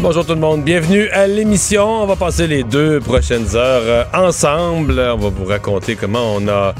[0.00, 2.02] Bonjour tout le monde, bienvenue à l'émission.
[2.02, 4.92] On va passer les deux prochaines heures euh, ensemble.
[4.98, 6.74] On va vous raconter comment on a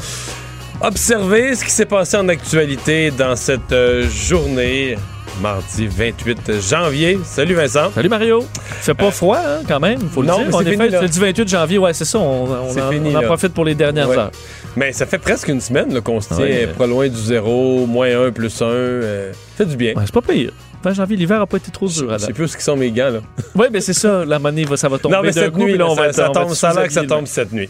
[0.81, 4.97] observé ce qui s'est passé en actualité dans cette euh, journée.
[5.43, 7.19] Mardi 28 janvier.
[7.25, 7.91] Salut Vincent.
[7.95, 8.45] Salut Mario.
[8.81, 10.47] C'est pas froid hein, quand même, faut le non, dire.
[10.49, 12.19] mais En c'est effet, c'est du 28 janvier, ouais, c'est ça.
[12.19, 14.17] On, en, fini, on en profite pour les dernières Ouais.
[14.17, 14.31] heures.
[14.77, 16.69] Mais ça fait presque une semaine qu'on se tient Ouais.
[16.77, 18.67] pas loin du zéro, moins un, plus un.
[18.67, 19.95] euh, fait du bien.
[19.95, 20.51] Ouais, c'est pas pire.
[20.83, 22.13] 20 janvier, l'hiver a pas été trop dur.
[22.13, 23.21] Je sais plus ce qui sont mes gants là.
[23.55, 24.25] Oui, mais c'est ça.
[24.25, 26.09] La monnaie, va, ça va tomber Non, mais cette coup, nuit, là, on va ça,
[26.09, 27.69] être- ça va tombe, ça a l'air que ça tombe cette nuit.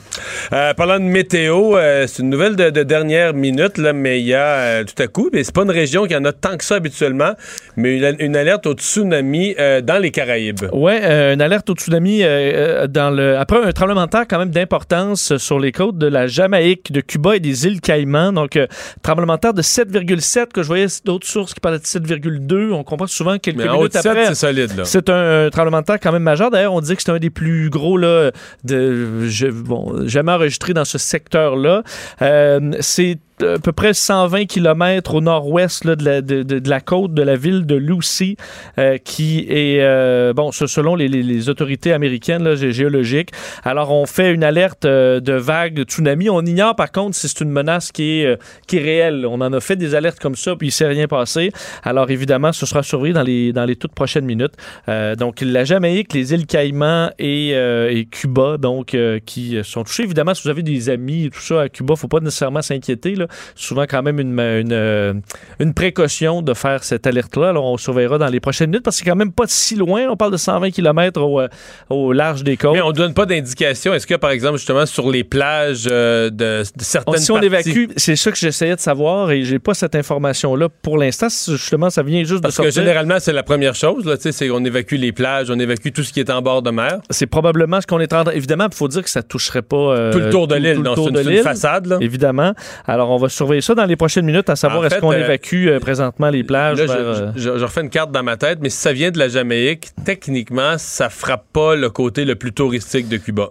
[0.53, 4.27] Euh, parlant de météo, euh, c'est une nouvelle de, de dernière minute, là, mais il
[4.27, 6.57] y a euh, tout à coup, mais c'est pas une région qui en a tant
[6.57, 7.33] que ça habituellement,
[7.77, 10.65] mais une, une alerte au tsunami dans les Caraïbes.
[10.73, 15.37] Euh, une alerte au tsunami dans le après un tremblement de terre quand même d'importance
[15.39, 18.33] sur les côtes de la Jamaïque, de Cuba et des îles Caïmans.
[18.33, 18.59] Donc
[19.03, 22.73] tremblement de terre de 7,7 que je voyais d'autres sources qui parlaient de 7,2.
[22.73, 24.27] On comprend souvent quelques Mais en haut minutes de 7, après.
[24.27, 24.77] c'est solide.
[24.77, 24.85] Là.
[24.85, 26.51] C'est un tremblement de terre quand même majeur.
[26.51, 28.31] D'ailleurs, on dit que c'est un des plus gros là,
[28.65, 31.83] de, je- bon, jamais enregistré dans ce secteur-là.
[32.23, 37.15] Euh, c'est à peu près 120 km au nord-ouest de, la, de, de- la côte
[37.15, 38.37] de la ville de Lucy,
[38.79, 43.31] euh, qui est, euh, bon, selon les, les- les autorités américaines là, gé- géologiques.
[43.65, 46.29] Alors, on fait une alerte euh, de vague de tsunami.
[46.29, 49.25] On ignore par contre si c'est une menace qui est, euh, qui est réelle.
[49.27, 51.53] On en a fait des alertes comme ça, puis il s'est rien passé.
[51.85, 54.55] Alors, évidemment, ce sera surveillé dans les, dans les toutes prochaines minutes.
[54.89, 59.85] Euh, donc, la Jamaïque, les îles Caïmans et, euh, et Cuba, donc, euh, qui sont
[59.85, 60.03] touchés.
[60.03, 63.15] Évidemment, si vous avez des amis et tout ça à Cuba, faut pas nécessairement s'inquiéter.
[63.15, 63.27] là.
[63.55, 65.15] Souvent, quand même, une, une, euh,
[65.61, 67.51] une précaution de faire cette alerte-là.
[67.51, 70.07] Alors, on surveillera dans les prochaines minutes parce que c'est quand même pas si loin.
[70.09, 71.49] On parle de 120 km au, euh,
[71.91, 72.75] au large des côtes.
[72.75, 73.95] Mais on ne donne pas d'indication.
[73.95, 77.35] Est-ce que, par exemple, justement, sur les plages euh, de, de certaines On- si on
[77.41, 81.29] parties- évacue, c'est ça que j'essayais de savoir et j'ai pas cette information-là pour l'instant.
[81.29, 82.83] Justement, ça vient juste Parce de que sortir.
[82.83, 84.05] généralement, c'est la première chose.
[84.05, 86.43] Là, tu sais, c'est qu'on évacue les plages, on évacue tout ce qui est en
[86.43, 86.99] bord de mer.
[87.11, 88.33] C'est probablement ce qu'on est en train.
[88.33, 90.77] Évidemment, il faut dire que ça toucherait pas euh, Tout le tour de l'île.
[90.77, 91.87] tout le Non, tour c'est une, une façade.
[91.87, 91.99] Là.
[92.01, 92.55] Évidemment.
[92.87, 95.25] Alors, on va surveiller ça dans les prochaines minutes, à savoir En est-ce qu'on euh,
[95.25, 98.23] évacue euh, présentement les plages Là, vers, je, euh, je- je refais une carte dans
[98.23, 102.25] ma tête, mais si ça vient de la Jamaïque, techniquement, ça frappe pas le côté
[102.25, 103.51] le plus touristique de Cuba.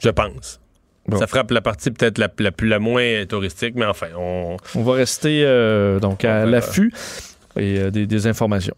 [0.00, 0.60] Je pense.
[1.06, 1.18] Bon.
[1.18, 4.56] Ça frappe la partie peut-être la, la, plus- la moins touristique, mais enfin, on.
[4.74, 6.92] On va rester euh, donc à On l'affût
[7.56, 8.74] et euh, des, des informations.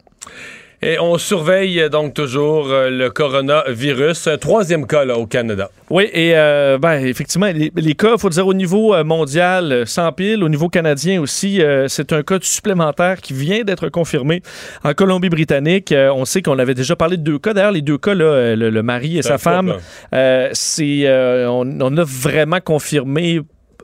[0.85, 4.27] Et on surveille euh, donc toujours euh, le coronavirus.
[4.29, 5.71] Un troisième cas là, au Canada.
[5.89, 9.73] Oui, et euh, ben, effectivement, les, les cas, il faut dire, au niveau euh, mondial,
[9.73, 13.89] euh, sans pile, au niveau canadien aussi, euh, c'est un cas supplémentaire qui vient d'être
[13.89, 14.43] confirmé
[14.83, 15.93] en Colombie-Britannique.
[15.93, 17.55] Euh, on sait qu'on avait déjà parlé de deux cas.
[17.55, 19.75] D'ailleurs, les deux cas, là, euh, le, le mari et sa femme.
[20.13, 23.41] Euh, c'est, euh, on, on a vraiment confirmé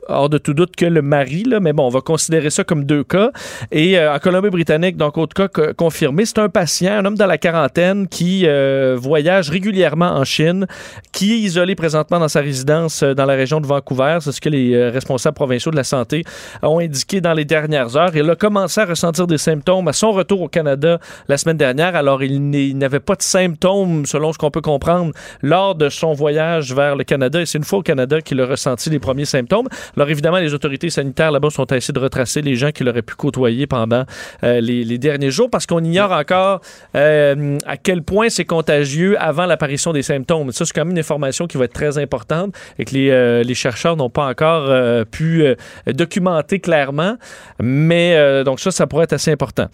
[0.07, 2.85] hors de tout doute que le mari, là, mais bon, on va considérer ça comme
[2.85, 3.31] deux cas.
[3.71, 7.27] Et euh, en Colombie-Britannique, donc autre cas co- confirmé, c'est un patient, un homme dans
[7.27, 10.67] la quarantaine qui euh, voyage régulièrement en Chine,
[11.11, 14.17] qui est isolé présentement dans sa résidence euh, dans la région de Vancouver.
[14.21, 16.23] C'est ce que les euh, responsables provinciaux de la santé
[16.61, 18.15] ont indiqué dans les dernières heures.
[18.15, 21.95] Il a commencé à ressentir des symptômes à son retour au Canada la semaine dernière.
[21.95, 25.11] Alors, il n'avait pas de symptômes, selon ce qu'on peut comprendre,
[25.41, 27.41] lors de son voyage vers le Canada.
[27.41, 29.67] Et c'est une fois au Canada qu'il a ressenti les premiers symptômes.
[29.95, 33.01] Alors, évidemment, les autorités sanitaires là-bas sont à essayer de retracer les gens qu'il aurait
[33.01, 34.05] pu côtoyer pendant
[34.43, 36.61] euh, les, derniers jours parce qu'on ignore encore
[36.95, 40.51] euh, à quel point c'est contagieux avant l'apparition des symptômes.
[40.51, 43.43] Ça, c'est quand même une information qui va être très importante et que les, euh,
[43.43, 44.71] les chercheurs n'ont pas encore
[45.07, 45.43] pu
[45.87, 47.17] documenter clairement.
[47.59, 49.67] Mais donc ça, ça pourrait être assez important.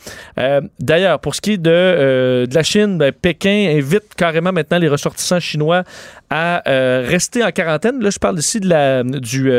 [0.80, 4.88] D'ailleurs, pour ce qui est de, de la Chine, ben, Pékin invite carrément maintenant les
[4.88, 5.84] ressortissants chinois
[6.30, 8.02] à rester en quarantaine.
[8.02, 9.52] Là, je parle ici de la, du,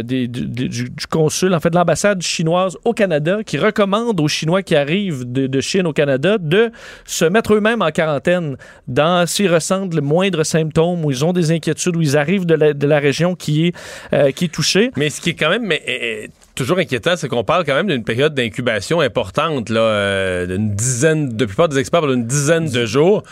[0.00, 4.76] euh, du, consul, en fait, de l'ambassade chinoise au Canada, qui recommande aux Chinois qui
[4.76, 6.70] arrivent de, de Chine au Canada de
[7.04, 8.56] se mettre eux-mêmes en quarantaine
[8.88, 12.54] dans s'ils ressentent le moindre symptôme ou ils ont des inquiétudes ou ils arrivent de
[12.54, 13.76] la, de la région qui est,
[14.12, 14.90] euh, qui est touchée.
[14.96, 17.86] Mais ce qui est quand même mais, euh, toujours inquiétant, c'est qu'on parle quand même
[17.86, 22.68] d'une période d'incubation importante, là, euh, d'une dizaine, de la plupart des experts d'une dizaine
[22.68, 23.22] de jours.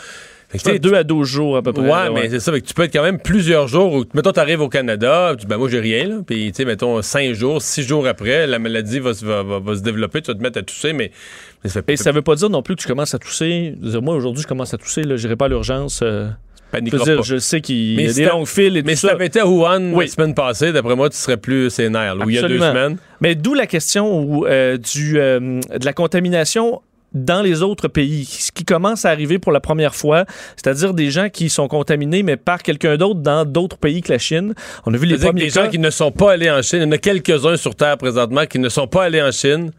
[0.51, 1.83] Fait que, tu Deux à 12 jours à peu près.
[1.83, 2.51] Ouais, là, mais c'est ça.
[2.51, 3.93] Fait que tu peux être quand même plusieurs jours.
[3.93, 6.15] Où, mettons, t'arrives au Canada, tu dis, ben moi, j'ai rien, là.
[6.25, 9.59] Puis, tu sais, mettons, cinq jours, six jours après, la maladie va, se- va, va-
[9.59, 11.11] va se développer, tu vas te mettre à tousser, mais,
[11.63, 13.73] mais ça Et ça veut pas dire non plus que tu commences à tousser.
[13.77, 15.03] Dire, moi, aujourd'hui, je commence à tousser.
[15.05, 16.01] Je n'irai pas à l'urgence.
[16.03, 16.27] euh,
[16.73, 17.21] je dire, pas.
[17.21, 19.09] je sais qu'il Mais y a si des longues files et Mais tout si ça.
[19.09, 20.05] t'avais été à Wuhan Oui.
[20.05, 22.59] la semaine passée, d'après moi, tu serais plus sénère, là, où il y a deux
[22.59, 22.97] semaines.
[23.19, 26.81] Mais d'où la question où, euh, du, euh, de la contamination
[27.13, 30.25] dans les autres pays, ce qui commence à arriver pour la première fois,
[30.55, 34.19] c'est-à-dire des gens qui sont contaminés, mais par quelqu'un d'autre dans d'autres pays que la
[34.19, 34.53] Chine.
[34.85, 36.85] On a vu les premiers des gens qui ne sont pas allés en Chine, il
[36.85, 39.71] y en a quelques-uns sur Terre présentement qui ne sont pas allés en Chine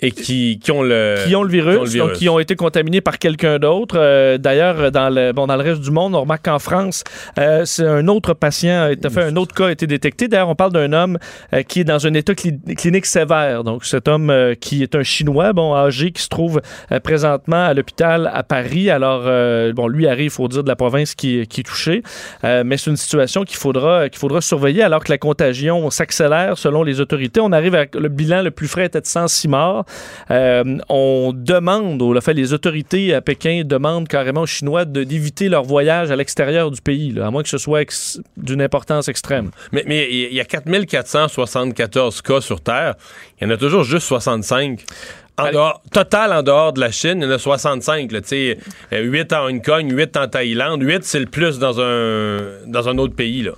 [0.00, 2.08] et qui, qui ont le qui ont le virus, qui ont le virus.
[2.10, 3.96] donc qui ont été contaminés par quelqu'un d'autre.
[3.98, 7.02] Euh, D'ailleurs, dans le, bon, dans le reste du monde, on remarque qu'en France,
[7.38, 10.28] euh, c'est un autre patient, fait, un autre cas a été détecté.
[10.28, 11.18] D'ailleurs, on parle d'un homme
[11.52, 13.64] euh, qui est dans un état cli- clinique sévère.
[13.64, 16.60] Donc, cet homme qui est un Chinois, bon, âgé, qui se trouve
[17.02, 18.90] présentement à l'hôpital à Paris.
[18.90, 19.22] Alors,
[19.74, 22.02] bon, lui arrive, il faut dire, de la province qui, qui est touchée.
[22.42, 26.82] Mais c'est une situation qu'il faudra, qu'il faudra surveiller alors que la contagion s'accélère selon
[26.82, 27.40] les autorités.
[27.40, 29.84] On arrive à le bilan le plus frais était de 106 morts.
[30.30, 35.64] Euh, on demande, ou fait, les autorités à Pékin demandent carrément aux Chinois d'éviter leur
[35.64, 37.84] voyage à l'extérieur du pays, là, à moins que ce soit
[38.36, 39.50] d'une importance extrême.
[39.72, 42.94] Mais mais il y a 4474 cas sur Terre.
[43.40, 44.84] Il y en a toujours juste 65.
[45.38, 48.10] En dehors, total en dehors de la Chine, il y en a 65.
[48.10, 48.58] Là, tu sais,
[48.92, 50.82] euh, 8 en Hong Kong, 8 en Thaïlande.
[50.82, 53.42] 8, c'est le plus dans un, dans un autre pays.
[53.42, 53.52] Là.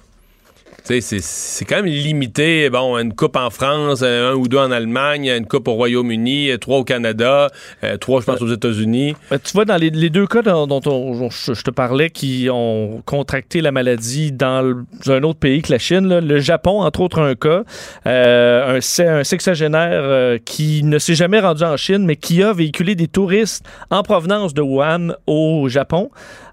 [0.85, 2.69] C'est- quand même limité.
[2.71, 6.51] Bon, une coupe en France, euh, un ou deux en Allemagne, une coupe au Royaume-Uni,
[6.51, 7.49] euh, trois au Canada,
[7.85, 9.15] euh, trois, je pense, aux États-Unis.
[9.31, 13.73] Tu vois, dans les, deux cas dont, on- je, te parlais qui ont contracté la
[13.73, 17.63] maladie dans un autre pays que la Chine, le Japon, entre autres, un cas,
[18.05, 22.95] un, se- un sexagénaire qui ne s'est jamais rendu en Chine, mais qui a véhiculé
[22.95, 26.11] des touristes en provenance de Wuhan au Japon.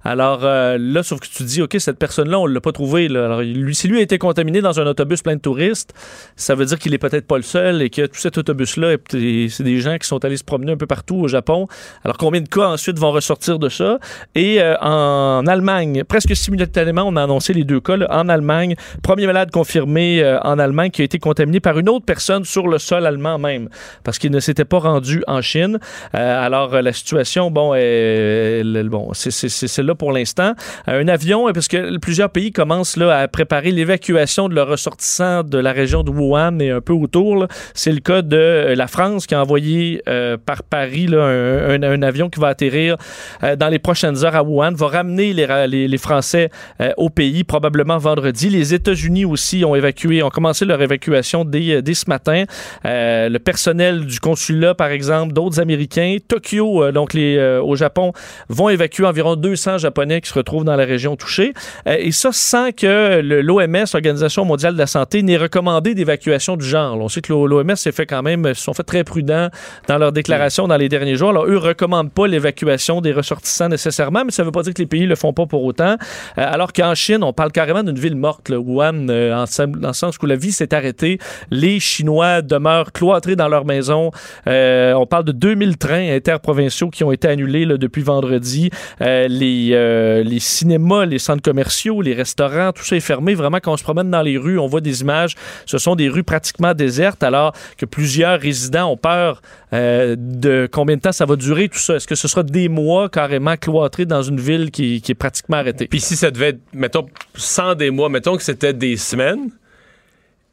[0.10, 3.10] Alors euh, là, sauf que tu dis, OK, cette personne-là, on l'a pas trouvé.
[3.10, 3.26] Là.
[3.26, 5.94] Alors, lui, si lui a été contaminé dans un autobus plein de touristes,
[6.38, 9.64] ça veut dire qu'il est peut-être pas le seul et que tout cet autobus-là, c'est
[9.64, 11.68] des gens qui sont allés se promener un peu partout au Japon.
[12.06, 14.00] Alors, combien de cas ensuite vont ressortir de ça?
[14.34, 17.98] Et euh, en Allemagne, presque simultanément, on a annoncé les deux cas.
[18.10, 22.06] En Allemagne, premier malade confirmé euh, en Allemagne qui a été contaminé par une autre
[22.06, 23.68] personne sur le sol allemand même,
[24.06, 25.80] parce qu'il ne s'était pas rendu en Chine.
[26.14, 30.54] Alors, la situation, bon, est- elle- bon c'est là pour l'instant.
[30.88, 34.68] Euh, un avion, euh, parce que plusieurs pays commencent là, à préparer l'évacuation de leurs
[34.68, 37.48] ressortissants de la région de Wuhan et un peu autour.
[37.74, 40.02] C'est le cas de euh, la France qui a envoyé
[40.46, 42.98] par Paris un, avion qui va atterrir
[43.42, 46.50] dans les prochaines heures à Wuhan, va ramener les, les, Français
[46.98, 48.50] au pays probablement vendredi.
[48.50, 52.44] Les États-Unis aussi ont évacué, ont commencé leur évacuation dès, dès ce matin.
[52.84, 58.12] Le personnel du consulat, par exemple, d'autres Américains, Tokyo, donc les, au Japon,
[58.50, 61.54] vont évacuer environ 200 Japonais qui se retrouvent dans la région touchée.
[61.88, 66.58] Euh, et ça sans que le- l'OMS, l'Organisation mondiale de la santé, n'ait recommandé d'évacuation
[66.58, 66.98] du genre.
[67.00, 69.50] On sait que l'OMS s'est fait quand même, se sont fait très prudents
[69.88, 71.30] dans leurs déclarations dans les derniers jours.
[71.30, 74.74] Alors, eux ne recommandent pas l'évacuation des ressortissants nécessairement, mais ça ne veut pas dire
[74.74, 75.96] que les pays ne le font pas pour autant.
[75.96, 75.96] Euh,
[76.38, 79.94] alors qu'en Chine, on parle carrément d'une ville morte, là, Wuhan, euh, en, dans le
[79.94, 81.18] sens où la vie s'est arrêtée.
[81.52, 84.12] Les Chinois demeurent cloîtrés dans leur maison.
[84.46, 88.70] On parle de 2000 trains interprovinciaux qui ont été annulés depuis vendredi.
[89.00, 93.34] Les, euh, les cinémas, les centres commerciaux, les restaurants, tout ça est fermé.
[93.34, 95.36] Vraiment, quand on se promène dans les rues, on voit des images.
[95.66, 99.42] Ce sont des rues pratiquement désertes, alors que plusieurs résidents ont peur
[99.74, 101.96] euh, de combien de temps ça va durer, tout ça.
[101.96, 105.58] Est-ce que ce sera des mois carrément cloîtrés dans une ville qui, qui est pratiquement
[105.58, 105.88] arrêtée?
[105.88, 109.50] Puis si ça devait être, mettons, sans des mois, mettons que c'était des semaines,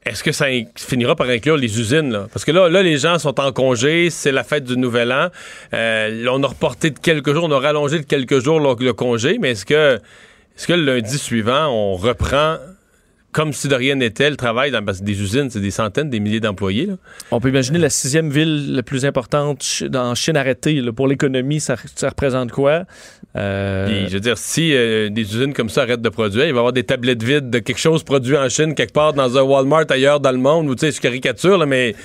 [0.06, 2.12] est-ce que ça in- finira par inclure les usines?
[2.12, 2.26] Là?
[2.32, 5.28] Parce que là, là, les gens sont en congé, c'est la fête du Nouvel An.
[5.72, 8.92] Euh, on a reporté de quelques jours, on a rallongé de quelques jours le, le
[8.92, 9.94] congé, mais est-ce que,
[10.56, 12.56] est-ce que le lundi suivant, on reprend
[13.34, 16.08] comme si de rien n'était le travail dans parce que des usines, c'est des centaines,
[16.08, 16.88] des milliers d'employés.
[17.32, 20.80] On peut imaginer la sixième ville la plus importante dans Chine arrêtée.
[20.80, 20.92] là.
[20.92, 22.84] Pour l'économie, ça, ça représente quoi?
[23.36, 26.52] Euh, Puis, je veux dire, si euh, des usines comme ça arrêtent de produire, il
[26.52, 29.36] va y avoir des tablettes vides de quelque chose produit en Chine, quelque part dans
[29.36, 31.96] un Walmart ailleurs dans le monde, ou tu sais, je caricature, là, mais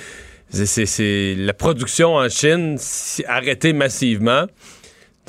[0.50, 2.76] c'est- la production en Chine
[3.28, 4.46] arrêtée massivement.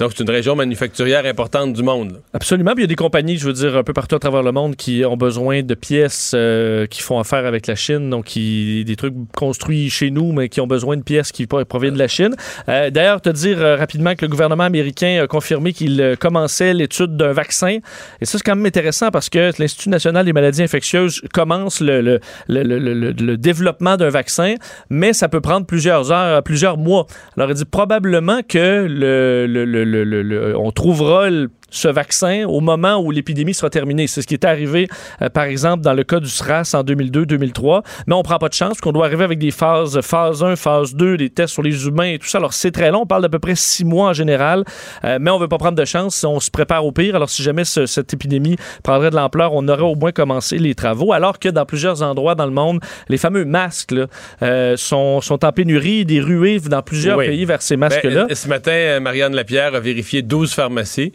[0.02, 2.22] Donc, c'est une région manufacturière importante du monde.
[2.34, 2.72] Absolument.
[2.76, 4.76] Il y a des compagnies, je veux dire, un peu partout à travers le monde
[4.76, 8.96] qui ont besoin de pièces euh, qui font affaire avec la Chine, donc qui, des
[8.96, 12.08] trucs construits chez nous, mais qui ont besoin de pièces qui pro- proviennent de la
[12.08, 12.34] Chine.
[12.68, 17.16] Euh, D'ailleurs, te dire euh, rapidement que le gouvernement américain a confirmé qu'il commençait l'étude
[17.16, 17.78] d'un vaccin.
[18.22, 22.02] Et ça, c'est quand même intéressant parce que l'Institut national des maladies infectieuses commence le,
[22.02, 24.56] le, le- le- le développement d'un vaccin,
[24.90, 27.06] mais ça peut prendre plusieurs heures, plusieurs mois.
[27.38, 29.46] Alors, il dit probablement que le,
[29.92, 34.06] le- le- le- on trouvera le- ce vaccin au moment où l'épidémie sera terminée.
[34.06, 34.88] C'est ce qui est arrivé,
[35.22, 37.82] euh, par exemple, dans le cas du SRAS en 2002-2003.
[38.08, 40.94] Mais on prend pas de chance, qu'on doit arriver avec des phases, phase 1, phase
[40.96, 42.38] 2, des tests sur les humains et tout ça.
[42.38, 43.02] Alors, c'est très long.
[43.02, 44.64] On parle d'à peu près six mois en général.
[45.06, 46.24] Euh, mais on veut pas prendre de chance.
[46.24, 47.16] On se prépare au pire.
[47.16, 50.76] Alors, si jamais ce- cette épidémie prendrait de l'ampleur, on aurait au moins commencé les
[50.76, 51.14] travaux.
[51.14, 54.08] Alors que dans plusieurs endroits dans le monde, les fameux masques là,
[54.44, 57.28] euh, sont, sont en pénurie, des ruées dans plusieurs Oui.
[57.28, 58.28] pays vers ces Ben, masques-là.
[58.30, 61.12] euh, ce matin, Marianne Lapierre a vérifié 12 pharmacies.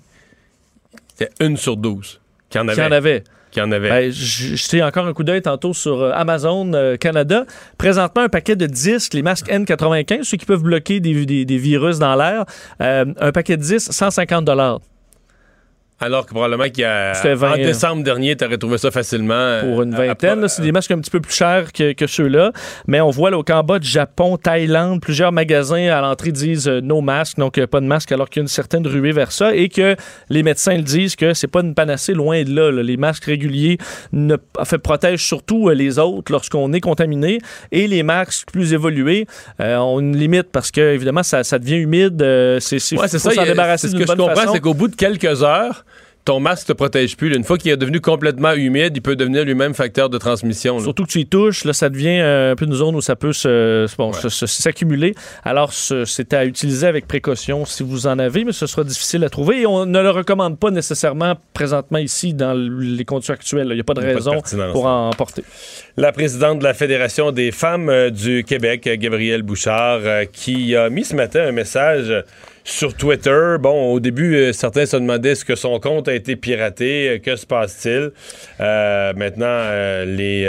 [1.18, 2.20] C'était une sur 12
[2.50, 2.82] qui en Qui avait.
[2.84, 3.24] en avait.
[3.50, 3.88] Qui en avait.
[3.88, 7.44] Ben, J'étais encore un coup d'œil tantôt sur euh, Amazon euh, Canada.
[7.78, 11.58] Présentement, un paquet de 10, les masques N95, ceux qui peuvent bloquer des, des- des
[11.58, 12.44] virus dans l'air.
[12.82, 14.44] euh, un paquet de 10, 150
[15.98, 17.14] Alors que probablement qu'il y a.
[17.14, 19.32] C'était 20, en décembre dernier, tu aurais trouvé ça facilement.
[19.34, 20.46] euh, pour une vingtaine.
[20.46, 22.52] C'est des masques un petit peu plus chers que, que ceux-là.
[22.86, 27.00] Mais on voit là, au Cambodge, Japon, Thaïlande, plusieurs magasins à l'entrée disent euh, no
[27.00, 29.54] masque, donc euh, pas de masque, alors qu'il y a une certaine ruée vers ça.
[29.54, 29.96] Et que
[30.28, 32.70] les médecins le disent que c'est pas une panacée loin de là.
[32.70, 32.82] là.
[32.82, 33.78] Les masques réguliers
[34.12, 37.38] ne, en fait, protègent surtout euh, les autres lorsqu'on est contaminé.
[37.72, 39.26] Et les masques plus évolués
[39.62, 42.20] euh, ont une limite parce que, évidemment, ça, ça devient humide.
[42.20, 43.18] euh, c'est Ouais, ça.
[43.18, 45.42] s'en il y a- débarrasser c'est ce que je comprends, c'est qu'au bout de quelques
[45.42, 45.84] heures,
[46.26, 47.34] ton masque te protège plus.
[47.34, 50.76] Une fois qu'il est devenu complètement humide, il peut devenir lui-même facteur de transmission.
[50.76, 50.82] là.
[50.82, 53.16] Surtout que tu y touches, là, ça devient euh, un peu une zone où ça
[53.16, 54.20] peut se- bon, Ouais.
[54.20, 55.14] se- se- s'accumuler.
[55.44, 59.24] Alors, ce- c'est à utiliser avec précaution si vous en avez, mais ce sera difficile
[59.24, 59.62] à trouver.
[59.62, 63.68] Et on ne le recommande pas nécessairement présentement ici dans les conditions actuelles.
[63.70, 64.32] Il n'y a pas de pas raison
[64.72, 65.44] pour en porter.
[65.96, 70.90] La présidente de la Fédération des femmes euh, du Québec, Gabrielle Bouchard, euh, qui a
[70.90, 72.12] mis ce matin un message
[72.66, 73.56] sur Twitter.
[73.60, 77.18] Bon, au début, euh, certains se demandaient est-ce que son compte a été piraté, euh,
[77.18, 78.10] que se passe-t-il?
[78.60, 79.70] Euh, maintenant,
[80.04, 80.44] les,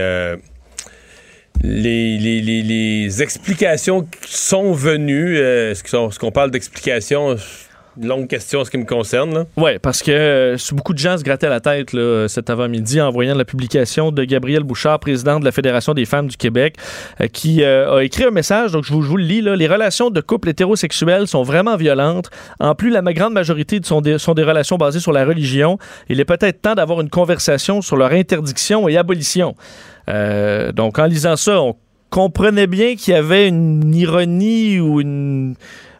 [1.63, 5.38] les, les, explications sont venues.
[5.38, 7.38] est-ce qu'on parle d'explications?
[8.01, 9.46] Longue question en ce qui me concerne.
[9.58, 13.10] Oui, parce que euh, beaucoup de gens se grattaient la tête là, cet avant-midi en
[13.10, 16.75] voyant la publication de Gabrielle Bouchard, présidente de la Fédération des femmes du Québec,
[17.22, 19.42] euh, qui euh, a écrit un message, donc je vous, je le lis.
[19.42, 22.30] Les relations de couple hétérosexuels sont vraiment violentes.
[22.60, 25.80] En plus, la grande majorité sont des, sont des relations basées sur la religion.
[26.10, 29.56] Il est peut-être temps d'avoir une conversation sur leur interdiction et abolition.
[30.74, 31.75] Donc, en lisant ça, on
[32.10, 35.56] comprenait bien qu'il y avait une ironie ou une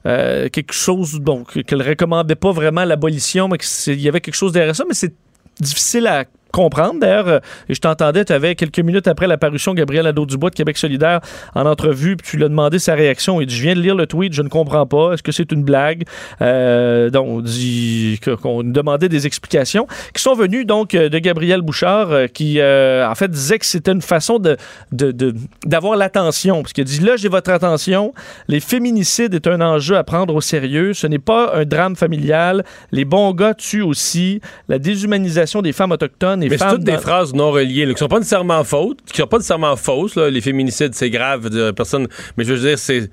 [0.08, 4.36] euh, quelque chose bon, que- qu'elle recommandait pas vraiment l'abolition, mais qu'il y avait quelque
[4.36, 5.14] chose derrière ça, mais c'est
[5.60, 7.00] difficile à comprendre.
[7.00, 7.40] D'ailleurs, euh,
[7.70, 11.20] et je t'entendais, tu avais quelques minutes après l'apparition Gabriel Nadeau-Dubois de Québec solidaire
[11.56, 13.42] en entrevue, puis tu lui as demandé sa réaction.
[13.42, 15.14] Il dit, je viens de lire le tweet, je ne comprends pas.
[15.14, 16.04] Est-ce que c'est une blague?
[16.42, 21.62] Euh, donc, on dit qu'on demandait des explications qui sont venues donc euh, de Gabriel
[21.62, 24.58] Bouchard, euh, qui euh, en fait disait que c'était une façon de,
[24.92, 25.34] de- de-
[25.66, 26.62] d'avoir l'attention.
[26.62, 28.14] Parce qu'il dit, là, j'ai votre attention.
[28.48, 30.94] Les féminicides est un enjeu à prendre au sérieux.
[30.94, 32.64] Ce n'est pas un drame familial.
[32.92, 34.42] Les bons gars tuent aussi.
[34.68, 38.00] La déshumanisation des femmes autochtones et Mais c'est toutes des phrases non reliées, là, qui
[38.00, 40.16] sont pas nécessairement fautes, qui sont pas nécessairement fausses.
[40.16, 40.30] là.
[40.30, 42.08] Les féminicides, c'est grave, de personne.
[42.38, 43.10] Mais je veux dire, c'est.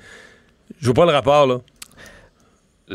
[0.80, 1.58] Je vois pas le rapport, là.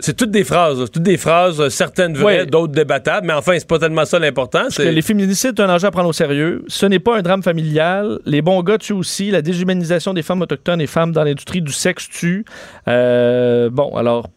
[0.02, 0.88] C'est toutes des phrases, là.
[0.88, 2.46] toutes des phrases, euh, certaines vraies, Ouais.
[2.46, 4.68] d'autres débattables, mais enfin, c'est pas tellement ça l'important.
[4.78, 6.64] que les féminicides, c'est un enjeu à prendre au sérieux.
[6.68, 8.20] Ce n'est pas un drame familial.
[8.28, 9.32] Les bons gars tuent aussi.
[9.32, 12.46] La déshumanisation des femmes autochtones et femmes dans l'industrie du sexe tue.
[12.88, 14.28] Euh, bon, alors.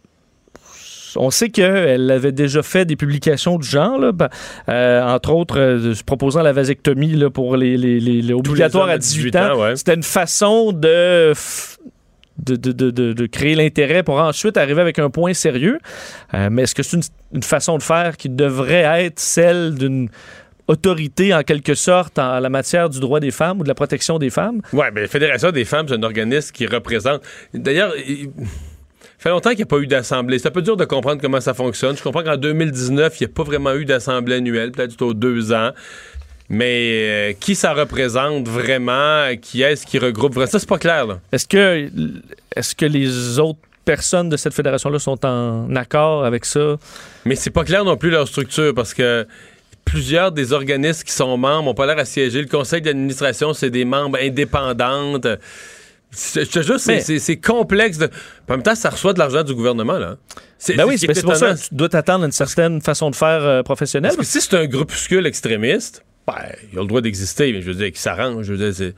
[1.16, 4.28] On sait qu'elle avait déjà fait des publications du genre, là, ben,
[4.68, 8.92] euh, entre autres euh, proposant la vasectomie là, pour les, les, les- les obligatoires à
[8.92, 9.52] à 18 18 ans.
[9.56, 9.76] ans, ouais.
[9.76, 11.78] C'était une façon de, f-
[12.42, 15.78] de, de, de- de- de créer l'intérêt pour ensuite arriver avec un point sérieux.
[16.34, 17.02] Euh, mais est-ce que c'est une,
[17.34, 20.08] une façon de faire qui devrait être celle d'une
[20.68, 24.18] autorité en quelque sorte en la matière du droit des femmes ou de la protection
[24.18, 24.60] des femmes?
[24.72, 27.20] Ouais, mais la Fédération des femmes, c'est un organisme qui représente.
[27.52, 28.30] D'ailleurs, il
[29.22, 30.38] fait longtemps qu'il n'y a pas eu d'assemblée.
[30.38, 31.96] C'est un peu dur de comprendre comment ça fonctionne.
[31.96, 35.52] Je comprends qu'en 2019, il n'y a pas vraiment eu d'assemblée annuelle, peut-être aux deux
[35.52, 35.70] ans.
[36.48, 39.24] Mais euh, qui ça représente vraiment?
[39.40, 40.50] Qui est-ce qui regroupe vraiment?
[40.50, 41.20] Ça, c'est pas clair, là.
[41.30, 41.88] Est-ce que,
[42.56, 46.76] est-ce que les autres personnes de cette fédération-là sont en accord avec ça?
[47.24, 49.26] Mais c'est pas clair non plus leur structure parce que
[49.84, 52.40] plusieurs des organismes qui sont membres n'ont pas l'air à siéger.
[52.40, 55.26] Le conseil d'administration, c'est des membres indépendantes.
[56.14, 57.96] C'est- Je te jure, c'est- complexe.
[57.98, 58.06] De...
[58.48, 59.98] En même temps, ça reçoit de l'argent du gouvernement.
[59.98, 60.16] Là.
[60.58, 62.80] C'est Ben oui, c'est est c'est pour ça que tu dois t'attendre à une certaine
[62.82, 64.12] façon de faire euh, professionnelle.
[64.14, 66.34] Parce que si c'est un groupuscule extrémiste, ben,
[66.72, 68.44] il a le droit d'exister, mais je veux dire, qui s'arrange.
[68.44, 68.92] Je veux dire,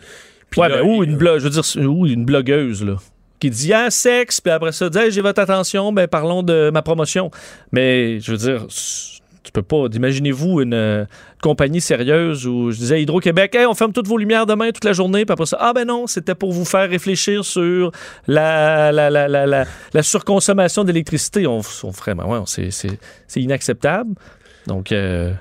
[0.56, 2.96] Ouais, là, ben, ou il- une, blo- je veux dire, ou une blogueuse, là,
[3.40, 6.70] qui dit ah, sexe, puis après ça, dit Hey, j'ai votre attention, ben parlons de
[6.72, 7.30] ma promotion.
[7.72, 8.66] Mais je veux dire,
[9.44, 9.86] tu peux pas.
[9.92, 11.04] Imaginez-vous une euh,
[11.42, 14.94] compagnie sérieuse où je disais Hydro-Québec, Hey, on ferme toutes vos lumières demain, toute la
[14.94, 17.92] journée, puis après ça, ah ben non, c'était pour vous faire réfléchir sur
[18.26, 21.46] la, la, surconsommation d'électricité.
[21.46, 24.14] On, on ben ouais, c'est inacceptable.
[24.66, 25.32] Donc, euh,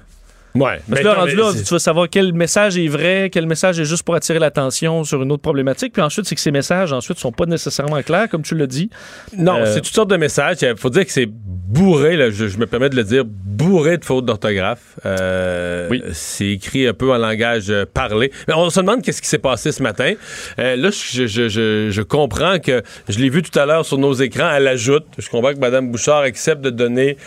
[0.55, 0.77] Ouais.
[0.77, 3.79] parce mais que là, rendu là, tu vas savoir quel message est vrai, quel message
[3.79, 5.93] est juste pour attirer l'attention sur une autre problématique.
[5.93, 8.89] Puis ensuite, c'est que ces messages, ensuite, sont pas nécessairement clairs, comme tu l'as dit.
[9.35, 10.57] Non, Euh, c'est toutes sortes de messages.
[10.61, 13.97] Il faut dire que c'est bourré, là, je, je me permets de le dire, bourré
[13.97, 14.99] de fautes d'orthographe.
[15.05, 16.03] Euh, Oui.
[16.13, 18.31] C'est écrit un peu en langage euh, parlé.
[18.47, 20.13] Mais on se demande qu'est-ce qui s'est passé ce matin.
[20.59, 23.97] Euh, là, je, je- je- je comprends que, je l'ai vu tout à l'heure sur
[23.97, 27.17] nos écrans, elle ajoute, je comprends que Mme Bouchard accepte de donner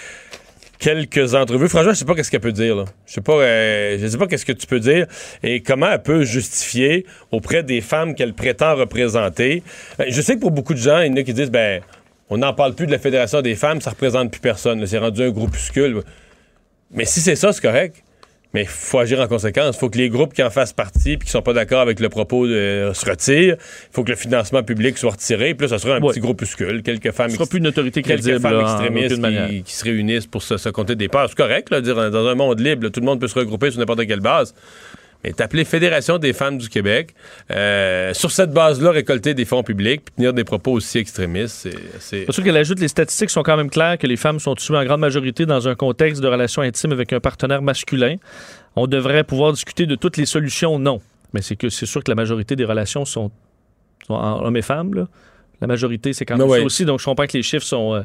[0.78, 1.68] quelques entrevues.
[1.68, 2.84] Franchement, je sais pas qu'est-ce qu'elle peut dire.
[3.06, 5.06] Je sais pas, euh, je sais pas qu'est-ce que tu peux dire
[5.42, 9.62] et comment elle peut justifier auprès des femmes qu'elle prétend représenter.
[9.98, 11.82] Ben, je sais que pour beaucoup de gens, il y en a qui disent ben
[12.28, 14.84] on n'en parle plus de la Fédération des femmes, ça représente plus personne.
[14.86, 16.02] C'est rendu un groupuscule.
[16.90, 18.02] Mais si c'est ça, c'est correct.
[18.56, 19.76] Mais il faut agir en conséquence.
[19.76, 22.00] Il faut que les groupes qui en fassent partie et qui sont pas d'accord avec
[22.00, 23.56] le propos de- se retirent.
[23.58, 25.54] Il faut que le financement public soit retiré.
[25.54, 26.08] Puis là, ça sera un Ouais.
[26.08, 28.40] petit groupuscule, quelques femmes Ce sera plus une autorité quelques crédible.
[28.40, 29.20] femmes extrémistes
[29.50, 31.28] qui, qui se réunissent pour se, se compter des parts.
[31.28, 33.70] C'est correct, là, dire dans un monde libre, là, tout le monde peut se regrouper
[33.70, 34.54] sur n'importe quelle base.
[35.24, 37.14] Mais t'appeler Fédération des femmes du Québec,
[37.50, 41.74] euh, sur cette base-là, récolter des fonds publics, puis tenir des propos aussi extrémistes, c'est
[42.00, 44.76] c'est- sûr qu'elle ajoute les statistiques sont quand même claires que les femmes sont tuées
[44.76, 48.16] en grande majorité dans un contexte de relation intime avec un partenaire masculin.
[48.76, 51.00] On devrait pouvoir discuter de toutes les solutions, non.
[51.32, 53.30] Mais c'est que c'est sûr que la majorité des relations sont,
[54.08, 54.94] hommes et femmes.
[54.94, 55.08] là.
[55.60, 56.58] La majorité, c'est quand même ouais.
[56.60, 56.84] ça aussi.
[56.84, 57.94] Donc, je comprends que les chiffres sont.
[57.94, 58.02] euh,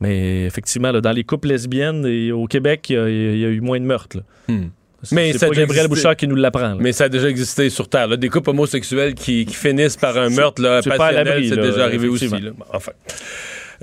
[0.00, 3.44] mais effectivement, là, dans les couples lesbiennes et au Québec, il y, a- il y
[3.44, 4.16] a eu moins de meurtres.
[4.18, 4.22] là.
[4.54, 4.68] Hmm.
[5.06, 5.88] C'est- Mais c'est Gabriel.
[5.88, 6.74] Bouchard qui nous l'apprend.
[6.78, 8.08] Mais ça a déjà existé sur Terre.
[8.08, 8.16] là.
[8.16, 11.48] Des couples homosexuels qui, qui finissent par un meurtre là, c'est pas à passionnel, l'abri,
[11.48, 12.28] c'est déjà arrivé aussi.
[12.28, 12.50] là.
[12.72, 12.92] Enfin.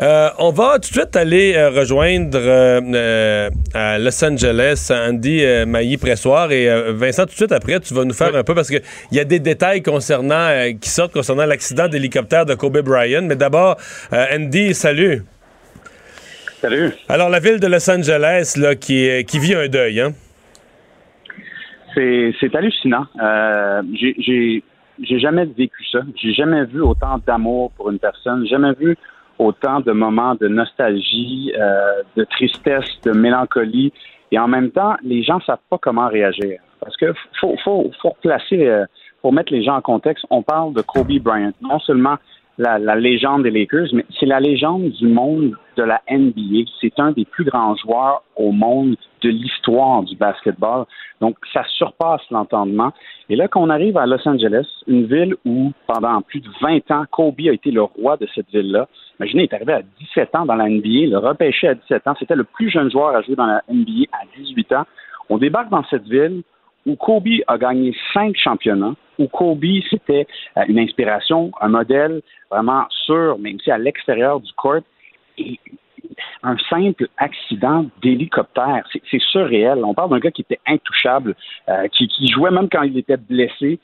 [0.01, 5.43] Euh, on va tout de suite aller euh, rejoindre euh, euh, à Los Angeles Andy
[5.45, 8.55] euh, Mailly-Pressoir et euh, Vincent, tout de suite après, tu vas nous faire un peu
[8.55, 12.79] parce qu'il y a des détails concernant euh, qui sortent concernant l'accident d'hélicoptère de Kobe
[12.79, 13.21] Bryant.
[13.21, 13.77] Mais d'abord,
[14.13, 15.21] euh, Andy, salut.
[16.59, 16.91] Salut.
[17.07, 20.13] Alors, la ville de Los Angeles là, qui vit un deuil, hein?
[21.93, 23.05] C'est, hallucinant.
[23.21, 24.63] Euh, j'ai,
[24.99, 25.99] jamais vécu ça.
[26.15, 28.45] J'ai jamais vu autant d'amour pour une personne.
[28.47, 28.97] Jamais vu
[29.39, 33.91] autant de moments de nostalgie, euh, de tristesse, de mélancolie.
[34.31, 36.59] Et en même temps, les gens savent pas comment réagir.
[36.79, 38.85] Parce que faut, faut, faut replacer, euh,
[39.31, 40.25] mettre les gens en contexte.
[40.29, 41.53] On parle de Kobe Bryant.
[41.61, 42.17] Non seulement
[42.57, 46.69] la, la légende des Lakers, mais c'est la légende du monde de la NBA.
[46.81, 50.85] C'est un des plus grands joueurs au monde de l'histoire du basketball.
[51.21, 52.91] Donc, ça surpasse l'entendement.
[53.29, 57.05] Et là, qu'on arrive à Los Angeles, une ville où, pendant plus de 20 ans,
[57.09, 58.87] Kobe a été le roi de cette ville-là.
[59.19, 62.15] Imaginez, il est arrivé à 17 ans dans la NBA, le repêché à 17 ans.
[62.19, 64.85] C'était le plus jeune joueur à jouer dans la NBA à 18 ans.
[65.29, 66.43] On débarque dans cette ville
[66.85, 72.85] où Kobe a gagné cinq championnats, où Kobe, c'était euh, une inspiration, un modèle vraiment
[73.05, 74.81] sûr, mais aussi à l'extérieur du court.
[76.43, 79.83] Un simple accident d'hélicoptère, c'est- surréel.
[79.83, 81.35] On parle d'un gars qui était intouchable,
[81.69, 83.79] euh, qui, jouait même quand il était blessé.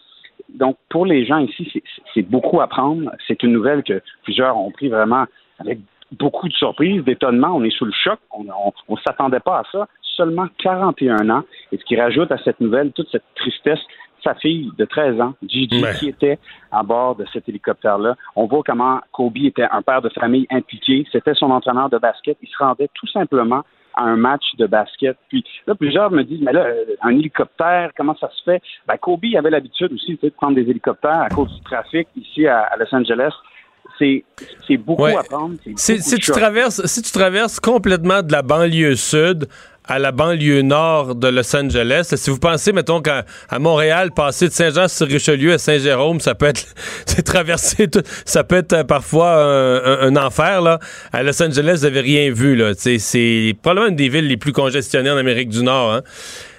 [0.50, 1.82] Donc, pour les gens ici,
[2.14, 3.12] c'est beaucoup à prendre.
[3.28, 5.26] C'est une nouvelle que plusieurs ont pris vraiment
[5.60, 5.80] avec
[6.14, 7.56] beaucoup de surprises, d'étonnement.
[7.56, 8.20] On est sous le choc.
[8.32, 9.88] On ne s'attendait pas à ça.
[10.02, 11.44] Seulement 41 ans.
[11.72, 13.80] Et ce qui rajoute à cette nouvelle toute cette tristesse,
[14.24, 15.94] sa fille de 13 ans, Gigi, Ouais.
[15.96, 16.40] qui était
[16.72, 18.16] à bord de cet hélicoptère-là.
[18.36, 21.06] On voit comment Kobe était un père de famille impliqué.
[21.12, 22.38] C'était son entraîneur de basket.
[22.42, 23.64] Il se rendait tout simplement
[23.96, 25.18] à un match de basket.
[25.30, 28.62] Puis là, plusieurs me disent, mais là, euh, un hélicoptère, comment ça se fait?
[28.88, 32.70] Ben, Kobe avait l'habitude aussi de prendre des hélicoptères à cause du trafic ici à,
[32.80, 33.34] Los Angeles.
[33.98, 35.18] C'est beaucoup Ouais.
[35.18, 35.56] à prendre.
[35.76, 39.48] Si, tu traverses, si tu traverses complètement de la banlieue sud
[39.90, 44.48] à la banlieue nord de Los Angeles, si vous pensez, mettons, qu'à à Montréal, passer
[44.48, 46.64] de Saint-Jean-sur-Richelieu à Saint-Jérôme, ça peut être,
[47.06, 50.80] c'est traverser, tout- ça peut être euh, parfois un, un- un enfer, là.
[51.12, 52.72] À Los Angeles, vous n'avez rien vu, là.
[52.76, 56.02] C'est probablement une des villes les plus congestionnées en Amérique du Nord, hein.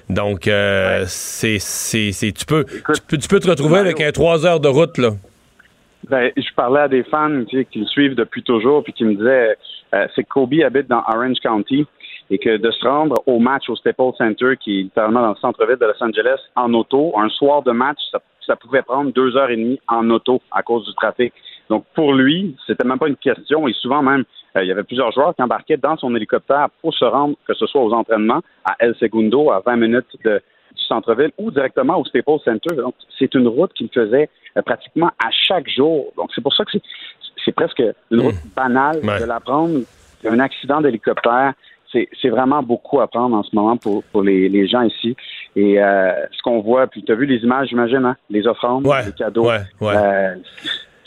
[0.08, 4.00] Donc, euh, c'est, c'est, c'est- tu peux, Écoute, tu peux, tu peux te retrouver avec
[4.00, 5.10] un trois heures de route, là.
[6.08, 9.04] Ben, je parlais à des fans tu sais, qui le suivent depuis toujours, puis qui
[9.04, 9.54] me disaient,
[9.94, 11.86] euh, c'est que Kobe habite dans Orange County
[12.30, 15.36] et que de se rendre au match au Staples Center, qui est littéralement dans le
[15.36, 19.36] centre-ville de Los Angeles, en auto, un soir de match, ça, ça pouvait prendre deux
[19.36, 21.32] heures et demie en auto à cause du trafic.
[21.68, 23.66] Donc pour lui, c'était même pas une question.
[23.68, 24.24] Et souvent même,
[24.56, 27.54] euh, il y avait plusieurs joueurs qui embarquaient dans son hélicoptère pour se rendre, que
[27.54, 30.40] ce soit aux entraînements, à El Segundo, à 20 minutes de,
[30.74, 32.74] du centre-ville, ou directement au Staples Center.
[32.76, 36.12] Donc c'est une route qu'il faisait euh, pratiquement à chaque jour.
[36.16, 36.70] Donc c'est pour ça que
[37.44, 39.20] c'est, presque une route banale Ouais.
[39.20, 39.80] de la prendre.
[40.22, 41.54] Un accident d'hélicoptère,
[41.92, 45.16] c'est, vraiment beaucoup à prendre en ce moment pour, pour les, les gens ici.
[45.56, 48.16] Et euh, ce qu'on voit, puis tu as vu les images, j'imagine, hein?
[48.28, 49.48] les offrandes, Ouais, les cadeaux.
[49.48, 49.94] ouais, ouais.
[49.96, 50.34] Euh,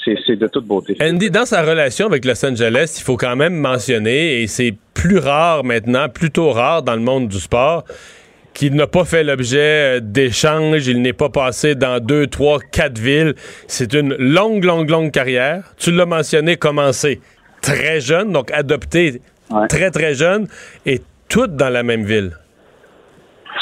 [0.03, 0.97] c'est c'est de toute beauté.
[1.01, 5.17] Andy, dans sa relation avec Los Angeles, il faut quand même mentionner, et c'est plus
[5.17, 7.85] rare maintenant, plutôt rare dans le monde du sport,
[8.53, 12.97] qu'il n'a pas fait l'objet euh, d'échanges, il n'est pas passé dans deux, trois, quatre
[12.99, 13.33] villes.
[13.67, 15.73] C'est une longue, longue, longue carrière.
[15.77, 17.21] Tu l'as mentionné, commencé
[17.61, 19.21] très jeune, donc adopté
[19.53, 19.67] Ouais.
[19.67, 20.47] très, très jeune,
[20.85, 22.31] et toutes dans la même ville.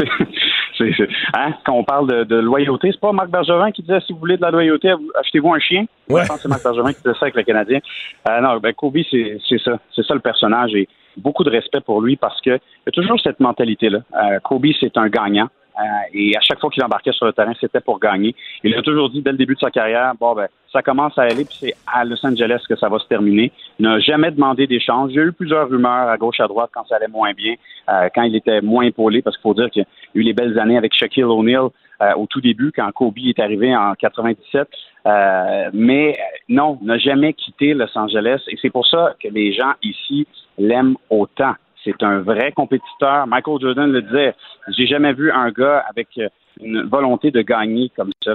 [0.77, 3.99] C'est- c'est- hein, Quand on parle de, de loyauté, c'est pas Marc Bergevin qui disait
[4.07, 5.85] si vous voulez de la loyauté, vous- achetez-vous un chien?
[6.09, 6.23] Ouais.
[6.23, 7.79] Je pense que c'est Marc Bergevin qui disait ça avec le Canadien.
[8.27, 9.77] Euh, non, ben Kobe, c'est c'est ça.
[9.95, 12.91] C'est ça le personnage et beaucoup de respect pour lui parce que il y a
[12.91, 13.99] toujours cette mentalité-là.
[14.15, 15.49] Euh, Kobe, c'est un gagnant.
[15.79, 18.35] Euh, et à chaque fois qu'il embarquait sur le terrain, c'était pour gagner.
[18.63, 21.23] Il a toujours dit dès le début de sa carrière, bon ben, ça commence à
[21.23, 23.51] aller, puis c'est à Los Angeles que ça va se terminer.
[23.79, 25.11] Il n'a jamais demandé d'échange.
[25.11, 27.55] Il y a eu plusieurs rumeurs à gauche, à droite quand ça allait moins bien,
[27.89, 30.57] euh, quand il était moins épaulé, parce qu'il faut dire qu'il a eu les belles
[30.59, 31.69] années avec Shaquille O'Neal
[32.01, 34.67] euh, au tout début, quand Kobe est arrivé en 97.
[35.05, 38.41] Euh, mais non, n'a jamais quitté Los Angeles.
[38.47, 41.53] Et c'est pour ça que les gens ici l'aiment autant.
[41.83, 43.25] C'est un vrai compétiteur.
[43.27, 44.35] Michael Jordan le disait.
[44.69, 46.27] J'ai jamais vu un gars avec euh,
[46.61, 48.33] une volonté de gagner comme ça.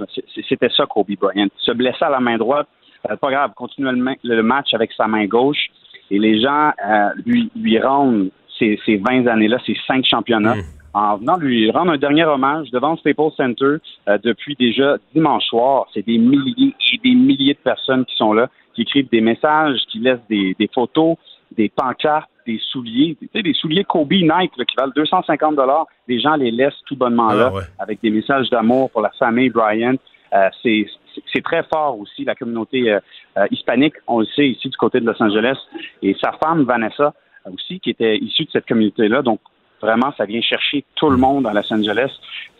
[0.48, 1.46] C'était ça, Kobe Bryant.
[1.58, 2.66] Se blesser à la main droite,
[3.10, 5.66] euh, pas grave, continue le, ma- le match avec sa main gauche.
[6.10, 10.54] Et les gens euh, lui, lui rendent ces, ces 20 années-là, ces cinq championnats,
[10.94, 13.76] en venant lui rendre un dernier hommage devant le Staples Center
[14.08, 15.86] euh, depuis déjà dimanche soir.
[15.92, 19.78] C'est des milliers et des milliers de personnes qui sont là, qui écrivent des messages,
[19.88, 21.16] qui laissent des, des photos,
[21.56, 25.86] des pancartes, des souliers, tu sais, des souliers Kobe Nike là, qui valent 250 dollars.
[26.08, 27.62] Les gens les laissent tout bonnement là, Ah ouais.
[27.78, 29.96] avec des messages d'amour pour la famille Bryant.
[30.34, 33.00] Euh, c'est très fort aussi, la communauté euh,
[33.38, 35.56] euh, hispanique, on le sait ici du côté de Los Angeles.
[36.02, 37.14] Et sa femme, Vanessa,
[37.52, 39.22] aussi, qui était issue de cette communauté-là.
[39.22, 39.40] Donc,
[39.80, 42.10] vraiment, ça vient chercher tout le monde à Los Angeles.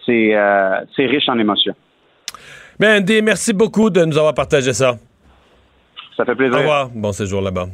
[0.07, 1.75] C'est euh, riche en émotions.
[2.79, 4.96] Ben, Andy, merci beaucoup de nous avoir partagé ça.
[6.16, 6.59] Ça fait Au plaisir.
[6.59, 6.88] revoir.
[6.94, 7.66] Bon séjour là-bas.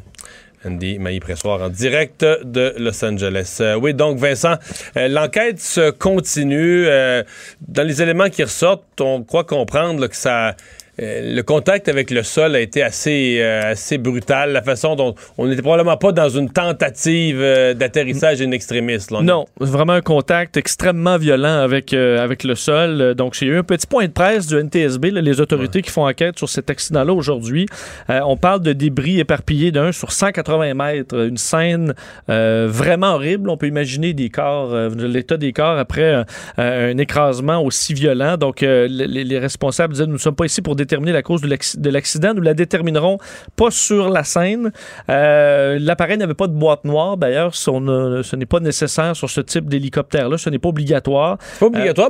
[0.65, 3.57] Andy Mailly-Pressoir en direct de Los Angeles.
[3.61, 4.55] Euh, oui, donc Vincent,
[4.97, 6.85] euh, l'enquête se continue.
[6.87, 7.23] Euh,
[7.67, 10.55] dans les éléments qui ressortent, on croit comprendre que ça...
[11.01, 14.51] euh, le contact avec le sol a été assez, euh, assez brutal.
[14.51, 19.17] La façon dont on n'était probablement pas dans une tentative euh, d'atterrissage là.
[19.19, 23.15] On- Non, vraiment un contact extrêmement violent avec, euh, avec le sol.
[23.15, 26.07] Donc, j'ai eu un petit point de presse du NTSB, là, les autorités qui font
[26.07, 27.65] enquête sur cet accident-là aujourd'hui.
[28.09, 31.15] On parle de débris éparpillés d'un sur 180 mètres.
[31.27, 31.93] Une scène
[32.27, 33.49] vraiment horrible.
[33.49, 36.23] On peut imaginer des corps, l'état des corps après
[36.57, 38.37] un écrasement aussi violent.
[38.37, 41.47] Donc, les, les responsables disaient, nous ne sommes pas ici pour déterminer la cause de
[41.47, 42.33] l'acc- de l'accident.
[42.33, 43.17] Nous la déterminerons
[43.55, 44.71] pas sur la scène.
[45.09, 47.17] Euh, L'appareil n'avait pas de boîte noire.
[47.17, 50.37] D'ailleurs, ce n'est pas nécessaire sur ce type d'hélicoptère-là.
[50.37, 51.37] Ce n'est pas obligatoire.
[51.59, 52.09] Pas obligatoire,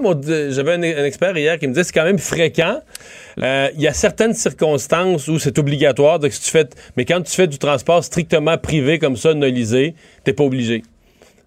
[0.49, 2.79] j'avais un, expert hier qui me disait c'est quand même fréquent.
[3.41, 7.31] Euh, Il y a certaines circonstances où c'est obligatoire, donc tu fais, mais quand tu
[7.33, 10.83] fais du transport strictement privé comme ça, nolisé, t'es pas obligé.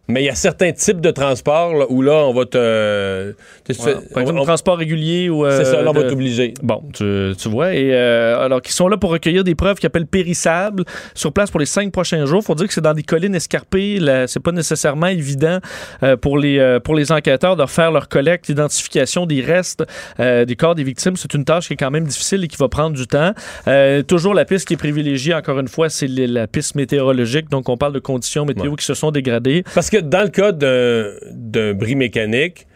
[0.08, 3.32] Mais il y a certains types de transports là, où là, on va te.
[3.64, 3.74] tu
[4.14, 5.44] Par exemple, on- transport régulier ou...
[5.44, 6.54] euh, c'est ça, là, on va t'obliger.
[6.62, 7.74] Bon, tu, tu vois.
[7.74, 11.50] Et euh, alors, qui sont là pour recueillir des preuves qu'ils appellent périssables sur place
[11.50, 12.42] pour les cinq prochains jours.
[12.44, 13.98] faut dire que c'est dans des collines escarpées.
[14.28, 15.58] C'est pas nécessairement évident
[16.04, 19.84] euh, pour, les, pour les enquêteurs de faire leur collecte, l'identification des restes
[20.18, 21.16] des corps des victimes.
[21.16, 23.32] C'est une tâche qui est quand même difficile et qui va prendre du temps.
[24.06, 27.48] Toujours la piste qui est privilégiée, encore une fois, c'est la piste météorologique.
[27.50, 28.76] Donc, on parle de conditions météo Ouais.
[28.76, 29.64] qui se sont dégradées.
[29.74, 32.66] Parce que dans le cas d'un bris mécanique,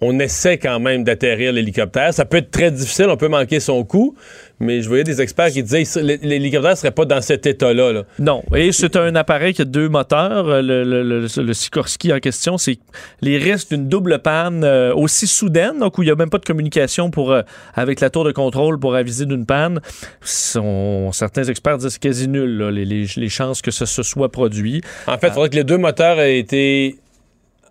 [0.00, 2.12] on essaie quand même d'atterrir l'hélicoptère.
[2.12, 4.14] Ça peut être très difficile, on peut manquer son coup,
[4.60, 7.92] mais je voyais des experts qui disaient que l'hélicoptère serait pas dans cet état-là.
[7.92, 8.02] là.
[8.18, 8.42] Non.
[8.54, 10.48] Et c'est un appareil qui a deux moteurs.
[10.48, 12.78] Euh, Le, le, le- le Sikorsky en question, c'est
[13.20, 16.38] les risques d'une double panne euh, aussi soudaine, donc où il n'y a même pas
[16.38, 17.42] de communication pour, euh,
[17.74, 19.80] avec la tour de contrôle pour aviser d'une panne.
[20.22, 23.86] Sont, certains experts disent que c'est quasi nul, là, les, les- les chances que ça
[23.86, 24.80] se soit produit.
[25.06, 26.96] En fait, il faudrait que les deux moteurs aient été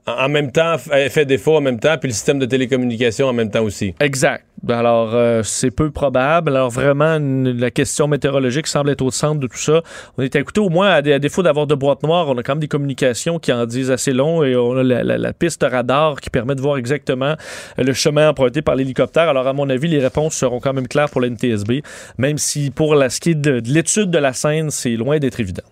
[0.05, 3.49] en même temps, fait défaut en même temps, puis le système de télécommunication en même
[3.49, 3.93] temps aussi.
[3.99, 4.45] Exact.
[4.69, 6.51] Alors, euh, c'est peu probable.
[6.51, 9.81] Alors, vraiment, la question météorologique semble être au centre de tout ça.
[10.17, 12.43] On est écouté au moins, à, dé- à défaut d'avoir de boîte noire, on a
[12.43, 16.19] quand même des communications qui en disent assez long et on a la, piste radar
[16.21, 17.35] qui permet de voir exactement
[17.77, 19.27] le chemin emprunté par l'hélicoptère.
[19.29, 21.81] Alors, à mon avis, les réponses seront quand même claires pour la NTSB,
[22.17, 25.63] même si pour ce qui est de l'étude de la scène, c'est loin d'être évident.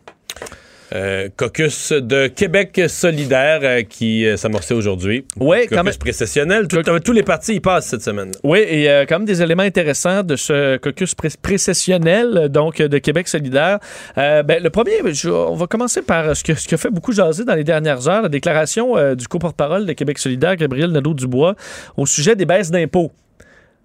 [0.93, 5.25] Euh, caucus de Québec solidaire euh, qui euh, s'amorçait aujourd'hui.
[5.39, 5.93] Caucus quand même.
[5.95, 6.67] précessionnel.
[6.67, 8.32] Tout- tous les partis y passent cette semaine.
[8.43, 13.27] Oui, et quand même des éléments intéressants de ce caucus pré- précessionnel, donc de Québec
[13.27, 13.80] solidaire.
[14.15, 17.56] Ben, le premier, je- on va commencer par ce que, ce fait beaucoup jaser dans
[17.56, 21.56] les dernières heures, la déclaration du co-porte-parole de Québec solidaire, Gabriel Nadeau-Dubois,
[21.97, 23.12] au sujet des baisses d'impôts.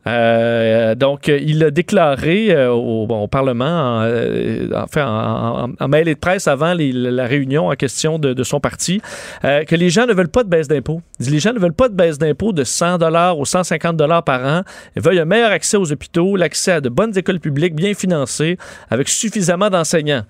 [0.06, 5.88] Euh, donc, euh, il a déclaré euh, au, bon, Parlement, en, euh, enfin, en, en,
[5.88, 9.00] mail et de presse avant la réunion en question de, son parti,
[9.44, 11.02] euh, que les gens ne veulent pas de baisse d'impôts.
[11.18, 14.44] Les gens ne veulent pas de baisse d'impôts de 100 dollars ou 150 dollars par
[14.44, 14.62] an.
[14.94, 18.58] Ils veulent un meilleur accès aux hôpitaux, l'accès à de bonnes écoles publiques bien financées,
[18.90, 20.22] avec suffisamment d'enseignants.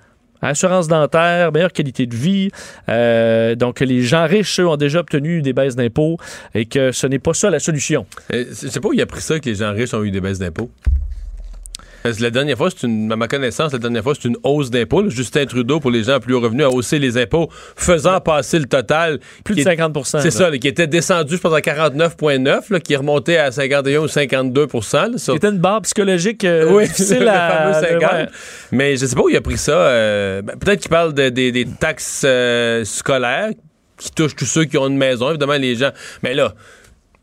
[0.42, 2.51] Assurance dentaire, meilleure qualité de vie.
[2.88, 6.18] Euh, donc, les gens riches, eux, ont déjà obtenu des baisses d'impôts
[6.55, 8.07] et que ce n'est pas ça la solution.
[8.33, 10.11] Euh, Je sais pas où il a pris ça que les gens riches ont eu
[10.11, 10.70] des baisses d'impôts?
[12.20, 15.08] La dernière fois, c'est une, à ma connaissance, la dernière fois, c'est une hausse d'impôts.
[15.10, 18.58] Justin Trudeau, pour les gens à plus haut revenu, a haussé les impôts, faisant passer
[18.58, 19.18] le total.
[19.44, 22.80] Plus de est- 50% C'est ça, là, qui était descendu, je pense, à 49,9, là,
[22.80, 26.84] qui est remonté à 51 ou 52 là, sur- C'était une barre psychologique euh, oui,
[26.88, 27.72] difficile le à...
[27.72, 28.12] fameux 50.
[28.12, 28.26] ouais.
[28.72, 29.72] Mais je sais pas où il a pris ça.
[29.72, 33.50] euh, ben, Peut-être qu'il parle de- des- des taxes euh, scolaires
[33.98, 35.30] qui touchent tous ceux qui ont une maison.
[35.30, 35.90] Évidemment, les gens.
[36.22, 36.54] Mais là,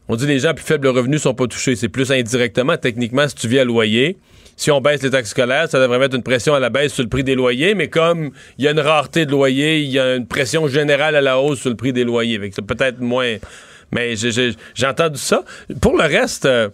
[0.08, 1.76] on dit les gens à plus faibles revenus sont pas touchés.
[1.76, 2.76] C'est plus indirectement.
[2.78, 4.18] Techniquement, si tu vis à loyer,
[4.56, 7.04] si on baisse les taxes scolaires, ça devrait mettre une pression à la baisse sur
[7.04, 7.76] le prix des loyers.
[7.76, 11.16] Mais comme il y a une rareté de loyers, il y a une pression générale
[11.16, 12.40] à la hausse sur le prix des loyers.
[12.54, 13.36] C'est peut-être moins.
[13.92, 14.54] Mais j'ai-
[14.88, 15.44] entendu ça.
[15.82, 16.46] Pour le reste.
[16.46, 16.70] euh,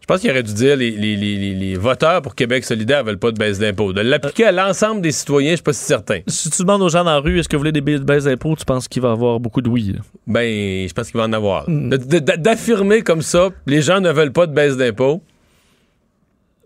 [0.00, 3.04] je pense qu'il aurait dû dire les, les, les, les- les voteurs pour Québec solidaire
[3.04, 3.92] veulent pas de baisse d'impôts.
[3.92, 6.18] De l'appliquer à l'ensemble des citoyens, je suis pas si certain.
[6.26, 8.24] Si tu demandes aux gens dans la rue, est-ce que vous voulez des ba- baisses
[8.24, 9.92] d'impôts, tu penses qu'il va y avoir beaucoup de oui.
[9.94, 10.00] là?
[10.26, 11.68] Ben, je pense qu'il va en avoir.
[11.70, 11.90] Mm.
[11.90, 15.22] De- D'affirmer comme ça, les gens ne veulent pas de baisse d'impôts,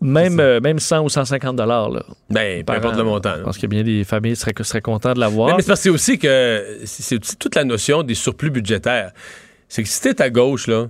[0.05, 1.90] Même, euh, même 100 ou 150 dollars.
[2.31, 2.99] ben, peu importe an.
[2.99, 3.35] le montant.
[3.38, 5.57] Je pense qu'il y a bien des familles qui seraient, seraient contents de l'avoir.
[5.57, 9.12] Mais, c'est aussi que c'est toute la notion des surplus budgétaires.
[9.69, 10.88] C'est que si t'es à gauche, là,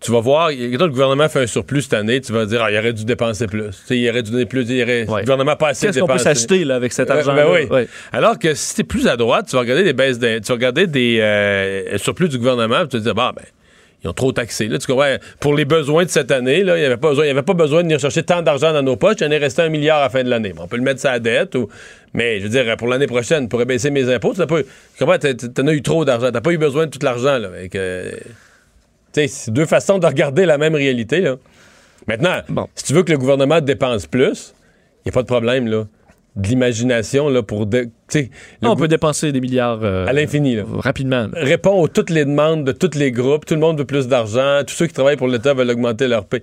[0.00, 2.70] tu vas voir, quand le gouvernement fait un surplus cette année, tu vas dire, ah,
[2.70, 3.70] il aurait dû dépenser plus.
[3.88, 5.20] Tu il aurait dû donner plus, il aurait, Ouais.
[5.20, 7.46] le gouvernement a pas assez Qu'est-ce qu'on peut s'acheter là, avec cet Euh, argent ben
[7.52, 7.66] oui.
[7.68, 7.88] Ouais.
[8.12, 10.54] Alors que si t'es plus à droite, tu vas regarder des baisses d'im- tu vas
[10.54, 13.44] regarder des euh, surplus du gouvernement, puis tu vas te dire bah ben
[14.04, 14.68] ils ont trop taxé.
[14.68, 15.16] Là, tu comprends?
[15.40, 17.42] Pour les besoins de cette année, là, il n'y avait, pas besoin- il y avait
[17.42, 19.16] pas besoin de venir chercher tant d'argent dans nos poches.
[19.20, 20.52] Il en est resté un milliard à la fin de l'année.
[20.52, 21.54] Bon, on peut le mettre la dette.
[21.56, 21.68] Ou...
[22.14, 24.64] Mais je veux dire, pour l'année prochaine, pour baisser mes impôts, tu tu
[25.04, 25.18] comprends?
[25.18, 26.30] T'as- T'en as eu trop d'argent.
[26.32, 27.38] T'as pas eu besoin de tout l'argent.
[29.12, 31.20] Tu c'est deux façons de regarder la même réalité.
[31.20, 31.36] Là.
[32.06, 32.68] Maintenant, Bon.
[32.74, 34.54] si tu veux que le gouvernement dépense plus,
[35.04, 35.66] il n'y a pas de problème.
[35.66, 35.84] Là.
[36.38, 37.66] De l'imagination là, pour.
[37.66, 38.22] De, le
[38.62, 40.54] on peut dépenser des milliards euh, à l'infini.
[40.56, 41.26] là rapidement.
[41.32, 41.44] là.
[41.44, 43.44] répond à toutes les demandes de tous les groupes.
[43.44, 44.60] Tout le monde veut plus d'argent.
[44.66, 46.42] Tous ceux qui travaillent pour l'État veulent augmenter leur paie.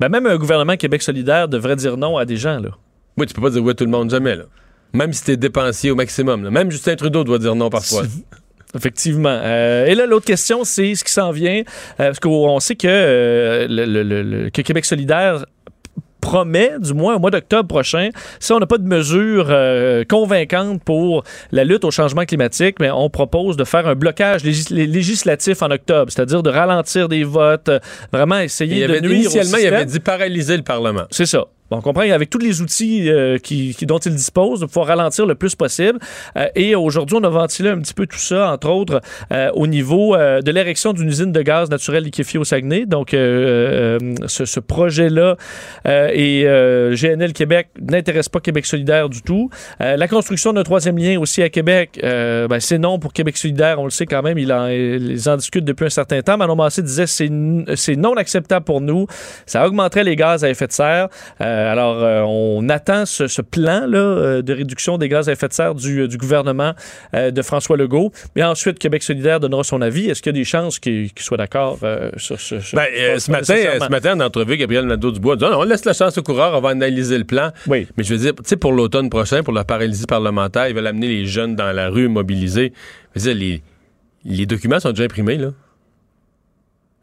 [0.00, 2.58] Ben, même un gouvernement Québec solidaire devrait dire non à des gens.
[2.58, 2.70] Là.
[3.16, 4.36] oui, tu peux pas dire oui à tout le monde jamais.
[4.36, 4.44] Là.
[4.92, 6.44] Même si t'es dépensier au maximum.
[6.44, 6.50] là.
[6.50, 8.02] Même Justin Trudeau doit dire non parfois.
[8.74, 9.38] Effectivement.
[9.42, 11.60] Euh, et là, l'autre question, c'est ce qui s'en vient.
[11.60, 11.62] euh,
[11.96, 15.46] parce qu'on sait que, euh, le, le- le- le- que Québec solidaire
[16.26, 18.10] promet, du moins au mois d'octobre prochain,
[18.40, 22.90] si on n'a pas de mesures euh, convaincantes pour la lutte au changement climatique, mais
[22.90, 27.68] on propose de faire un blocage légis- législatif en octobre, c'est-à-dire de ralentir des votes,
[27.68, 27.78] euh,
[28.12, 31.04] vraiment essayer Il de avait, nuire au initialement, il avait dit paralyser le Parlement.
[31.10, 31.44] C'est ça.
[31.70, 34.86] Bon, on comprend avec tous les outils euh, qui, qui- dont il dispose, de pouvoir
[34.86, 35.98] ralentir le plus possible.
[36.36, 39.00] Euh, et aujourd'hui, on a ventilé un petit peu tout ça, entre autres,
[39.32, 42.86] euh, au niveau euh, de l'érection d'une usine de gaz naturel liquéfié au Saguenay.
[42.86, 45.36] Donc, ce, projet-là
[45.84, 46.42] et
[46.94, 49.50] GNL Québec n'intéresse pas Québec solidaire du tout.
[49.80, 53.80] La construction d'un troisième lien aussi à Québec, ben, c'est non pour Québec solidaire.
[53.80, 56.36] On le sait quand même, ils en discutent depuis un certain temps.
[56.36, 59.06] Manon Massé disait c'est non acceptable pour nous.
[59.46, 61.08] Ça augmenterait les gaz à effet de serre.
[61.56, 65.32] Euh, alors, euh, on attend ce, ce plan là, euh, de réduction des gaz à
[65.32, 66.74] effet de serre du, du gouvernement
[67.14, 68.12] de François Legault.
[68.34, 70.10] Mais ensuite, Québec solidaire donnera son avis.
[70.10, 71.78] Est-ce qu'il y a des chances qu'il qu'il soit d'accord
[72.16, 72.60] sur ce...
[72.60, 72.86] sur- Ben,
[73.18, 75.94] ce, pas matin, ce matin, en entrevue, Gabriel Nadeau-Dubois dit Ah non, on laisse la
[75.94, 77.50] chance au coureur, on va analyser le plan.
[77.66, 77.86] Oui.
[77.96, 80.86] Mais je veux dire, tu sais, pour l'automne prochain, pour la paralysie parlementaire, ils veulent
[80.86, 82.72] amener les jeunes dans la rue mobilisés.
[83.14, 83.40] Je veux dire,
[84.24, 85.48] les, les documents sont déjà imprimés, là.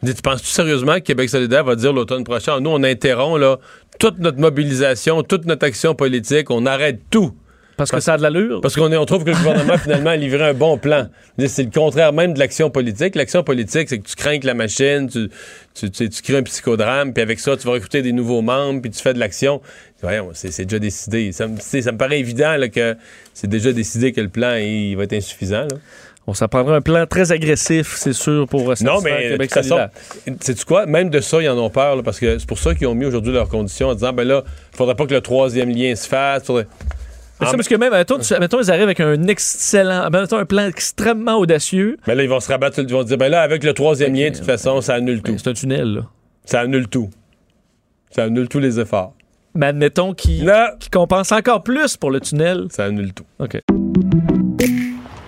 [0.06, 3.58] Tu penses-tu sérieusement que Québec solidaire va dire l'automne prochain, nous, on interrompt là,
[4.00, 7.34] toute notre mobilisation, toute notre action politique, on arrête tout?
[7.76, 8.62] Parce que ça a de l'allure?
[8.62, 11.08] Parce qu'on on trouve que le gouvernement, finalement, a livré un bon plan.
[11.48, 13.16] C'est le contraire même de l'action politique.
[13.16, 15.28] L'action politique, c'est que tu crains que la machine, tu,
[15.74, 18.80] tu, tu, tu crées un psychodrame, puis avec ça, tu vas recruter des nouveaux membres,
[18.82, 19.60] puis tu fais de l'action.
[20.04, 21.32] Voyons, c'est déjà décidé.
[21.32, 22.96] Ça, me- c'est- ça me paraît évident là, que
[23.34, 25.62] c'est déjà décidé que le plan il, va être insuffisant.
[25.63, 25.78] là.
[26.26, 29.32] On s'en prendra un plan très agressif, c'est sûr, pour euh, Non, satisfaire mais de
[29.34, 29.88] Québec toute façon,
[30.40, 30.86] sais-tu quoi?
[30.86, 32.96] Même de ça, ils en ont peur, là, parce que c'est pour ça qu'ils ont
[32.96, 35.94] mis aujourd'hui leurs conditions en disant, ben là, il faudrait pas que le troisième lien
[35.96, 36.46] se fasse.
[36.46, 36.68] faudrait-
[37.42, 40.46] Mais ça, parce que même, mettons, tu- mettons, ils arrivent avec un excellent, mettons, un
[40.46, 41.98] plan extrêmement audacieux.
[42.08, 44.30] Mais là, ils vont se rabattre, ils vont dire, ben là, avec le troisième lien,
[44.30, 45.32] de toute façon, ça annule tout.
[45.34, 46.02] Ben, c'est un tunnel, là.
[46.46, 47.10] Ça annule tout.
[48.12, 49.14] Ça annule tous les efforts.
[49.56, 52.68] Mais admettons qu'ils qu'ils compensent encore plus pour le tunnel.
[52.70, 53.26] ça annule tout.
[53.40, 53.60] OK.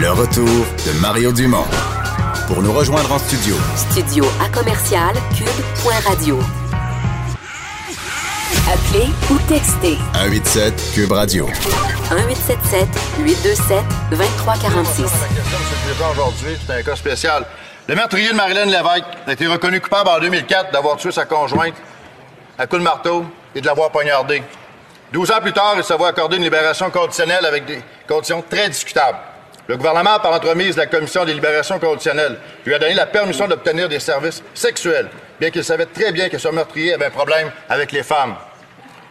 [0.00, 1.64] Le retour de Mario Dumont.
[2.46, 6.38] Pour nous rejoindre en studio, Studio à commercial cube.radio.
[8.72, 11.46] Appelez ou textez 187 Cube Radio.
[11.46, 13.82] 1877 827
[14.12, 15.04] 2346.
[16.12, 17.44] aujourd'hui, c'est un cas spécial.
[17.88, 21.74] Le meurtrier de Marilyn Lévesque a été reconnu coupable en 2004 d'avoir tué sa conjointe
[22.56, 24.44] à coup de marteau et de l'avoir poignardée.
[25.12, 28.68] 12 ans plus tard, il se voit accorder une libération conditionnelle avec des conditions très
[28.68, 29.18] discutables.
[29.68, 33.46] Le gouvernement, par entremise de la Commission des libérations conditionnelles, lui a donné la permission
[33.46, 37.50] d'obtenir des services sexuels, bien qu'il savait très bien que ce meurtrier avait un problème
[37.68, 38.34] avec les femmes.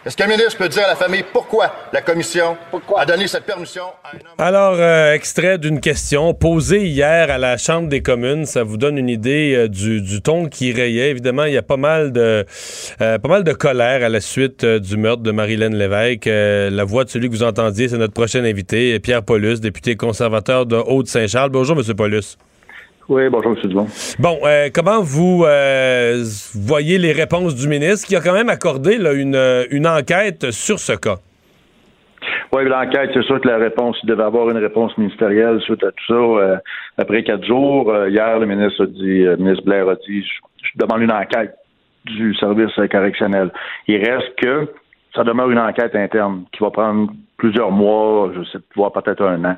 [0.08, 2.56] Est-ce qu'un ministre peut dire à la famille pourquoi la Commission
[2.96, 4.36] a donné cette permission à un homme...
[4.38, 8.46] Alors, euh, extrait d'une question posée hier à la Chambre des communes.
[8.46, 11.10] Ça vous donne une idée euh, du, du ton qui rayait.
[11.10, 12.46] Évidemment, il y a pas mal de,
[13.02, 16.28] euh, pas mal de colère à la suite euh, du meurtre de Marilyn Lévesque.
[16.28, 19.98] Euh, la voix de celui que vous entendiez, c'est notre prochain invité, Pierre Paulus, député
[19.98, 21.50] conservateur de Haute-Saint-Charles.
[21.50, 21.84] Bonjour, M.
[21.98, 22.38] Paulus.
[23.10, 23.70] Oui, bonjour, M.
[23.70, 23.88] Dumont.
[24.20, 26.24] Bon, euh, comment vous euh,
[26.56, 30.52] voyez les réponses du ministre qui a quand même accordé là, une, euh, une enquête
[30.52, 31.16] sur ce cas?
[32.52, 35.92] Oui, l'enquête, c'est sûr que la réponse, il devait avoir une réponse ministérielle suite à
[35.92, 36.14] tout ça.
[36.14, 36.58] euh,
[36.98, 40.24] après quatre jours, euh, hier, le ministre a dit, euh, le ministre Blair a dit,
[40.24, 41.56] je, je demande une enquête
[42.06, 43.52] du service correctionnel.
[43.88, 44.70] Il reste que
[45.16, 49.44] ça demeure une enquête interne qui va prendre plusieurs mois, je sais, voire peut-être un
[49.46, 49.56] an.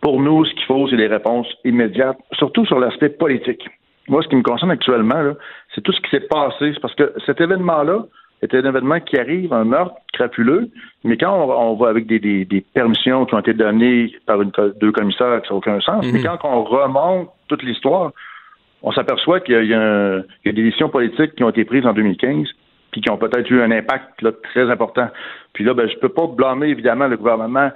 [0.00, 3.64] Pour nous, ce qu'il faut, c'est des réponses immédiates, surtout sur l'aspect politique.
[4.08, 5.34] Moi, ce qui me concerne actuellement,
[5.74, 6.72] c'est tout ce qui s'est passé.
[6.72, 8.04] C'est parce que cet événement-là
[8.40, 10.68] est un événement qui arrive, un meurtre crapuleux,
[11.04, 14.40] mais quand on, on va avec des, des- des permissions qui ont été données par
[14.40, 18.12] une, deux commissaires qui n'ont aucun sens, mais quand on remonte toute l'histoire,
[18.82, 21.92] on s'aperçoit qu'il y, a- y y des décisions politiques qui ont été prises en
[21.92, 22.46] 2015
[22.92, 25.08] puis qui ont peut-être eu un impact là, très important.
[25.52, 27.70] Puis là, ben, je peux pas blâmer évidemment le gouvernement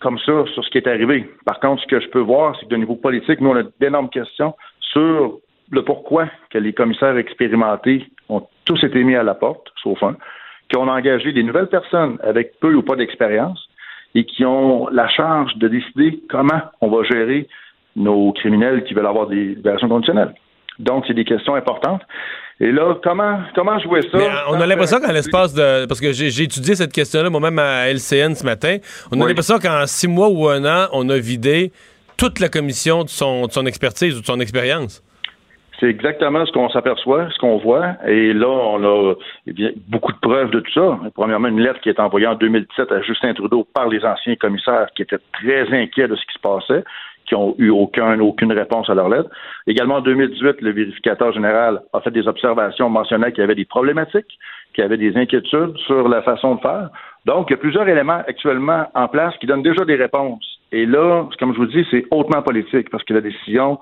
[0.00, 1.28] comme ça sur ce qui est arrivé.
[1.44, 3.62] Par contre, ce que je peux voir, c'est que de niveau politique, nous, on a
[3.80, 5.38] d'énormes questions sur
[5.70, 10.16] le pourquoi que les commissaires expérimentés ont tous été mis à la porte, sauf un,
[10.72, 13.68] qu'on a engagé des nouvelles personnes avec peu ou pas d'expérience
[14.14, 17.48] et qui ont la charge de décider comment on va gérer
[17.96, 20.34] nos criminels qui veulent avoir des libérations conditionnelles.
[20.78, 22.02] Donc, c'est des questions importantes.
[22.62, 24.18] Et là, comment, comment jouer ça?
[24.18, 25.86] Mais euh, on a l'impression qu'en l'espace de.
[25.86, 28.76] Parce que j'ai j'ai étudié cette question-là moi-même à LCN ce matin.
[29.10, 29.28] On a Oui.
[29.28, 31.72] l'impression qu'en six mois ou un an, on a vidé
[32.18, 35.02] toute la commission de son, de son expertise ou de son expérience.
[35.78, 37.94] C'est exactement ce qu'on s'aperçoit, ce qu'on voit.
[38.06, 39.14] Et là, on a
[39.46, 40.98] eh bien, beaucoup de preuves de tout ça.
[41.14, 44.88] Premièrement, une lettre qui est envoyée en 2017 à Justin Trudeau par les anciens commissaires
[44.94, 46.84] qui étaient très inquiets de ce qui se passait,
[47.30, 49.30] qui ont eu aucun, aucune réponse à leur lettre.
[49.68, 53.64] Également, en 2018, le vérificateur général a fait des observations mentionnant qu'il y avait des
[53.64, 54.36] problématiques,
[54.74, 56.90] qu'il y avait des inquiétudes sur la façon de faire.
[57.26, 60.44] Donc, il y a plusieurs éléments actuellement en place qui donnent déjà des réponses.
[60.72, 63.78] Et là, comme je vous dis, c'est hautement politique parce que la décision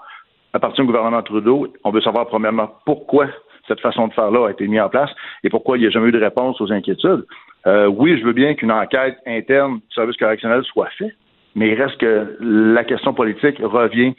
[0.52, 1.68] appartient au gouvernement Trudeau.
[1.84, 3.28] On veut savoir premièrement pourquoi
[3.66, 5.10] cette façon de faire-là a été mise en place
[5.42, 7.24] et pourquoi il n'y a jamais eu de réponse aux inquiétudes.
[7.66, 11.14] Euh, oui, je veux bien qu'une enquête interne du service correctionnel soit faite,
[11.58, 14.14] mais il reste que la question politique revient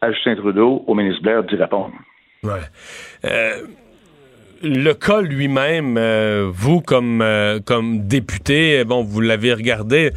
[0.00, 1.92] à Justin Trudeau, au ministre Blair, d'y répondre.
[2.42, 2.50] Ouais.
[3.24, 3.66] Euh,
[4.62, 10.10] le cas lui-même, euh, vous comme, euh, comme député, bon, vous l'avez regardé.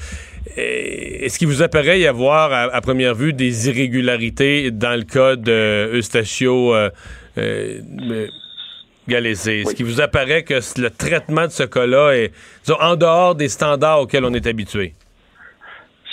[0.58, 5.36] Est-ce qu'il vous apparaît y avoir à, à première vue des irrégularités dans le cas
[5.36, 6.74] de Eustachio
[9.08, 9.62] Galézé?
[9.62, 12.32] Est-ce qu'il vous apparaît que le traitement de ce cas-là est
[12.66, 14.94] disons, en dehors des standards auxquels on est habitué?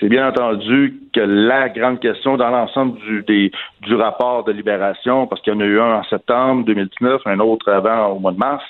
[0.01, 5.53] C'est bien entendu que la grande question dans l'ensemble du, rapport de libération, parce qu'il
[5.53, 8.65] y en a eu un en septembre 2019, un autre avant au mois de mars,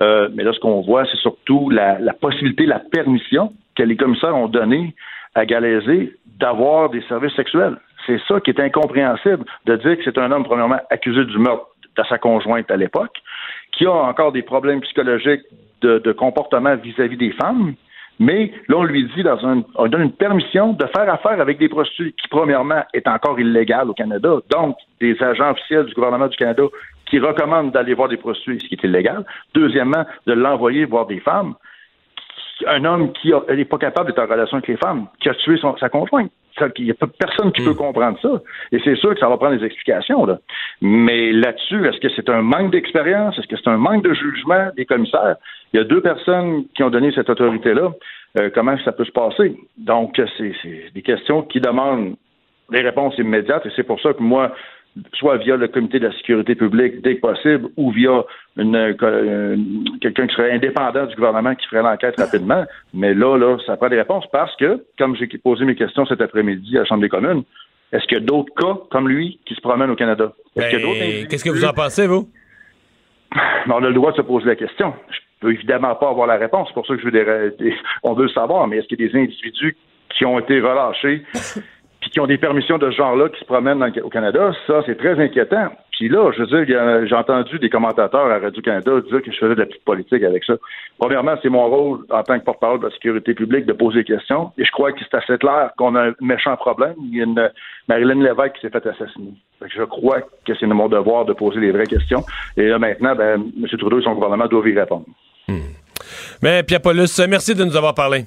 [0.00, 4.36] euh, mais là, ce qu'on voit, c'est surtout la, possibilité, la permission que les commissaires
[4.36, 4.94] ont donnée
[5.34, 7.78] à Galézé d'avoir des services sexuels.
[8.06, 11.66] C'est ça qui est incompréhensible, de dire que c'est un homme, premièrement, accusé du meurtre
[11.96, 13.16] de sa conjointe à l'époque,
[13.72, 15.42] qui a encore des problèmes psychologiques
[15.82, 17.74] de comportement vis-à-vis des femmes,
[18.18, 21.40] mais là, on lui dit, dans un, on lui donne une permission de faire affaire
[21.40, 24.36] avec des prostituées qui, premièrement, est encore illégale au Canada.
[24.50, 26.62] Donc, des agents officiels du gouvernement du Canada
[27.10, 29.24] qui recommandent d'aller voir des prostituées, ce qui est illégal.
[29.54, 31.54] Deuxièmement, de l'envoyer voir des femmes.
[32.66, 35.58] Un homme qui n'est pas capable d'être en relation avec les femmes, qui a tué
[35.58, 36.32] son- sa conjointe.
[36.78, 38.30] Il n'y a personne qui peut comprendre ça.
[38.72, 40.24] Et c'est sûr que ça va prendre des explications.
[40.24, 40.38] Là.
[40.82, 43.38] Mais là-dessus, est-ce que c'est un manque d'expérience?
[43.38, 45.36] Est-ce que c'est un manque de jugement des commissaires?
[45.72, 47.92] Il y a deux personnes qui ont donné cette autorité-là.
[48.38, 49.56] Euh, comment ça peut se passer?
[49.78, 52.16] Donc, c'est des questions qui demandent
[52.70, 53.64] des réponses immédiates.
[53.66, 54.54] Et c'est pour ça que moi,
[55.14, 58.24] soit via le comité de la sécurité publique dès que possible, ou via
[58.58, 59.56] euh,
[60.00, 62.64] quelqu'un qui serait indépendant du gouvernement qui ferait l'enquête rapidement.
[62.94, 66.20] Mais là, là, ça prend des réponses parce que, comme j'ai posé mes questions cet
[66.20, 67.42] après-midi à la Chambre des communes,
[67.92, 70.32] est-ce qu'il y a d'autres cas comme lui qui se promènent au Canada?
[70.56, 72.28] Ben, Qu'est-ce que vous en pensez, vous?
[73.68, 74.94] On a le droit de se poser la question.
[75.10, 76.68] Je peux évidemment pas avoir la réponse.
[76.68, 78.66] C'est pour ça que je veux des, des- on veut le savoir.
[78.66, 79.76] Mais est-ce qu'il y a des individus
[80.16, 81.22] qui ont été relâchés?
[82.06, 84.52] puis qui ont des permissions de ce genre-là qui se promènent dans au Canada?
[84.68, 85.70] Ça, c'est très inquiétant.
[85.90, 89.56] Puis là, je veux dire, j'ai entendu des commentateurs à Radio-Canada dire que je faisais
[89.56, 90.54] de la petite politique avec ça.
[91.00, 94.04] Premièrement, c'est mon rôle en tant que porte-parole de la sécurité publique de poser des
[94.04, 94.52] questions.
[94.56, 96.94] Et je crois que c'est assez clair qu'on a un méchant problème.
[97.10, 97.50] Il y a une
[97.88, 99.32] Marilyn Lévesque qui s'est fait assassiner.
[99.58, 102.22] Fait que je crois que c'est mon devoir de poser les vraies questions.
[102.56, 103.66] Et là, maintenant, ben, M.
[103.78, 105.06] Trudeau et son gouvernement doivent y répondre.
[106.40, 108.26] Mais Pierre Paulus, merci de nous avoir parlé.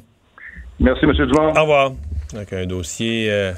[0.82, 1.14] Merci, M.
[1.14, 1.54] Dumont.
[1.56, 1.92] Au revoir.
[2.36, 3.32] Avec un dossier.
[3.32, 3.52] euh,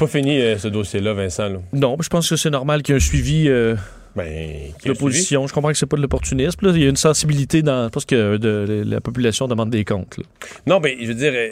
[0.00, 1.48] pas fini, euh, ce dossier-là, Vincent.
[1.48, 1.58] là.
[1.72, 3.76] Non, je pense que c'est normal qu'il y ait un suivi euh,
[4.16, 5.46] Ben, l'opposition.
[5.46, 6.66] Je comprends que c'est pas de l'opportunisme.
[6.66, 6.72] là.
[6.74, 7.84] Il y a une sensibilité dans.
[7.84, 10.18] Je pense que de- la population demande des comptes.
[10.18, 10.24] là.
[10.66, 11.50] Non, mais je veux dire, euh,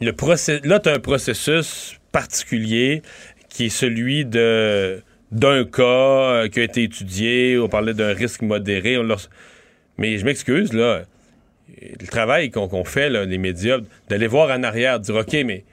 [0.00, 0.60] le process...
[0.64, 3.02] là, tu as un processus particulier
[3.48, 5.02] qui est celui de
[5.32, 8.96] d'un cas euh, qui a été étudié, on parlait d'un risque modéré.
[8.96, 9.06] on
[9.98, 11.02] Mais je m'excuse, là,
[12.00, 15.64] le travail qu'on fait, là, les médias, d'aller voir en arrière, de dire, OK, mais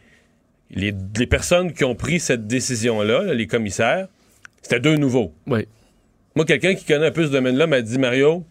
[0.74, 4.07] les, les personnes qui ont pris cette décision-là, là, les commissaires,
[4.61, 5.34] c'était deux nouveaux.
[5.47, 5.67] Oui.
[6.36, 8.43] Moi, quelqu'un qui connaît un peu ce domaine-là m'a dit, Mario,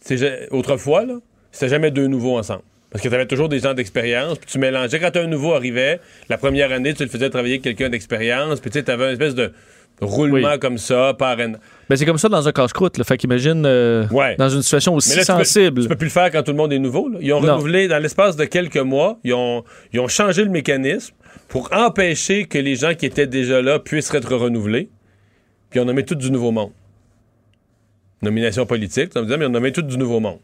[0.00, 1.14] c'est autrefois, là,
[1.52, 2.62] c'était jamais deux nouveaux ensemble.
[2.90, 4.98] Parce que tu avais toujours des gens d'expérience, puis tu mélangeais.
[4.98, 8.70] Quand un nouveau arrivait, la première année, tu le faisais travailler avec quelqu'un d'expérience, puis
[8.70, 9.52] tu sais, avais une espèce de
[10.00, 10.58] roulement Oui.
[10.60, 11.52] comme ça, par un...
[11.90, 12.96] Ben, c'est comme ça dans un casse-croûte.
[12.98, 13.04] là.
[13.04, 14.36] Fait qu'imagine euh, Ouais.
[14.36, 15.82] dans une situation aussi Mais là, tu peux- sensible.
[15.82, 17.08] Tu peux, plus le faire quand tout le monde est nouveau.
[17.08, 17.18] là.
[17.20, 17.54] Ils ont Non.
[17.54, 21.14] renouvelé, dans l'espace de quelques mois, ils ont, ils ont changé le mécanisme
[21.48, 24.90] pour empêcher que les gens qui étaient déjà là puissent être renouvelés.
[25.70, 26.70] Puis on nommé tout du nouveau monde.
[28.22, 30.38] Nomination politique, dire, mais on nommé tout du nouveau monde.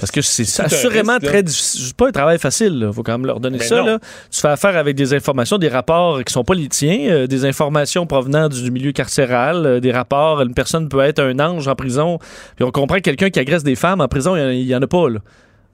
[0.00, 1.82] Parce que c'est assurément risque, très difficile.
[1.86, 2.84] C'est pas un travail facile.
[2.88, 3.82] Il faut quand même leur donner Ben ça.
[3.82, 3.98] Là.
[4.30, 7.44] Tu fais affaire avec des informations, des rapports qui sont pas les tiens, euh, des
[7.44, 10.40] informations provenant du milieu carcéral, euh, des rapports.
[10.40, 12.18] Une personne peut être un ange en prison.
[12.56, 14.82] Puis on comprend que quelqu'un qui agresse des femmes en prison, il y y, en
[14.82, 15.20] a pas là,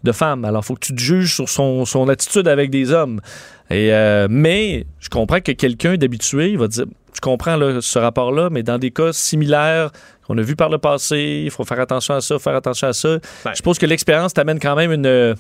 [0.05, 0.45] de femmes.
[0.45, 3.21] Alors faut que tu te juges sur son, son attitude avec des hommes.
[3.71, 8.49] Et, euh, mais je comprends que quelqu'un d'habitué va dire je comprends là, ce rapport-là,
[8.49, 9.91] mais dans des cas similaires
[10.25, 12.93] qu'on a vu par le passé, il faut faire attention à ça, faire attention à
[12.93, 13.09] ça.
[13.09, 13.19] Ouais.
[13.51, 15.35] Je suppose que l'expérience t'amène quand même une,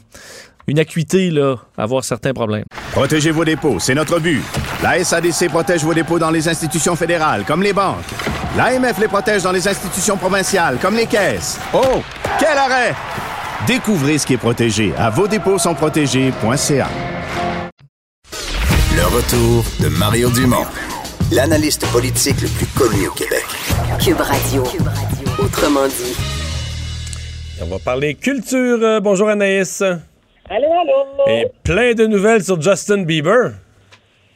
[0.66, 2.64] une acuité là, à avoir certains problèmes.
[2.92, 4.42] Protégez vos dépôts, c'est notre but.
[4.82, 8.04] La SADC protège vos dépôts dans les institutions fédérales, comme les banques.
[8.56, 11.61] L'AMF les protège dans les institutions provinciales, comme les caisses.
[11.72, 12.02] Oh,
[12.40, 12.94] quel arrêt!
[13.66, 16.88] Découvrez ce qui est protégé à vos dépôts sont protégés.ca.
[18.94, 20.64] Le retour de Mario Dumont,
[21.32, 23.44] l'analyste politique le plus connu au Québec.
[24.00, 24.62] Cube Radio.
[25.38, 26.16] Autrement dit.
[27.61, 28.78] On va parler culture.
[28.80, 29.82] Euh, bonjour Anaïs.
[29.82, 31.28] Allô, allô.
[31.28, 33.52] Et plein de nouvelles sur Justin Bieber.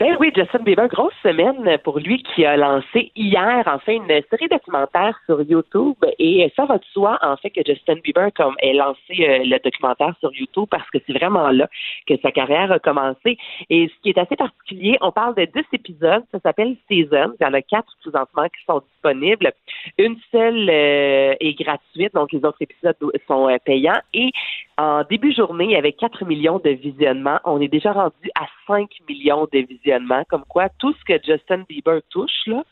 [0.03, 4.09] Ben oui, Justin Bieber, grosse semaine pour lui qui a lancé hier, en fait, une
[4.31, 5.95] série documentaire sur YouTube.
[6.19, 9.63] Et ça va de soi, en fait, que Justin Bieber comme, ait lancé euh, le
[9.63, 11.69] documentaire sur YouTube parce que c'est vraiment là
[12.09, 13.39] que sa carrière a commencé.
[13.71, 17.35] Et ce qui est assez particulier, on parle de 10 épisodes, ça s'appelle Season.
[17.39, 19.53] Il y en a quatre présentement qui sont disponibles.
[19.99, 22.97] Une seule euh, est gratuite, donc les autres épisodes
[23.29, 24.01] sont euh, payants.
[24.15, 24.33] Et
[24.79, 27.39] en début journée, avait 4 millions de visionnements.
[27.45, 29.92] On est déjà rendu à 5 millions de visionnements.
[30.29, 32.63] Comme quoi, tout ce que Justin Bieber touche, là,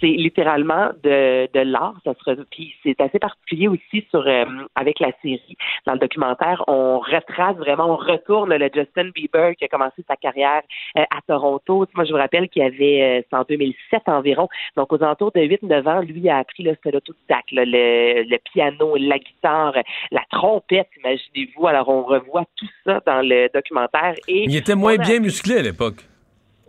[0.00, 1.94] c'est littéralement de, de l'art.
[2.04, 2.12] Ça
[2.50, 4.44] Puis c'est assez particulier aussi sur euh,
[4.74, 5.56] avec la série.
[5.86, 10.16] Dans le documentaire, on retrace vraiment, on retourne le Justin Bieber qui a commencé sa
[10.16, 10.62] carrière
[10.98, 11.86] euh, à Toronto.
[11.94, 14.48] Moi, je vous rappelle qu'il avait, euh, c'est en 2007 environ.
[14.76, 18.38] Donc, aux alentours de 8-9 ans, lui a appris là, c'était l'autodidacte, là, le, le
[18.52, 19.74] piano, la guitare,
[20.10, 21.66] la trompette, imaginez-vous.
[21.66, 24.14] Alors, on revoit tout ça dans le documentaire.
[24.28, 26.04] Et Il était moins a- bien musclé à l'époque.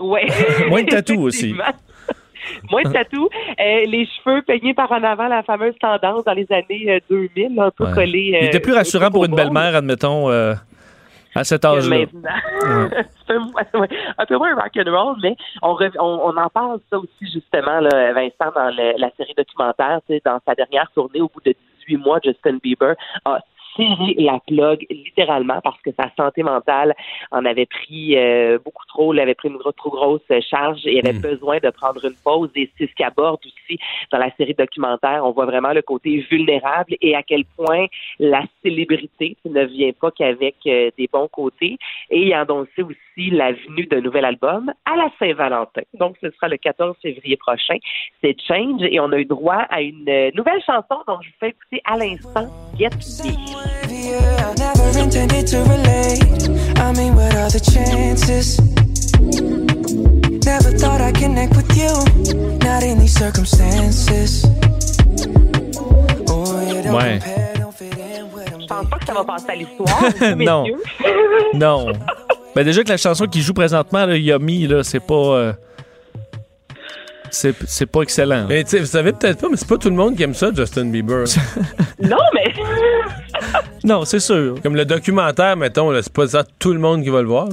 [0.02, 0.28] Ouais.
[0.70, 1.54] Moins de tatou aussi.
[2.72, 3.30] Moins de tatou.
[3.60, 7.60] Euh, les cheveux peignés par en avant, la fameuse tendance dans les années euh, 2000,
[7.60, 7.94] un peu Ouais.
[7.94, 8.38] collés.
[8.42, 10.54] Il était euh, plus rassurant pour une belle-mère, admettons, euh,
[11.36, 11.98] à cet âge-là.
[12.00, 12.30] maintenant.
[12.66, 12.90] Un,
[13.28, 13.38] peu-
[13.78, 13.88] ouais,
[14.18, 18.52] un peu moins rock'n'roll, mais on, on, on en parle ça aussi justement, là, Vincent,
[18.56, 20.00] dans le- la série documentaire.
[20.26, 21.54] Dans sa dernière tournée, au bout de
[21.88, 22.96] 18 mois, Justin Bieber
[23.26, 23.40] a
[23.76, 26.94] tiré la plug littéralement parce que sa santé mentale
[27.32, 31.14] en avait pris euh, beaucoup trop, elle avait pris une trop grosse charge et avait
[31.14, 31.22] Mm.
[31.22, 32.50] besoin de prendre une pause.
[32.56, 33.80] Et c'est ce qu'aborde aussi
[34.12, 35.26] dans la série documentaire.
[35.26, 37.88] On voit vraiment le côté vulnérable et à quel point
[38.20, 41.78] la célébrité ne vient pas qu'avec euh, des bons côtés.
[42.10, 45.82] Et il a annoncé aussi la venue d'un nouvel album à la Saint-Valentin.
[45.94, 47.78] Donc, ce sera le 14 février prochain.
[48.22, 51.36] C'est Change et on a eu droit à une euh, nouvelle chanson dont je vous
[51.40, 52.48] fais écouter à l'instant,
[52.78, 53.36] Get Me.
[54.16, 56.80] I never intended to relate.
[56.80, 58.60] I mean, what are the chances?
[60.46, 61.94] Never thought I'd connect with you.
[62.60, 64.44] Not in these circumstances.
[66.28, 67.20] You don't Ouais.
[68.60, 70.04] Je pense pas que ça va passer à l'histoire,
[70.38, 70.64] Non.
[71.54, 71.94] Non.
[72.54, 75.14] Ben déjà que la chanson qui joue présentement, là, Yummy, là, c'est pas.
[75.14, 75.54] euh,
[77.32, 78.46] c'est c'est pas excellent.
[78.48, 80.34] Mais tu sais, vous savez peut-être pas, mais c'est pas tout le monde qui aime
[80.36, 81.24] ça, Justin Bieber.
[82.02, 82.54] Non, mais
[83.84, 84.56] Non, c'est sûr.
[84.62, 87.50] Comme le documentaire, mettons, là, c'est pas ça tout le monde qui va le voir.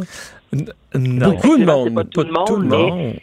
[0.94, 1.30] Non.
[1.30, 1.88] Beaucoup de monde.
[1.88, 3.14] c'est pas tout le monde, mais- Non.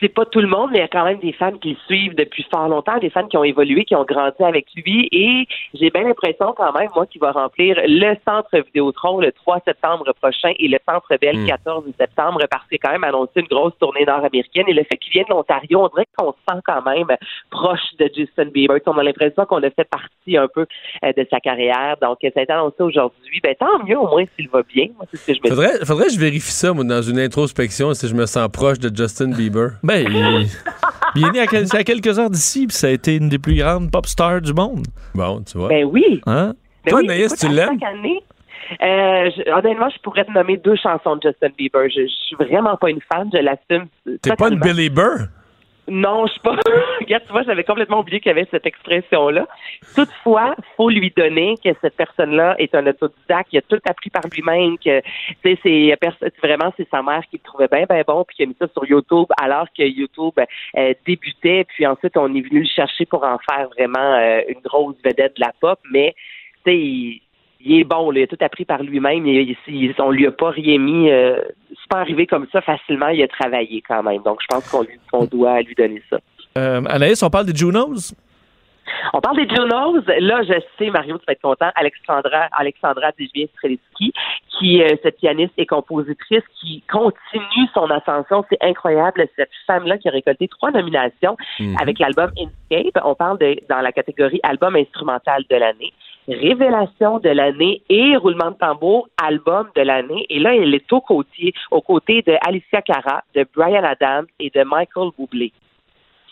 [0.00, 1.76] C'est pas tout le monde, mais il y a quand même des fans qui le
[1.86, 5.08] suivent depuis fort longtemps, des fans qui ont évolué, qui ont grandi avec lui.
[5.12, 9.60] Et j'ai bien l'impression quand même, moi, qu'il va remplir le centre Vidéotron le 3
[9.64, 11.46] septembre prochain et le centre Bell Mm.
[11.46, 14.64] 14 septembre parce qu'il a quand même annoncé une grosse tournée nord-américaine.
[14.68, 17.16] Et le fait qu'il vienne de l'Ontario, on dirait qu'on se sent quand même
[17.50, 18.78] proche de Justin Bieber.
[18.86, 20.66] On a l'impression qu'on a fait partie un peu
[21.04, 21.96] euh, de sa carrière.
[22.00, 23.40] Donc, ça a été annoncé aujourd'hui.
[23.42, 24.86] Ben, tant mieux, au moins, s'il va bien.
[24.96, 25.48] Moi, c'est ce que je me.
[25.48, 28.78] Faudrait, faudrait que je vérifie ça, moi, dans une introspection, si je me sens proche
[28.78, 29.72] de Justin Bieber.
[29.88, 30.46] Ben, il,
[31.16, 33.28] il est né à, quel- c'est à quelques heures d'ici, puis ça a été une
[33.28, 34.86] des plus grandes pop stars du monde.
[35.14, 35.68] Bon, tu vois.
[35.68, 36.20] Ben oui.
[36.26, 36.52] Hein?
[36.84, 37.78] Ben Toi, oui, écoute, tu l'aimes?
[38.82, 41.88] Euh, je- honnêtement, je pourrais te nommer deux chansons de Justin Bieber.
[41.88, 43.88] Je, je suis vraiment pas une fan, je l'assume.
[44.20, 44.66] T'es pas une totalement.
[44.66, 45.24] Belieber?
[45.88, 46.56] Non, je suis pas.
[47.00, 49.46] Regarde, tu vois, j'avais complètement oublié qu'il y avait cette expression-là.
[49.94, 54.22] Toutefois, faut lui donner que cette personne-là est un autodidacte, il a tout appris par
[54.30, 58.24] lui-même, que tu sais, c'est vraiment c'est sa mère qui le trouvait bien, bien bon,
[58.24, 60.38] puis qui a mis ça sur YouTube alors que YouTube
[60.76, 64.60] euh, débutait, puis ensuite on est venu le chercher pour en faire vraiment euh, une
[64.60, 66.14] grosse vedette de la pop, mais
[66.66, 67.22] tu sais,
[67.60, 70.30] il, est bon, là, il a tout appris par lui-même, il, il- on lui a
[70.32, 71.40] pas rien mis, euh,
[71.70, 74.82] c'est pas arrivé comme ça facilement, il a travaillé quand même, donc je pense qu'on
[74.82, 76.18] lui- doit lui donner ça.
[76.56, 78.14] Euh, Anaïs, on parle des Junos?
[79.12, 80.02] On parle des Junos.
[80.18, 81.70] Là, je sais, Mario, tu vas être content.
[81.74, 84.12] Alexandra, Alexandra Djvien-Strelitsky,
[84.58, 88.44] qui est cette pianiste et compositrice qui continue son ascension.
[88.50, 89.26] C'est incroyable.
[89.36, 91.76] Cette femme-là qui a récolté trois nominations Mhm.
[91.80, 93.02] avec l'album Inscape.
[93.04, 95.92] On parle de, dans la catégorie album instrumental de l'année,
[96.34, 100.26] révélation de l'année et roulement de tambour, album de l'année.
[100.28, 104.50] Et là, elle est aux côtés, aux côtés de Alicia Cara, de Brian Adams et
[104.50, 105.52] de Michael Bublé.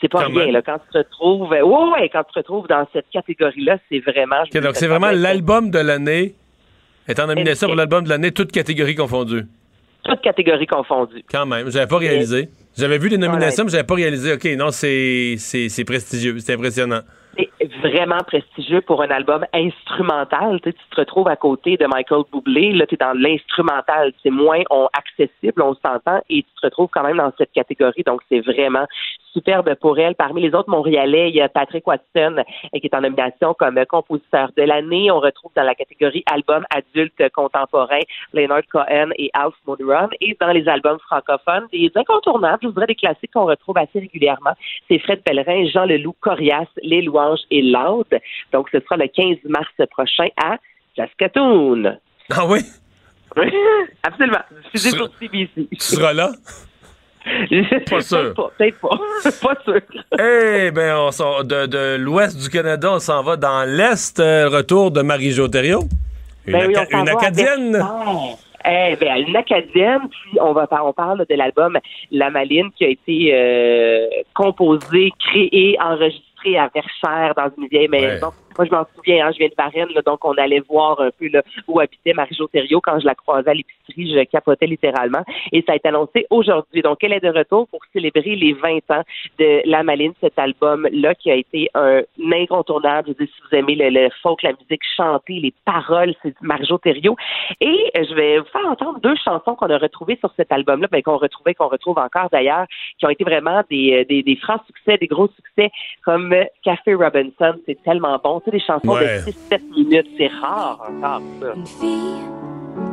[0.00, 0.60] C'est pas rien, là.
[0.60, 4.42] Quand tu te retrouves, ouais, ouais, quand tu te retrouves dans cette catégorie-là, c'est vraiment.
[4.52, 6.34] donc c'est vraiment l'album de l'année.
[7.08, 9.44] Étant nominé ça pour l'album de l'année, toutes catégories confondues.
[10.04, 11.24] Toutes catégories confondues.
[11.30, 12.50] Quand même, j'avais pas réalisé.
[12.76, 14.34] J'avais vu les nominations, mais j'avais pas réalisé.
[14.34, 15.36] OK, non, c'est
[15.86, 17.00] prestigieux, c'est impressionnant.
[17.82, 20.60] Vraiment prestigieux pour un album instrumental.
[20.60, 22.72] Tu, sais, tu te retrouves à côté de Michael Bublé.
[22.72, 24.12] Là, tu es dans l'instrumental.
[24.22, 24.62] C'est moins
[24.92, 28.02] accessible, on s'entend, et tu te retrouves quand même dans cette catégorie.
[28.04, 28.86] Donc, c'est vraiment
[29.36, 30.14] superbe pour elle.
[30.14, 33.78] Parmi les autres Montréalais, il y a Patrick Watson euh, qui est en nomination comme
[33.86, 35.10] compositeur de l'année.
[35.10, 38.00] On retrouve dans la catégorie album adulte contemporain
[38.32, 40.08] Leonard Cohen et Alf Monroe.
[40.20, 44.52] Et dans les albums francophones, des incontournables, je voudrais des classiques qu'on retrouve assez régulièrement.
[44.88, 48.06] C'est Fred Pellerin, Jean Leloup, Corias, Les Louanges et Loud.
[48.52, 50.56] Donc, ce sera le 15 mars prochain à
[50.96, 51.96] Saskatoon.
[52.30, 52.60] Ah oui?
[54.02, 54.38] Absolument.
[54.64, 55.68] Diffusé sur CBC.
[55.70, 56.30] Tu seras là?
[57.90, 58.34] Pas sûr.
[58.34, 58.98] Peut-être pas.
[59.42, 59.80] pas sûr.
[60.18, 64.20] Eh bien, on s'en- de, de l'ouest du Canada, on s'en va dans l'est.
[64.20, 65.46] euh, retour de Marie-Jo.
[65.46, 67.84] Une, Ben oui, on une Acadienne.
[68.68, 71.78] Eh ben, une acadienne, puis on va on parle de l'album
[72.10, 78.32] La Maline qui a été euh, composé, créé, enregistré à Verchères dans une vieille maison.
[78.58, 81.10] Moi, je m'en souviens, hein, je viens de Varennes, là, donc on allait voir un
[81.10, 82.48] peu là, où habitait Marie-Jo.
[82.82, 85.22] Quand je la croisais à l'épicerie, je capotais littéralement.
[85.52, 86.82] Et ça a été annoncé aujourd'hui.
[86.82, 89.02] Donc, elle est de retour pour célébrer les 20 ans
[89.38, 92.02] de La Maline, cet album-là qui a été un
[92.32, 93.08] incontournable.
[93.08, 96.46] Je veux dire, si vous aimez le, folk, la musique chantée, les paroles, c'est du
[96.46, 97.16] Marie-Jo Thériault.
[97.60, 100.88] Et euh, je vais vous faire entendre deux chansons qu'on a retrouvées sur cet album-là,
[100.90, 102.66] ben, qu'on retrouvait, qu'on retrouve encore d'ailleurs,
[102.98, 105.70] qui ont été vraiment des, euh, des, des francs succès, des gros succès,
[106.04, 107.54] comme euh, Café Robinson.
[107.66, 108.40] C'est tellement bon.
[108.46, 109.20] Sais, des chansons Ouais.
[109.26, 110.06] de 6-7 minutes.
[110.16, 111.52] C'est rare encore, ça.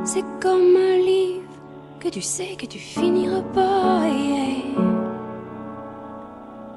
[0.03, 1.43] C'est comme un livre
[2.01, 4.01] que tu sais que tu finiras pas.
[4.07, 4.81] yeah.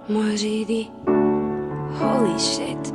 [0.08, 2.92] Moi j'ai dit, holy shit,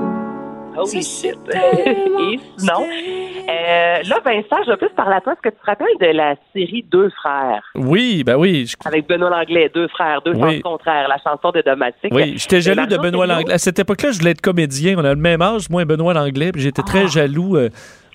[0.77, 1.37] Holy shit.
[1.53, 5.33] Et sinon, euh, là, Vincent, je veux plus parler à toi.
[5.33, 7.61] Est-ce que tu te rappelles de la série Deux frères?
[7.75, 8.65] Oui, ben oui.
[8.67, 10.55] je- Avec Benoît Langlais, Deux frères, deux Oui.
[10.55, 12.11] sens contraires, la chanson de Domatique.
[12.13, 13.53] Oui, j'étais jaloux de Benoît Langlais.
[13.53, 14.95] À cette époque-là, je voulais être comédien.
[14.97, 16.87] On a le même âge, moi et Benoît Langlais, puis j'étais Ah.
[16.89, 17.57] très jaloux.
[17.57, 17.69] euh,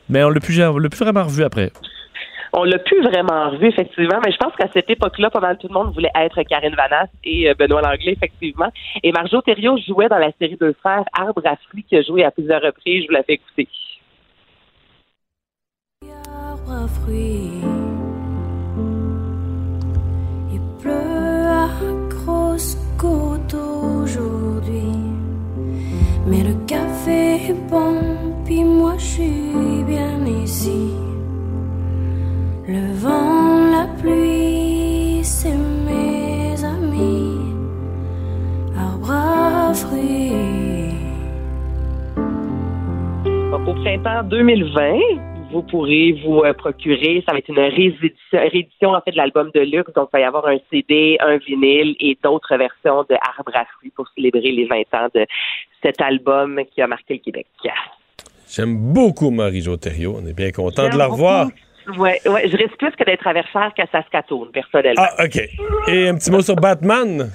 [0.08, 1.70] mais on l'a plus, on l'a plus vraiment revu après.
[2.58, 5.68] On l'a plus vraiment revu, effectivement, mais je pense qu'à cette époque-là, pas mal tout
[5.68, 8.72] le monde voulait être Karine Vanasse et euh, Benoît Langlais, effectivement.
[9.02, 12.24] Et Marjo Thériault jouait dans la série Deux frères, Arbre à fruits, qui a joué
[12.24, 13.02] à plusieurs reprises.
[13.02, 13.68] Je vous la fais écouter.
[16.26, 16.86] arbre à.
[20.50, 21.68] Il pleut à
[24.02, 24.92] aujourd'hui.
[26.26, 28.00] Mais le café est bon,
[28.46, 31.05] puis moi je suis bien ici.
[32.68, 37.54] Le vent, la pluie, c'est mes amis.
[38.76, 40.32] Arbre à fruits.
[43.52, 44.98] Donc, au printemps 2020,
[45.52, 49.52] vous pourrez vous euh, procurer, ça va être une réédition, réédition en fait de l'album
[49.54, 53.14] de luxe, donc il va y avoir un CD, un vinyle et d'autres versions de
[53.14, 55.24] Arbre à fruits pour célébrer les 20 ans de
[55.84, 57.46] cet album qui a marqué le Québec.
[58.50, 59.76] J'aime beaucoup Marie-Jo.
[60.16, 61.46] On est bien content de la revoir.
[61.46, 61.58] beaucoup.
[61.98, 63.32] Ouais, ouais, je risque plus que d'être à
[63.74, 65.06] qu'à Saskatoon, personnellement.
[65.18, 65.40] Ah, OK.
[65.88, 67.30] Et un petit mot sur Batman?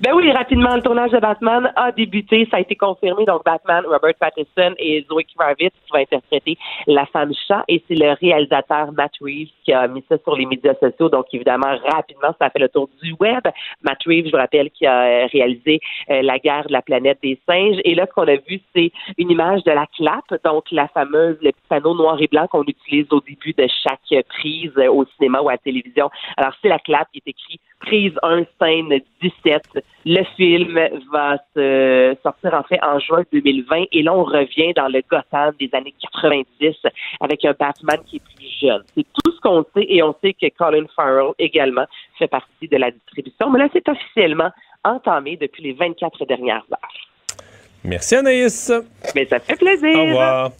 [0.00, 2.48] Ben oui, rapidement, le tournage de Batman a débuté.
[2.50, 3.24] Ça a été confirmé.
[3.26, 7.64] Donc, Batman, Robert Pattinson et Zoe Kravitz qui vont interpréter la femme chat.
[7.68, 11.10] Et c'est le réalisateur Matt Reeves qui a mis ça sur les médias sociaux.
[11.10, 13.42] Donc, évidemment, rapidement, ça a fait le tour du web.
[13.82, 15.80] Matt Reeves, je vous rappelle, qui a euh, réalisé
[16.10, 17.80] euh, La guerre de la planète des singes.
[17.84, 20.24] Et là, ce qu'on a vu, c'est une image de la clap.
[20.44, 24.24] Donc, la fameuse, le petit panneau noir et blanc qu'on utilise au début de chaque
[24.28, 26.10] prise euh, au cinéma ou à la télévision.
[26.38, 29.62] Alors, c'est la clap qui est écrit prise 1, scène 17.
[30.04, 30.78] Le film
[31.12, 35.54] va se sortir en fait en juin 2020 et là on revient dans le Gotham
[35.58, 36.76] des années 90
[37.20, 38.82] avec un Batman qui est plus jeune.
[38.94, 41.86] C'est tout ce qu'on sait et on sait que Colin Farrell également
[42.18, 43.50] fait partie de la distribution.
[43.50, 44.50] Mais là c'est officiellement
[44.84, 47.38] entamé depuis les 24 dernières heures.
[47.84, 48.72] Merci Anaïs.
[49.14, 49.98] Mais ça fait plaisir.
[49.98, 50.50] Au revoir.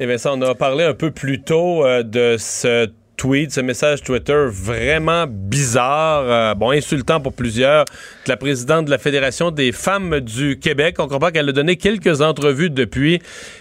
[0.00, 2.90] Et bien ça, on a parlé un peu plus tôt euh, de ce
[3.22, 7.84] tweet, ce message Twitter vraiment bizarre, euh, bon, insultant pour plusieurs,
[8.26, 10.96] la présidente de la Fédération des femmes du Québec.
[10.98, 13.20] On comprend qu'elle a donné quelques entrevues depuis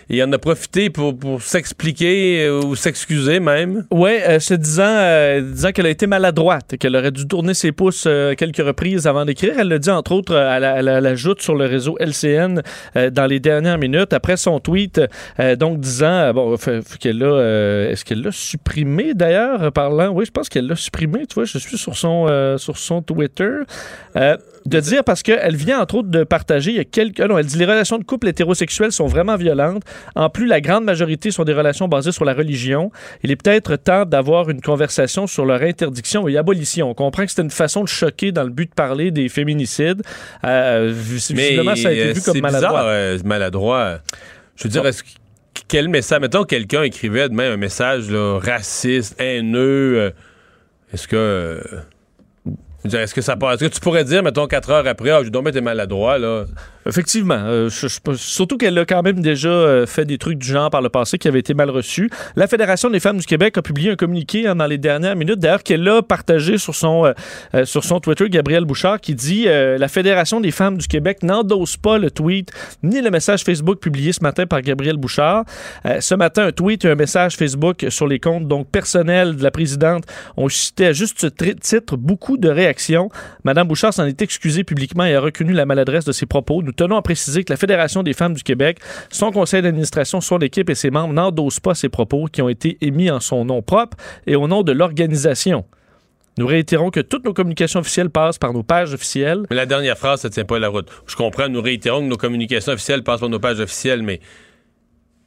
[0.09, 3.85] et en a profité pour, pour s'expliquer euh, ou s'excuser même.
[3.91, 8.07] Oui, euh, se disant, disant qu'elle a été maladroite qu'elle aurait dû tourner ses pouces
[8.39, 9.53] quelques reprises avant d'écrire.
[9.59, 12.61] Elle le dit entre autres, elle, elle- sur le réseau LCN
[13.11, 14.99] dans les dernières minutes après son tweet,
[15.59, 20.75] donc disant, bon, est-ce qu'elle l'a supprimé d'ailleurs, euh, parlant, oui, je pense qu'elle l'a
[20.75, 23.49] supprimé, tu vois, je suis sur son, euh, sur son Twitter.
[24.15, 24.37] Euh,
[24.67, 27.19] de dire parce qu'elle vient entre autres de partager, il y a quelques.
[27.19, 29.81] ah non, elle dit les relations de couple hétérosexuels sont vraiment violentes.
[30.15, 32.91] En plus, la grande majorité sont des relations basées sur la religion.
[33.23, 36.91] Il est peut-être temps d'avoir une conversation sur leur interdiction et abolition.
[36.91, 40.03] On comprend que c'était une façon de choquer dans le but de parler des féminicides.
[40.45, 42.81] Euh, vis- visiblement, ça a été vu comme c'est maladroit.
[43.13, 43.97] bizarre, maladroit.
[44.57, 45.09] Je veux dire, est-ce que-
[45.71, 50.11] quel message, mettons quelqu'un écrivait demain un message raciste, haineux, euh,
[50.93, 51.15] est-ce que...
[51.15, 51.61] euh,
[52.83, 53.61] Est-ce que ça passe?
[53.61, 56.43] Est-ce que tu pourrais dire, mettons, quatre heures après, ah, je dois été maladroit, là?
[56.85, 57.35] Effectivement.
[57.35, 60.89] euh, surtout qu'elle a quand même déjà euh, fait des trucs du genre par le
[60.89, 62.09] passé qui avaient été mal reçus.
[62.35, 65.39] La Fédération des femmes du Québec a publié un communiqué hein, dans les dernières minutes,
[65.39, 67.13] d'ailleurs, qu'elle a partagé sur son,
[67.53, 71.19] euh, sur son Twitter, Gabriel Bouchard, qui dit euh, La Fédération des femmes du Québec
[71.21, 72.51] n'endosse pas le tweet
[72.81, 75.45] ni le message Facebook publié ce matin par Gabriel Bouchard.
[75.99, 79.51] Ce matin, un tweet et un message Facebook sur les comptes donc personnels de la
[79.51, 80.05] présidente
[80.37, 83.09] ont suscité à juste titre beaucoup de réactions.
[83.43, 86.61] Madame Bouchard s'en est excusée publiquement et a reconnu la maladresse de ses propos.
[86.71, 90.69] Tenons à préciser que la Fédération des femmes du Québec, son conseil d'administration, son équipe
[90.69, 93.97] et ses membres n'endossent pas ces propos qui ont été émis en son nom propre
[94.27, 95.65] et au nom de l'organisation.
[96.37, 99.43] Nous réitérons que toutes nos communications officielles passent par nos pages officielles.
[99.49, 100.87] Mais la dernière phrase, ça tient pas la route.
[101.05, 104.21] Je comprends, nous réitérons que nos communications officielles passent par nos pages officielles, mais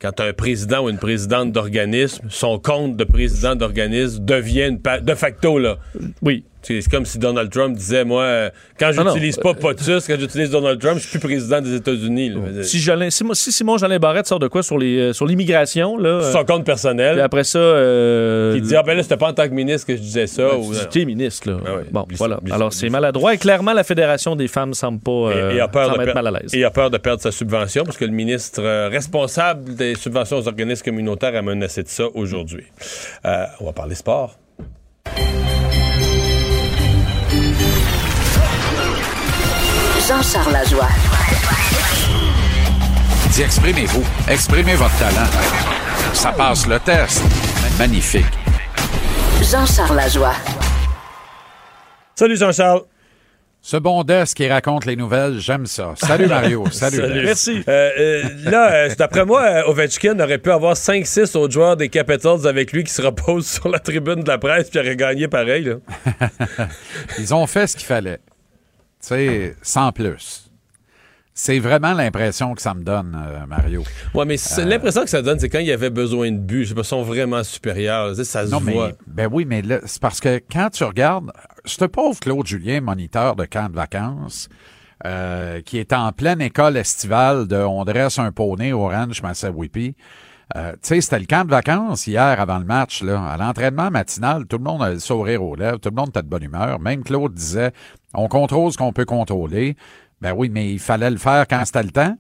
[0.01, 5.15] quand un président ou une présidente d'organisme, son compte de président d'organisme devient une de
[5.15, 5.79] facto, là.
[6.23, 6.45] Oui.
[6.67, 10.51] C'est comme si Donald Trump disait, moi, euh, quand Ah j'utilise pas POTUS, quand j'utilise
[10.51, 12.31] Donald Trump, je suis plus président des États-Unis.
[12.31, 12.63] là.
[12.63, 16.23] Si, Jolin- si, si Simon Jolin Barrette sort de quoi sur euh, sur l'immigration là
[16.23, 17.15] Sur son compte personnel.
[17.15, 19.87] Puis après ça euh, Il dit, ah ben là, c'était pas en tant que ministre
[19.87, 20.49] que je disais ça.
[20.49, 21.57] Ben, ou- tu ministre, là.
[21.67, 22.39] Ah ouais, bon, ça, voilà.
[22.51, 25.69] Alors, c'est maladroit et clairement, la Fédération des femmes semble pas euh, Et- et a
[25.69, 26.55] peur semble de être mal à l'aise.
[26.55, 30.39] Et a peur de perdre sa subvention parce que le ministre euh, responsable des subventions
[30.39, 32.65] aux organismes communautaires a menacé de ça aujourd'hui.
[33.27, 34.39] Euh, on va parler sport.
[40.07, 40.89] Jean-Charles Lajoie.
[43.31, 45.31] dit exprimez-vous, exprimez votre talent.
[46.13, 47.23] Ça passe le test.
[47.79, 48.27] Magnifique.
[49.41, 50.35] Jean-Charles Lajoie.
[52.17, 52.83] Salut Jean-Charles.
[53.63, 55.95] Ce bon desk qui raconte les nouvelles, j'aime ça.
[55.97, 56.67] Salut Mario.
[56.71, 57.01] Salut.
[57.01, 57.23] Des.
[57.23, 57.65] Merci.
[57.67, 62.47] Euh, euh, là, euh, d'après moi, Ovechkin aurait pu avoir 5-6 autres joueurs des Capitals
[62.47, 65.65] avec lui qui se reposent sur la tribune de la presse puis aurait gagné pareil.
[65.65, 65.77] Là.
[67.19, 68.21] Ils ont fait ce qu'il fallait.
[69.07, 70.51] Tu sais, sans plus.
[71.37, 73.83] C'est vraiment l'impression que ça me donne, euh, Mario.
[74.15, 76.71] Ouais, mais Euh, l'impression que ça donne, c'est quand il y avait besoin de but,
[76.71, 78.15] ils sont vraiment supérieurs.
[78.25, 78.93] Ça se Non, mais, voit.
[79.09, 81.33] ben oui, mais là, c'est parce que quand tu regardes,
[81.65, 84.49] ce pauvre Claude Julien, moniteur de camp de vacances,
[85.05, 89.97] euh, qui est en pleine école estivale de On dresse un poney au ranch Massawippi,
[90.57, 93.03] euh, tu sais, c'était le camp de vacances hier avant le match.
[93.03, 93.23] Là.
[93.25, 96.23] À l'entraînement matinal, tout le monde a le sourire aux lèvres, tout le monde était
[96.23, 96.81] de bonne humeur.
[96.81, 97.73] Même Claude disait,
[98.13, 99.77] on contrôle ce qu'on peut contrôler.
[100.21, 102.17] Ben oui, mais il fallait le faire quand c'était le temps.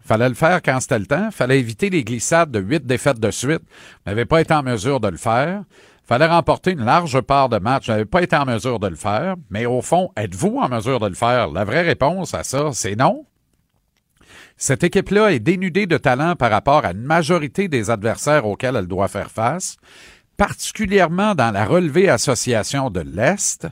[0.00, 1.30] Fallait le faire quand c'était le temps.
[1.30, 3.62] Fallait éviter les glissades de huit défaites de suite.
[4.04, 5.62] On n'avait pas été en mesure de le faire.
[6.04, 7.88] Fallait remporter une large part de match.
[7.88, 9.34] On n'avait pas été en mesure de le faire.
[9.50, 11.48] Mais au fond, êtes-vous en mesure de le faire?
[11.48, 13.26] La vraie réponse à ça, c'est non.
[14.56, 18.86] Cette équipe-là est dénudée de talent par rapport à une majorité des adversaires auxquels elle
[18.86, 19.76] doit faire face,
[20.38, 23.66] particulièrement dans la relevée association de l'Est.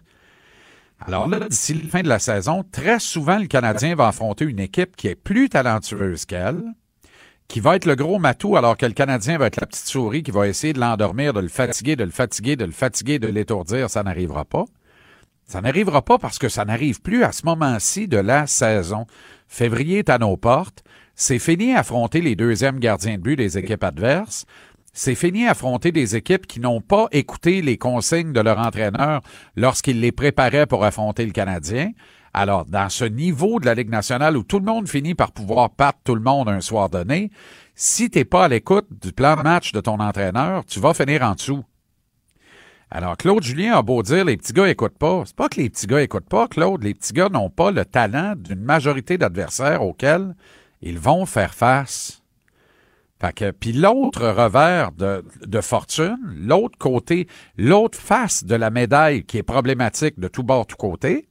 [1.07, 4.61] Alors là, d'ici la fin de la saison, très souvent, le Canadien va affronter une
[4.61, 6.63] équipe qui est plus talentueuse qu'elle,
[7.49, 10.23] qui va être le gros matou, alors que le Canadien va être la petite souris
[10.23, 13.29] qui va essayer de l'endormir, de le fatiguer, de le fatiguer, de le fatiguer, de
[13.29, 13.89] l'étourdir.
[13.91, 14.65] Ça n'arrivera pas.
[15.47, 19.07] Ça n'arrivera pas parce que ça n'arrive plus à ce moment-ci de la saison.
[19.55, 20.83] Février est à nos portes.
[21.15, 24.47] C'est fini affronter les deuxièmes gardiens de but des équipes adverses.
[24.93, 29.21] C'est fini affronter des équipes qui n'ont pas écouté les consignes de leur entraîneur
[29.55, 31.93] lorsqu'il les préparait pour affronter le Canadien.
[32.33, 35.71] Alors, dans ce niveau de la Ligue nationale où tout le monde finit par pouvoir
[35.79, 37.31] battre tout le monde un soir donné,
[37.77, 41.23] si t'es pas à l'écoute du plan de match de ton entraîneur, tu vas finir
[41.23, 41.63] en dessous.
[42.91, 45.23] Alors, Claude Julien a beau dire les petits gars écoutent pas.
[45.27, 46.83] C'est pas que les petits gars écoutent pas, Claude.
[46.85, 50.35] Les petits gars n'ont pas le talent d'une majorité d'adversaires auxquels
[50.81, 52.23] ils vont faire face.
[53.21, 57.27] Fait que, puis l'autre revers de, de fortune, l'autre côté,
[57.57, 61.29] l'autre face de la médaille qui est problématique de tout bord, tout côté,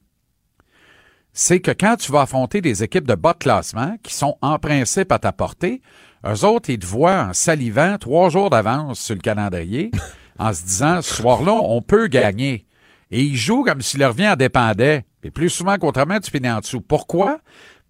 [1.33, 4.59] c'est que quand tu vas affronter des équipes de bas de classement qui sont en
[4.59, 5.81] principe à ta portée,
[6.25, 9.91] eux autres, ils te voient en salivant trois jours d'avance sur le calendrier
[10.39, 12.65] en se disant, ce soir-là, on peut gagner.
[13.11, 15.05] Et ils jouent comme si leur vie en dépendait.
[15.23, 16.81] Et plus souvent qu'autrement, tu finis en dessous.
[16.81, 17.39] Pourquoi?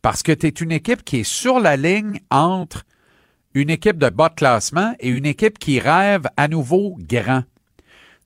[0.01, 2.83] Parce que tu es une équipe qui est sur la ligne entre
[3.53, 7.43] une équipe de bas de classement et une équipe qui rêve à nouveau grand.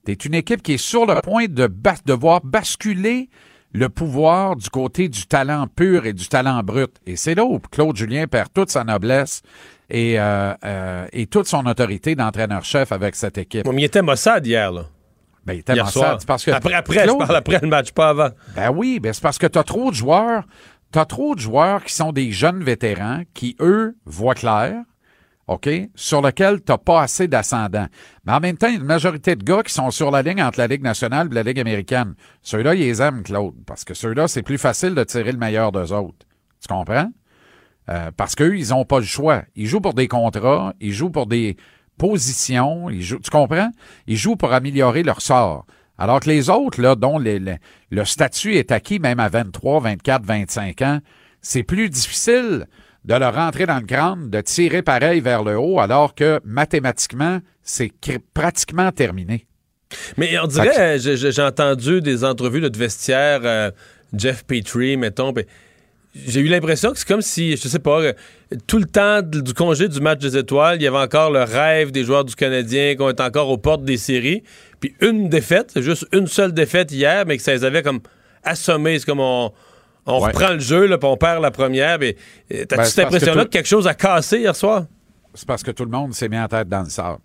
[0.04, 3.28] Tu es une équipe qui est sur le point de bas- devoir basculer
[3.72, 6.90] le pouvoir du côté du talent pur et du talent brut.
[7.06, 9.42] Et c'est là où Claude Julien perd toute sa noblesse
[9.90, 13.66] et, euh, euh, et toute son autorité d'entraîneur-chef avec cette équipe.
[13.66, 14.82] Mais il était Mossad hier, là.
[15.46, 16.02] Ben, il était Hier Mossad.
[16.02, 16.18] soir.
[16.26, 18.28] Parce que après, après, Claude- je parle après le match, pas avant.
[18.54, 20.44] ben oui, ben c'est parce que tu as trop de joueurs,
[20.92, 24.74] tu trop de joueurs qui sont des jeunes vétérans qui, eux, voient clair,
[25.46, 27.86] OK, sur lequel tu pas assez d'ascendant.
[28.26, 30.20] Mais en même temps, il y a une majorité de gars qui sont sur la
[30.20, 32.14] ligne entre la Ligue nationale et la Ligue américaine.
[32.42, 35.72] Ceux-là, ils les aiment, Claude, parce que ceux-là, c'est plus facile de tirer le meilleur
[35.72, 36.26] d'eux autres.
[36.60, 37.10] Tu comprends?
[37.88, 39.44] Euh, parce qu'eux, ils n'ont pas le choix.
[39.56, 41.56] Ils jouent pour des contrats, ils jouent pour des
[41.96, 43.70] positions, ils jouent, tu comprends?
[44.06, 45.66] Ils jouent pour améliorer leur sort.
[45.98, 47.56] Alors que les autres, là, dont les- les-
[47.90, 51.00] le statut est acquis même à 23, 24, 25 ans,
[51.40, 52.66] c'est plus difficile
[53.04, 57.38] de leur rentrer dans le crâne, de tirer pareil vers le haut, alors que mathématiquement,
[57.62, 57.90] c'est
[58.34, 59.46] pratiquement terminé.
[60.16, 63.70] Mais on dirait, euh, j'ai- entendu des entrevues de vestiaire, euh,
[64.14, 65.32] Jeff Petrie, mettons.
[66.14, 68.00] J'ai eu l'impression que c'est comme si, je sais pas,
[68.66, 71.90] tout le temps du congé du match des étoiles, il y avait encore le rêve
[71.92, 74.42] des joueurs du Canadien qu'on est encore aux portes des séries.
[74.80, 78.00] Puis une défaite, juste une seule défaite hier, mais que ça les avait comme
[78.42, 78.98] assommés.
[78.98, 79.52] C'est comme on,
[80.06, 80.28] on Ouais.
[80.28, 81.98] reprend le jeu, là, puis on perd la première.
[81.98, 82.16] Mais
[82.52, 84.86] euh, t'as-tu Ben, cette que impression-là tout- que quelque chose a cassé hier soir?
[85.34, 87.18] C'est parce que tout le monde s'est mis en tête dans le sable.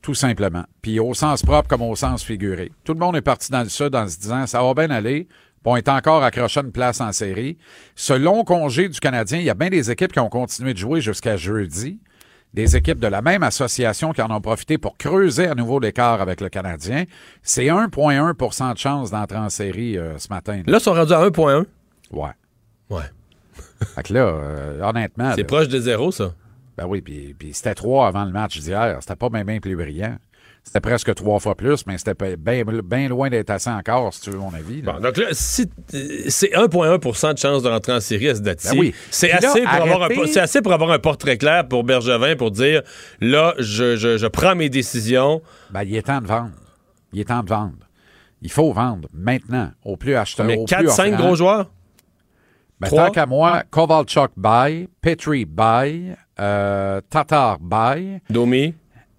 [0.00, 0.64] Tout simplement.
[0.80, 2.72] Puis au sens propre comme au sens figuré.
[2.84, 5.28] Tout le monde est parti dans le sud en se disant ça va bien aller.
[5.64, 7.56] On est encore accroché à une place en série.
[7.94, 10.78] Ce long congé du Canadien, il y a bien des équipes qui ont continué de
[10.78, 12.00] jouer jusqu'à jeudi.
[12.52, 16.20] Des équipes de la même association qui en ont profité pour creuser à nouveau l'écart
[16.20, 17.04] avec le Canadien.
[17.42, 20.62] C'est 1,1% de chance d'entrer en série euh, ce matin.
[20.66, 21.64] Là, ils sont rendus à 1,1.
[22.10, 22.28] Ouais.
[22.90, 23.04] Ouais.
[23.94, 25.32] Fait que là, euh, honnêtement.
[25.34, 26.34] C'est proche de zéro, ça.
[26.76, 28.98] ben oui, puis, c'était trois avant le match d'hier.
[29.00, 30.16] C'était pas même bien plus brillant.
[30.64, 34.30] C'était presque trois fois plus, mais c'était bien bien loin d'être assez encore, si tu
[34.30, 34.80] veux mon avis.
[34.80, 34.92] là.
[34.92, 35.68] Bon, donc là, si,
[36.28, 38.70] c'est 1,1% de chance de rentrer en série à ce date-ci.
[38.76, 38.94] Ben oui.
[39.10, 39.48] C'est assez,
[40.40, 42.82] assez pour avoir un portrait clair pour Bergevin pour dire
[43.20, 45.42] là, je, je- je prends mes décisions.
[45.70, 46.52] Ben, il est temps de vendre.
[47.12, 47.74] Il est temps de vendre.
[48.40, 50.46] Il faut vendre maintenant, au plus acheteur.
[50.46, 51.16] Mais au plus 4-5 offrant.
[51.26, 51.70] gros joueurs?
[52.80, 58.20] Ben, tant qu'à moi, Kovalchuk buy, Petri buy, euh, Tatar buy.
[58.30, 58.74] Domi?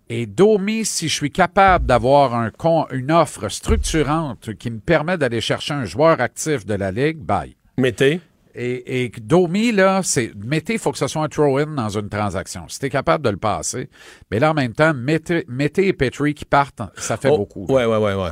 [0.09, 5.17] Et Domi, si je suis capable d'avoir un con- une offre structurante qui me permet
[5.17, 7.55] d'aller chercher un joueur actif de la Ligue, buy.
[7.77, 8.19] Mettez.
[8.55, 10.31] Et, et Domi, là, c'est.
[10.35, 12.65] Mettez, il faut que ce soit un throw-in dans une transaction.
[12.67, 13.89] Si t'es capable de le passer.
[14.29, 17.65] Mais là, en même temps, mettez, mettez et Petri qui partent, ça fait Oh, beaucoup.
[17.67, 18.29] Ouais, ouais, ouais, ouais.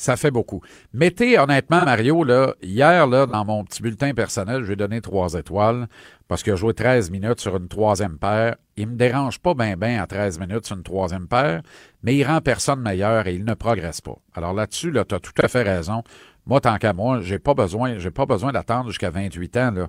[0.00, 0.62] Ça fait beaucoup.
[0.94, 5.34] Mettez, honnêtement, Mario, là, hier, là, dans mon petit bulletin personnel, je vais donner trois
[5.34, 5.88] étoiles
[6.26, 8.56] parce qu'il a joué 13 minutes sur une troisième paire.
[8.78, 11.60] Il me dérange pas bien, bien à 13 minutes sur une troisième paire,
[12.02, 14.16] mais il rend personne meilleur et il ne progresse pas.
[14.32, 16.02] Alors là-dessus, là, tu as tout à fait raison.
[16.46, 19.88] Moi, tant qu'à moi, j'ai pas besoin, j'ai pas besoin d'attendre jusqu'à 28 ans, là.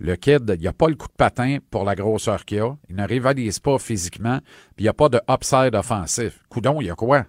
[0.00, 2.74] Le kid, il a pas le coup de patin pour la grosseur qu'il a.
[2.90, 4.40] Il ne rivalise pas physiquement,
[4.74, 6.40] puis il n'y a pas de upside offensif.
[6.48, 7.26] Coudon, il y a quoi?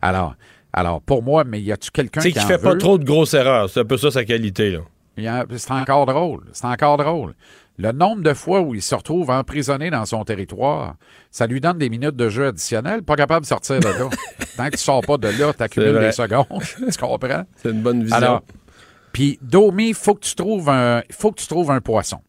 [0.00, 0.34] Alors,
[0.72, 3.04] alors, pour moi, mais y a-tu quelqu'un Tu qui qu'il en fait pas trop de
[3.04, 3.68] grosses erreurs.
[3.68, 4.80] C'est un peu ça sa qualité, là.
[5.18, 6.44] Il C'est encore drôle.
[6.52, 7.34] C'est encore drôle.
[7.78, 10.94] Le nombre de fois où il se retrouve emprisonné dans son territoire,
[11.30, 14.08] ça lui donne des minutes de jeu additionnelles, pas capable de sortir de là.
[14.56, 16.06] Tant que tu sors pas de là, C'est t'accumules vrai.
[16.06, 16.46] des secondes.
[16.92, 17.44] tu comprends?
[17.56, 18.16] C'est une bonne vision.
[18.16, 18.42] Alors,
[19.12, 22.20] puis Domi, faut que tu trouves un, faut que tu trouves un poisson.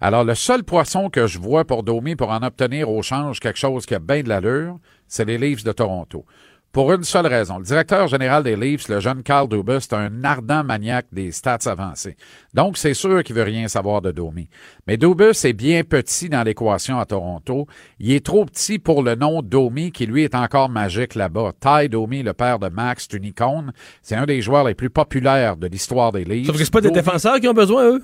[0.00, 3.58] Alors, le seul poisson que je vois pour Domi pour en obtenir au change quelque
[3.58, 6.24] chose qui a bien de l'allure, c'est les Leafs de Toronto.
[6.72, 7.58] Pour une seule raison.
[7.58, 11.58] Le directeur général des Leafs, le jeune Carl Dubas, c'est un ardent maniaque des stats
[11.66, 12.16] avancées.
[12.54, 14.48] Donc, c'est sûr qu'il veut rien savoir de Domi.
[14.86, 17.66] Mais Dubas est bien petit dans l'équation à Toronto.
[18.00, 21.52] Il est trop petit pour le nom Domi, qui lui est encore magique là-bas.
[21.60, 23.72] Ty Domi, le père de Max, c'est une icône.
[24.00, 26.46] C'est un des joueurs les plus populaires de l'histoire des Leafs.
[26.46, 28.02] Sauf que c'est pas des Domi- défenseurs qui ont besoin, eux?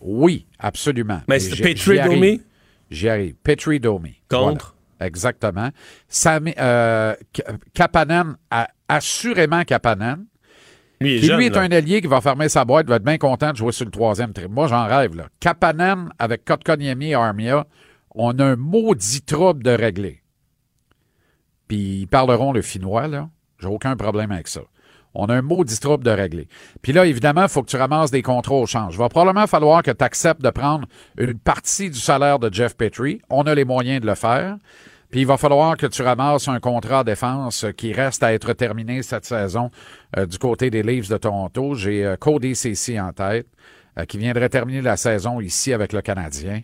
[0.00, 1.20] oui, absolument.
[1.28, 2.12] Mais c'est Petrie arrive.
[2.20, 2.40] Domi?
[2.90, 3.34] J'y arrive.
[3.42, 4.20] Petri Domi.
[4.30, 4.44] Contre?
[4.44, 4.73] Voilà.
[5.00, 5.70] Exactement.
[6.08, 7.14] Sami- euh,
[7.74, 8.36] Kapanen,
[8.88, 10.26] assurément Kapanen.
[11.00, 11.62] Lui, qui jeune, lui est là.
[11.62, 13.90] un allié qui va fermer sa boîte, va être bien content de jouer sur le
[13.90, 14.48] troisième trip.
[14.48, 15.14] Moi, j'en rêve.
[15.16, 15.26] Là.
[15.40, 17.66] Kapanen avec Kotkaniemi et Armia,
[18.14, 20.22] on a un maudit trouble de régler.
[21.68, 23.28] Puis ils parleront le finnois, là.
[23.58, 24.60] J'ai aucun problème avec ça.
[25.14, 26.48] On a un maudit trouble de régler.
[26.82, 28.94] Puis là, évidemment, il faut que tu ramasses des contrats au change.
[28.94, 30.86] Il va probablement falloir que tu acceptes de prendre
[31.18, 33.20] une partie du salaire de Jeff Petrie.
[33.30, 34.56] On a les moyens de le faire.
[35.14, 38.52] Puis il va falloir que tu ramasses un contrat à défense qui reste à être
[38.52, 39.70] terminé cette saison
[40.16, 41.74] euh, du côté des Leafs de Toronto.
[41.76, 43.46] J'ai euh, Cody Ceci en tête,
[43.96, 46.62] euh, qui viendrait terminer la saison ici avec le Canadien.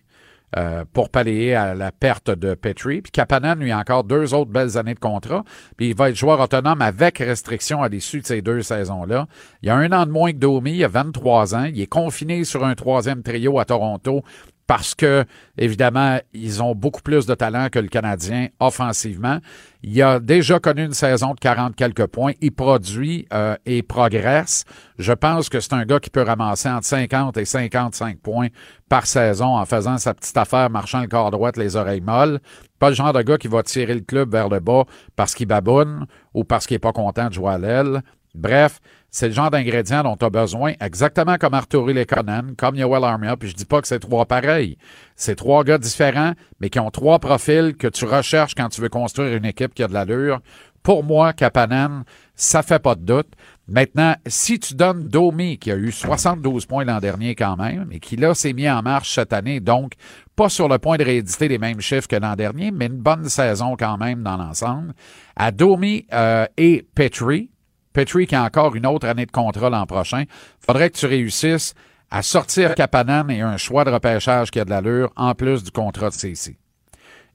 [0.56, 3.02] Euh, pour pallier à la perte de Petrie.
[3.02, 5.44] Puis Kapanen, lui, a encore deux autres belles années de contrat.
[5.76, 9.26] Puis il va être joueur autonome avec restriction à l'issue de ces deux saisons-là.
[9.62, 11.64] Il a un an de moins que Domi, il a 23 ans.
[11.64, 14.22] Il est confiné sur un troisième trio à Toronto
[14.70, 15.24] parce que,
[15.58, 19.40] évidemment, ils ont beaucoup plus de talent que le Canadien offensivement.
[19.82, 22.34] Il a déjà connu une saison de 40 quelques points.
[22.40, 24.64] Il produit euh, et progresse.
[24.96, 28.46] Je pense que c'est un gars qui peut ramasser entre 50 et 55 points
[28.88, 32.38] par saison en faisant sa petite affaire, marchant le corps droit, les oreilles molles.
[32.78, 34.84] Pas le genre de gars qui va tirer le club vers le bas
[35.16, 38.02] parce qu'il baboune ou parce qu'il est pas content de jouer à l'aile.
[38.34, 43.02] Bref, c'est le genre d'ingrédients dont tu as besoin, exactement comme Arturi Lekonen, comme Yoel
[43.02, 44.76] Armia, puis je dis pas que c'est trois pareils.
[45.16, 48.88] C'est trois gars différents, mais qui ont trois profils que tu recherches quand tu veux
[48.88, 50.40] construire une équipe qui a de l'allure.
[50.82, 52.04] Pour moi, Kapanen,
[52.34, 53.28] ça fait pas de doute.
[53.68, 58.00] Maintenant, si tu donnes Domi, qui a eu 72 points l'an dernier quand même, et
[58.00, 59.92] qui là s'est mis en marche cette année, donc
[60.36, 63.28] pas sur le point de rééditer les mêmes chiffres que l'an dernier, mais une bonne
[63.28, 64.94] saison quand même dans l'ensemble,
[65.36, 67.50] à Domi euh, et Petrie,
[67.92, 70.24] Petrie qui a encore une autre année de contrat l'an prochain,
[70.64, 71.74] faudrait que tu réussisses
[72.10, 75.70] à sortir Kapanen et un choix de repêchage qui a de l'allure en plus du
[75.70, 76.58] contrat de CC.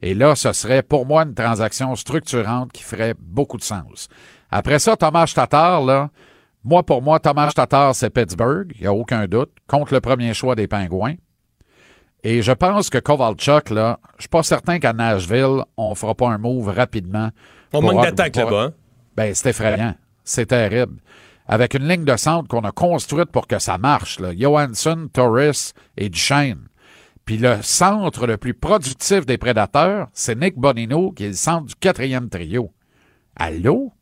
[0.02, 4.10] Et là, ce serait pour moi une transaction structurante qui ferait beaucoup de sens.
[4.52, 6.10] Après ça, Thomas Tatar, là,
[6.64, 10.34] moi, pour moi, Thomas Tatar, c'est Pittsburgh, il n'y a aucun doute, contre le premier
[10.34, 11.16] choix des Pingouins.
[12.24, 16.28] Et je pense que Kovalchuk, là, je suis pas certain qu'à Nashville, on fera pas
[16.28, 17.30] un move rapidement.
[17.72, 18.64] On manque d'attaque là-bas.
[18.64, 18.74] hein?
[19.16, 19.94] Ben, c'est effrayant.
[20.26, 21.00] C'est terrible.
[21.48, 24.32] Avec une ligne de centre qu'on a construite pour que ça marche, là.
[24.36, 26.68] Johansson, Torres et Duchesne.
[27.24, 31.68] Puis le centre le plus productif des prédateurs, c'est Nick Bonino, qui est le centre
[31.68, 32.72] du quatrième trio.
[33.36, 33.94] Allô?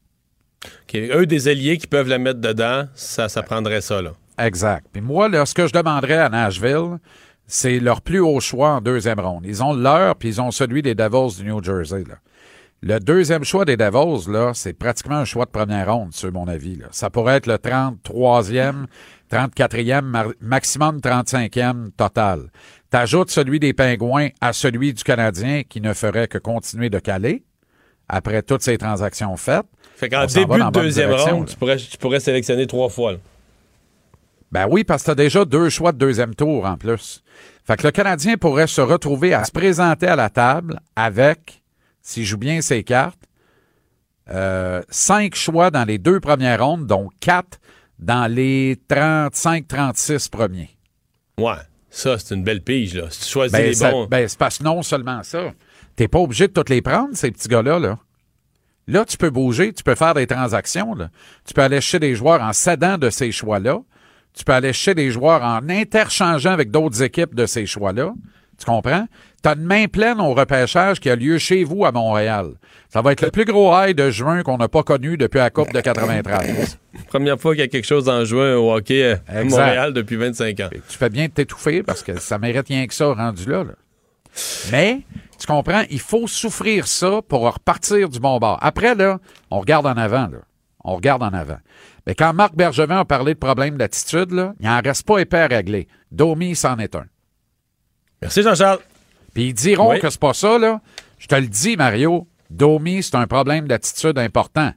[0.65, 4.13] OK, Eux, des alliés qui peuvent la mettre dedans, ça, ça prendrait ça, là.
[4.37, 4.87] Exact.
[4.91, 6.97] Puis moi, là, ce que je demanderais à Nashville,
[7.45, 9.45] c'est leur plus haut choix en deuxième ronde.
[9.45, 12.03] Ils ont leur, puis ils ont celui des Devils du New Jersey.
[12.07, 12.15] Là.
[12.85, 16.49] Le deuxième choix des Devils, là, c'est pratiquement un choix de première ronde, sur mon
[16.49, 16.75] avis.
[16.75, 16.87] Là.
[16.91, 18.87] Ça pourrait être le 33e,
[19.31, 22.49] 34e, mar- maximum 35e total.
[22.89, 27.45] T'ajoutes celui des Pingouins à celui du Canadien qui ne ferait que continuer de caler
[28.09, 29.65] après toutes ces transactions faites.
[29.95, 31.51] Fait qu'en début de deuxième ronde, là.
[31.51, 33.13] tu pourrais, tu pourrais sélectionner trois fois.
[33.13, 33.17] là.
[34.51, 37.23] Ben oui, parce que t'as déjà deux choix de deuxième tour en plus.
[37.65, 41.62] Fait que le Canadien pourrait se retrouver à se présenter à la table avec,
[42.03, 43.19] s'il joue bien ses cartes,
[44.29, 47.59] euh, cinq choix dans les deux premières rondes, dont quatre
[47.99, 50.69] dans les 35-36 premiers.
[51.39, 51.53] Ouais,
[51.89, 52.93] ça, c'est une belle pige.
[52.93, 53.07] Là.
[53.09, 54.05] Si tu choisis Ben, les ça- bons.
[54.07, 55.51] ben, c'est parce que non seulement ça.
[55.95, 57.79] T'es pas obligé de toutes les prendre, ces petits gars-là.
[57.79, 57.97] Là.
[58.87, 60.93] Là, tu peux bouger, tu peux faire des transactions.
[60.95, 61.09] Là.
[61.45, 63.79] Tu peux aller chercher des joueurs en cédant de ces choix-là.
[64.33, 68.13] Tu peux aller chercher des joueurs en interchangeant avec d'autres équipes de ces choix-là.
[68.57, 69.07] Tu comprends?
[69.43, 72.51] Tu as une main pleine au repêchage qui a lieu chez vous à Montréal.
[72.89, 75.49] Ça va être le plus gros high de juin qu'on n'a pas connu depuis la
[75.49, 76.79] Coupe de 93.
[77.07, 79.59] Première fois qu'il y a quelque chose en juin au hockey euh, à Exact.
[79.59, 80.69] Montréal depuis 25 ans.
[80.71, 83.73] tu fais bien de t'étouffer parce que ça mérite rien que ça rendu là, là.
[84.71, 85.01] Mais,
[85.39, 88.57] tu comprends, il faut souffrir ça pour repartir du bon bord.
[88.61, 89.19] Après, là,
[89.51, 90.39] on regarde en avant, là.
[90.85, 91.59] On regarde en avant.
[92.05, 95.47] Mais quand Marc Bergevin a parlé de problème d'attitude, il n'en reste pas épais à
[95.47, 95.87] régler.
[96.11, 97.05] Domi, c'en est un.
[98.23, 98.79] Merci, Jean-Charles.
[99.33, 99.99] Puis ils diront Oui.
[99.99, 100.81] que c'est pas ça, là.
[101.19, 104.71] Je te le dis, Mario, Domi, c'est un problème d'attitude important.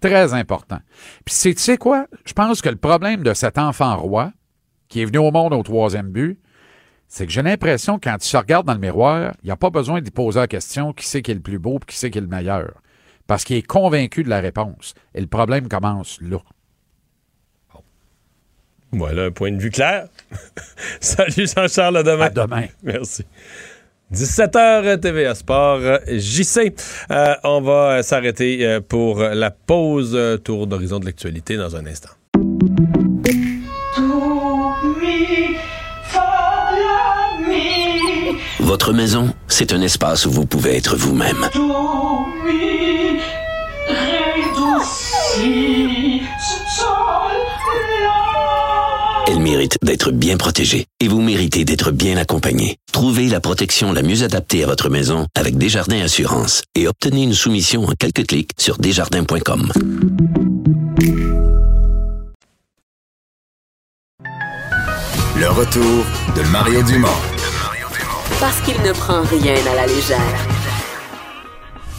[0.00, 0.78] Très important.
[1.24, 2.06] Puis c'est- tu sais quoi?
[2.24, 4.32] Je pense que le problème de cet enfant roi,
[4.88, 6.38] qui est venu au monde au troisième but,
[7.08, 9.56] c'est que j'ai l'impression que quand tu se regardes dans le miroir, il n'y a
[9.56, 11.96] pas besoin d'y poser la question qui c'est qui est le plus beau et qui
[11.96, 12.74] c'est qui est le meilleur.
[13.26, 14.94] Parce qu'il est convaincu de la réponse.
[15.14, 16.38] Et le problème commence là.
[18.92, 20.08] Voilà un point de vue clair.
[21.00, 22.26] Salut Jean-Charles, à demain.
[22.26, 22.64] À demain.
[22.82, 23.24] Merci.
[24.12, 26.72] 17h TVA Sport, JC.
[27.10, 31.84] Euh, on va euh, s'arrêter euh, pour la pause tour d'horizon de l'actualité dans un
[31.86, 32.08] instant.
[38.60, 41.48] Votre maison, c'est un espace où vous pouvez être vous-même.
[49.30, 52.78] Elle mérite d'être bien protégée et vous méritez d'être bien accompagnée.
[52.92, 57.34] Trouvez la protection la mieux adaptée à votre maison avec Desjardins Assurance et obtenez une
[57.34, 59.70] soumission en quelques clics sur desjardins.com.
[65.36, 67.08] Le retour de Mario Dumont.
[68.40, 70.46] Parce qu'il ne prend rien à la légère.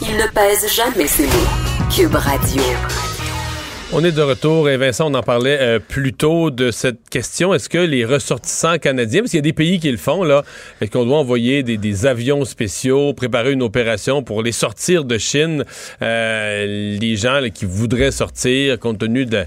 [0.02, 1.86] Il ne pèse jamais ses mots.
[1.94, 2.62] Cube Radio.
[3.92, 7.52] On est de retour et Vincent, on en parlait euh, plus tôt de cette question.
[7.52, 10.44] Est-ce que les ressortissants canadiens, parce qu'il y a des pays qui le font, là,
[10.80, 15.18] est-ce qu'on doit envoyer des, des avions spéciaux, préparer une opération pour les sortir de
[15.18, 15.64] Chine,
[16.02, 19.44] euh, les gens là, qui voudraient sortir compte tenu de-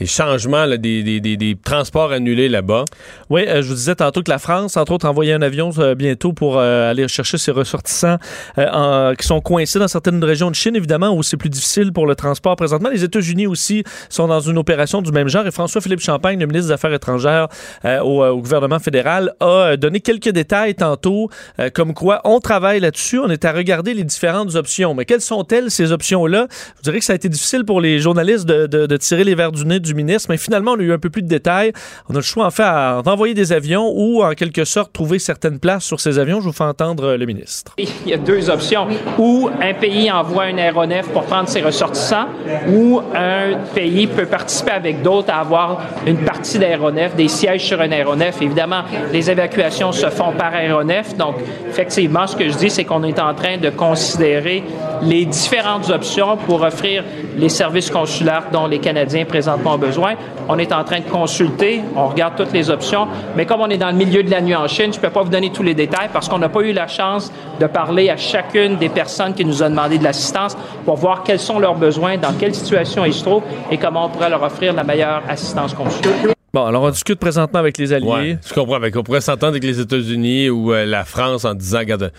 [0.00, 2.86] des changements, là, des, transports annulés là-bas?
[3.28, 5.94] Oui, euh, je vous disais tantôt que la France, entre autres, envoyait un avion euh,
[5.94, 8.16] bientôt pour euh, aller chercher ses ressortissants
[8.56, 12.14] qui sont coincés dans certaines régions de Chine, évidemment, où c'est plus difficile pour le
[12.14, 12.88] transport présentement.
[12.88, 15.46] Les États-Unis aussi sont dans une opération du même genre.
[15.46, 17.48] Et François-Philippe Champagne, le ministre des Affaires étrangères
[17.84, 21.30] au, gouvernement fédéral, a donné quelques détails tantôt,
[21.74, 23.18] comme quoi on travaille là-dessus.
[23.18, 24.94] On est à regarder les différentes options.
[24.94, 26.46] Mais quelles sont-elles, ces options-là?
[26.78, 29.34] Je dirais que ça a été difficile pour les journalistes de, de- de tirer les
[29.34, 31.72] verres du nez du ministre, mais finalement, on a eu un peu plus de détails.
[32.08, 35.18] On a le choix, en fait, à envoyer des avions ou, en quelque sorte, trouver
[35.18, 36.40] certaines places sur ces avions.
[36.40, 37.74] Je vous fais entendre euh, le ministre.
[37.78, 38.86] Il y a deux options.
[39.18, 42.26] Ou un pays envoie un aéronef pour prendre ses ressortissants,
[42.68, 47.80] ou un pays peut participer avec d'autres à avoir une partie d'aéronef, des sièges sur
[47.80, 48.40] un aéronef.
[48.40, 48.82] Évidemment,
[49.12, 51.16] les évacuations se font par aéronef.
[51.16, 51.36] Donc,
[51.68, 54.64] effectivement, ce que je dis, c'est qu'on est en train de considérer
[55.02, 57.04] les différentes options pour offrir
[57.36, 60.14] les services consulaires dont les Canadiens présentement besoin.
[60.48, 63.78] On est en train de consulter, on regarde toutes les options, mais comme on est
[63.78, 65.64] dans le milieu de la nuit en Chine, je ne peux pas vous donner tous
[65.64, 69.34] les détails parce qu'on n'a pas eu la chance de parler à chacune des personnes
[69.34, 73.04] qui nous ont demandé de l'assistance pour voir quels sont leurs besoins, dans quelle situation
[73.04, 76.34] ils se trouvent et comment on pourrait leur offrir la meilleure assistance consulaire.
[76.52, 78.08] Bon, alors on discute présentement avec les alliés.
[78.08, 78.74] Ouais, je comprends.
[78.74, 82.12] Avec, on pourrait s'entendre avec les États-Unis ou euh, la France en disant, regarde,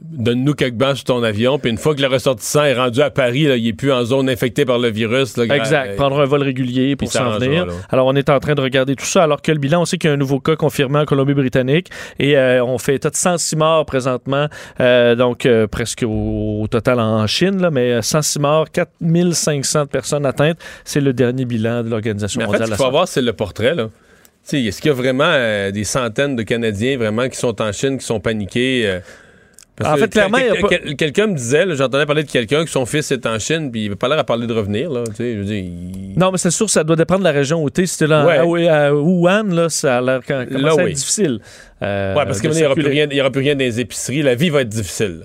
[0.00, 3.10] donne-nous quelques bancs sur ton avion, puis une fois que le ressortissant est rendu à
[3.10, 5.36] Paris, là, il est plus en zone infectée par le virus.
[5.36, 5.90] là, Exact.
[5.90, 7.66] euh, Prendre un vol régulier pour s'en venir.
[7.66, 7.72] là.
[7.90, 9.98] Alors, on est en train de regarder tout ça, alors que le bilan, on sait
[9.98, 11.88] qu'il y a un nouveau cas confirmé en Colombie-Britannique
[12.18, 14.46] et euh, on fait état de 106 morts présentement,
[14.80, 19.86] euh, donc euh, presque au, au total en Chine, là, mais euh, 106 morts, 4500
[19.86, 20.58] personnes atteintes.
[20.84, 22.90] C'est le dernier bilan de l'Organisation Mais en fait, mondiale ce de qu'il la faut
[22.92, 23.74] voir, c'est le portrait.
[23.74, 23.88] Là.
[24.52, 28.04] Est-ce qu'il y a vraiment des centaines de Canadiens vraiment qui sont en Chine, qui
[28.06, 29.00] sont paniqués?
[29.74, 33.10] Parce En fait, clairement, quel- quelqu'un me disait, j'entendais parler de quelqu'un que son fils
[33.10, 35.02] est en Chine, puis il avait pas l'air à parler de revenir, là.
[35.06, 37.30] Tu sais, je veux dire, il- Non, mais c'est sûr, ça doit dépendre de la
[37.32, 37.86] région où tu es.
[37.86, 38.68] Si tu là Ouais.
[38.68, 40.92] à, à Wuhan, là, ça a l'air quand- Là, oui.
[40.92, 41.40] difficile.
[41.82, 43.80] euh, ouais, parce qu'il n'y aura, plus rien- il y aura plus rien dans les
[43.80, 44.20] épiceries.
[44.22, 45.22] La vie va être difficile.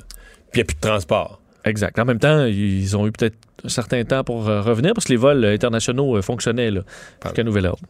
[0.51, 1.41] Puis il n'y a plus de transport.
[1.65, 1.99] Exact.
[1.99, 3.35] En même temps, ils ont eu peut-être
[3.65, 6.81] un certain temps pour euh, revenir parce que les vols euh, internationaux euh, fonctionnaient là,
[7.25, 7.81] jusqu'à nouvel ordre.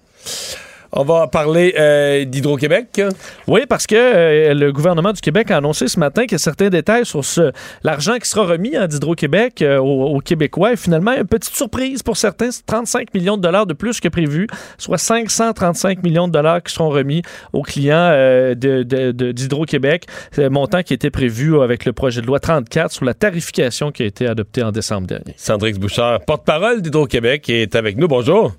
[0.91, 3.01] On va parler euh, d'Hydro-Québec.
[3.47, 6.39] Oui, parce que euh, le gouvernement du Québec a annoncé ce matin qu'il y a
[6.39, 7.51] certains détails sur ce,
[7.83, 10.73] l'argent qui sera remis hein, d'Hydro-Québec euh, aux, aux Québécois.
[10.73, 14.07] Et finalement, une petite surprise pour certains, c'est 35 millions de dollars de plus que
[14.07, 17.21] prévu, soit 535 millions de dollars qui seront remis
[17.53, 20.05] aux clients de, de- de- d'Hydro-Québec.
[20.31, 24.03] C'est montant qui était prévu avec le projet de loi 34 sur la tarification qui
[24.03, 25.33] a été adoptée en décembre dernier.
[25.37, 28.07] Sandrix Bouchard, porte-parole d'Hydro-Québec, est avec nous.
[28.07, 28.53] Bonjour.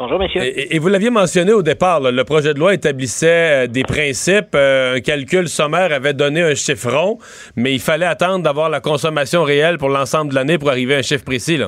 [0.00, 0.40] Bonjour, messieurs.
[0.42, 4.96] Et, vous l'aviez mentionné au départ, le projet de loi établissait euh, des principes, euh,
[4.96, 7.18] un calcul sommaire avait donné un chiffron,
[7.54, 10.98] mais il fallait attendre d'avoir la consommation réelle pour l'ensemble de l'année pour arriver à
[11.00, 11.58] un chiffre précis.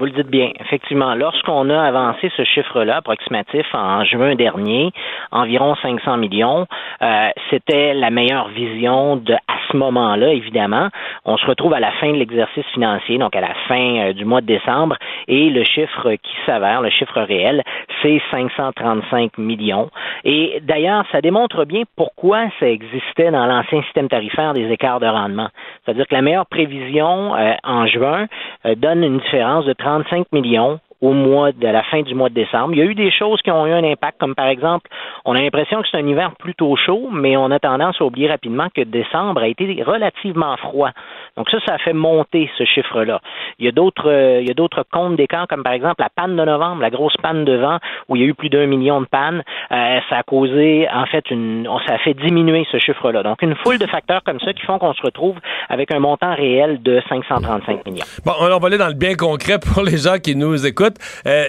[0.00, 0.50] Vous le dites bien.
[0.58, 4.92] Effectivement, lorsqu'on a avancé ce chiffre-là approximatif en juin dernier,
[5.30, 6.66] environ 500 millions,
[7.02, 10.88] euh, c'était la meilleure vision de à ce moment-là, évidemment.
[11.26, 14.24] On se retrouve à la fin de l'exercice financier, donc à la fin euh, du
[14.24, 14.96] mois de décembre,
[15.28, 17.62] et le chiffre qui s'avère, le chiffre réel,
[18.00, 19.90] c'est 535 millions.
[20.24, 25.06] Et d'ailleurs, ça démontre bien pourquoi ça existait dans l'ancien système tarifaire des écarts de
[25.06, 25.50] rendement.
[25.84, 28.28] C'est-à-dire que la meilleure prévision euh, en juin
[28.76, 32.74] donne une différence de 35 millions au mois de la fin du mois de décembre.
[32.74, 34.88] Il y a eu des choses qui ont eu un impact, comme par exemple,
[35.24, 38.28] on a l'impression que c'est un hiver plutôt chaud, mais on a tendance à oublier
[38.28, 40.90] rapidement que décembre a été relativement froid.
[41.36, 43.20] Donc ça, ça a fait monter ce chiffre-là.
[43.58, 46.08] Il y a d'autres, euh, il y a d'autres comptes d'écart, comme par exemple la
[46.08, 47.78] panne de novembre, la grosse panne de vent,
[48.08, 49.42] où il y a eu plus d'un million de pannes.
[49.70, 53.22] Euh, ça a causé, en fait, une, ça a fait diminuer ce chiffre-là.
[53.22, 55.36] Donc une foule de facteurs comme ça qui font qu'on se retrouve
[55.68, 58.04] avec un montant réel de 535 millions.
[58.24, 60.98] Bon, on va aller dans le bien concret pour les gens qui nous écoutent.
[61.26, 61.46] Euh,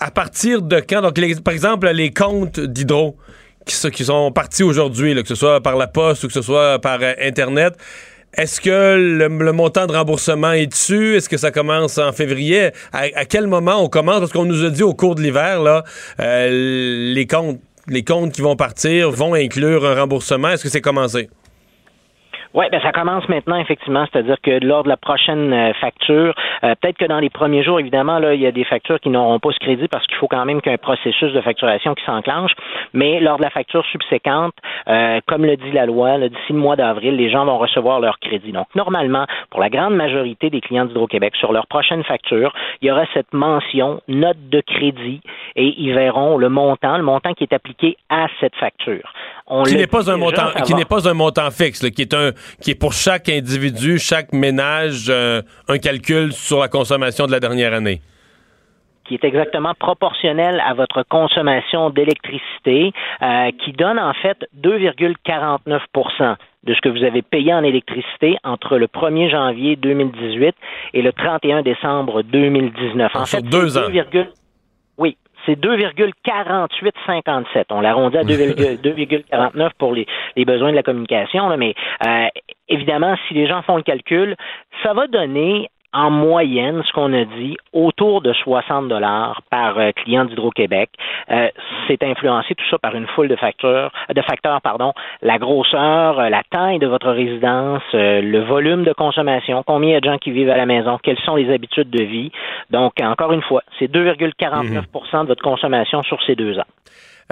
[0.00, 1.14] à partir de quand, donc
[1.44, 3.16] par exemple, les comptes d'hydro
[3.66, 6.78] qui, qui sont partis aujourd'hui, que ce soit par la poste ou que ce soit
[6.78, 7.74] par Internet,
[8.36, 11.16] est-ce que le, montant de remboursement est dessus?
[11.16, 12.70] Est-ce que ça commence en février?
[12.92, 14.20] À, à quel moment on commence?
[14.20, 15.84] Parce qu'on nous a dit au cours de l'hiver, là,
[16.20, 20.50] euh, les comptes les comptes qui vont partir vont inclure un remboursement.
[20.50, 21.28] Est-ce que c'est commencé?
[22.52, 24.06] Oui, ben ça commence maintenant, effectivement.
[24.10, 26.34] C'est-à-dire que lors de la prochaine euh, facture,
[26.64, 29.08] euh, peut-être que dans les premiers jours, évidemment, là, il y a des factures qui
[29.08, 31.40] n'auront pas ce crédit parce qu'il faut quand même qu'il y ait un processus de
[31.40, 32.50] facturation qui s'enclenche.
[32.92, 34.52] Mais lors de la facture subséquente,
[34.88, 38.18] euh, comme le dit la loi, d'ici le mois d'avril, les gens vont recevoir leur
[38.18, 38.50] crédit.
[38.50, 42.90] Donc, normalement, pour la grande majorité des clients d'Hydro-Québec, sur leur prochaine facture, il y
[42.90, 45.20] aura cette mention note de crédit
[45.54, 49.12] et ils verront le montant, le montant qui est appliqué à cette facture.
[49.52, 52.14] On qui n'est pas un montant qui n'est pas un montant fixe là, qui est
[52.14, 52.30] un
[52.62, 57.40] qui est pour chaque individu chaque ménage euh, un calcul sur la consommation de la
[57.40, 58.00] dernière année
[59.10, 62.92] qui est exactement proportionnel à votre consommation d'électricité,
[63.22, 68.76] euh, qui donne en fait 2,49% de ce que vous avez payé en électricité entre
[68.76, 70.54] le 1er janvier 2018
[70.94, 73.10] et le 31 décembre 2019.
[73.16, 73.88] En Sur fait, deux ans.
[73.90, 74.26] 2,-
[74.96, 75.16] Oui,
[75.46, 77.64] c'est 2,4857.
[77.70, 81.74] On l'arrondit à 2,- 2,49 pour les, les besoins de la communication, là, mais
[82.06, 82.26] euh,
[82.68, 84.36] évidemment, si les gens font le calcul,
[84.82, 89.90] ça va donner en moyenne, ce qu'on a dit, autour de 60 dollars par euh,
[89.92, 90.90] client d'Hydro-Québec.
[91.30, 91.48] Euh,
[91.88, 96.28] c'est influencé tout ça par une foule de facteurs, de facteurs, pardon, la grosseur, euh,
[96.28, 100.10] la taille de votre résidence, euh, le volume de consommation, combien il y a de
[100.10, 102.30] gens qui vivent à la maison, quelles sont les habitudes de vie.
[102.70, 106.66] Donc, encore une fois, c'est 2,49% de votre consommation sur ces deux ans.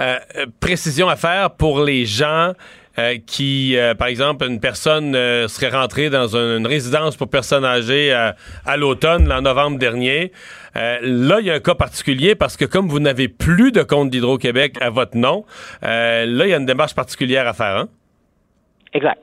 [0.01, 0.17] Euh,
[0.61, 2.53] précision à faire pour les gens
[2.97, 7.29] euh, qui, euh, par exemple, une personne euh, serait rentrée dans un- une résidence pour
[7.29, 8.35] personnes âgées à,
[8.65, 10.31] à l'automne, en novembre dernier.
[10.75, 13.83] Euh, là, il y a un cas particulier parce que comme vous n'avez plus de
[13.83, 15.45] compte d'Hydro-Québec à votre nom,
[15.83, 17.77] euh, là, il y a une démarche particulière à faire.
[17.77, 17.87] Hein?
[18.93, 19.21] Exact.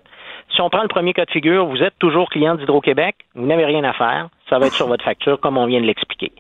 [0.55, 3.64] Si on prend le premier cas de figure, vous êtes toujours client d'Hydro-Québec, vous n'avez
[3.66, 6.32] rien à faire, ça va être sur votre facture comme on vient de l'expliquer.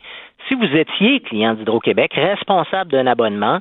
[0.48, 3.58] Si vous étiez client d'Hydro-Québec, responsable d'un abonnement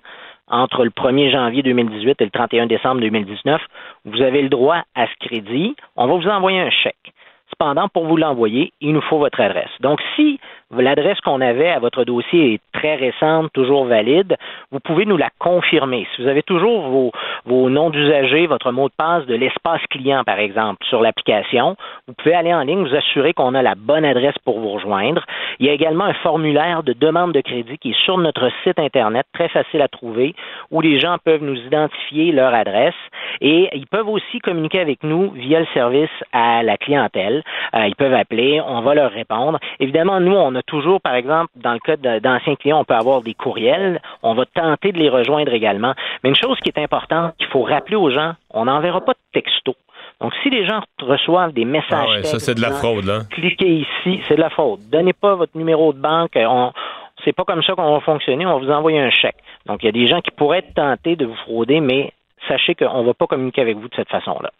[0.48, 3.62] entre le 1er janvier 2018 et le 31 décembre 2019,
[4.06, 5.76] vous avez le droit à ce crédit.
[5.96, 7.14] On va vous envoyer un chèque.
[7.50, 9.70] Cependant, pour vous l'envoyer, il nous faut votre adresse.
[9.80, 10.40] Donc, si
[10.72, 14.36] l'adresse qu'on avait à votre dossier est très récente, toujours valide,
[14.72, 16.08] vous pouvez nous la confirmer.
[16.16, 17.12] Si vous avez toujours
[17.46, 21.76] vos, noms d'usagers, votre mot de passe de l'espace client, par exemple, sur l'application,
[22.08, 25.24] vous pouvez aller en ligne, vous assurer qu'on a la bonne adresse pour vous rejoindre.
[25.60, 28.80] Il y a également un formulaire de demande de crédit qui est sur notre site
[28.80, 30.36] Internet, très facile à trouver,
[30.72, 32.94] où les gens peuvent nous identifier leur adresse
[33.41, 37.44] et ils peuvent aussi communiquer avec nous via le service à la clientèle.
[37.74, 39.60] Euh, ils peuvent appeler, on va leur répondre.
[39.80, 43.22] Évidemment, nous, on a toujours, par exemple, dans le cas d'anciens clients, on peut avoir
[43.22, 44.02] des courriels.
[44.24, 45.94] On va tenter de les rejoindre également.
[46.24, 49.40] Mais une chose qui est importante, qu'il faut rappeler aux gens, on n'enverra pas de
[49.41, 49.76] texto.
[50.22, 53.20] Donc, si les gens reçoivent des messages Ah ouais, ça, c'est de la fraude, là.
[53.32, 54.80] cliquez ici, c'est de la faute.
[54.90, 56.32] Donnez pas votre numéro de banque.
[56.38, 56.72] On,
[57.24, 58.45] c'est pas comme ça qu'on va fonctionner.
[58.45, 59.36] On va vous envoyer un chèque.
[59.66, 62.14] Donc, il y a des gens qui pourraient être tentés de vous frauder, mais
[62.48, 64.52] sachez qu'on ne va pas communiquer avec vous de cette façon-là.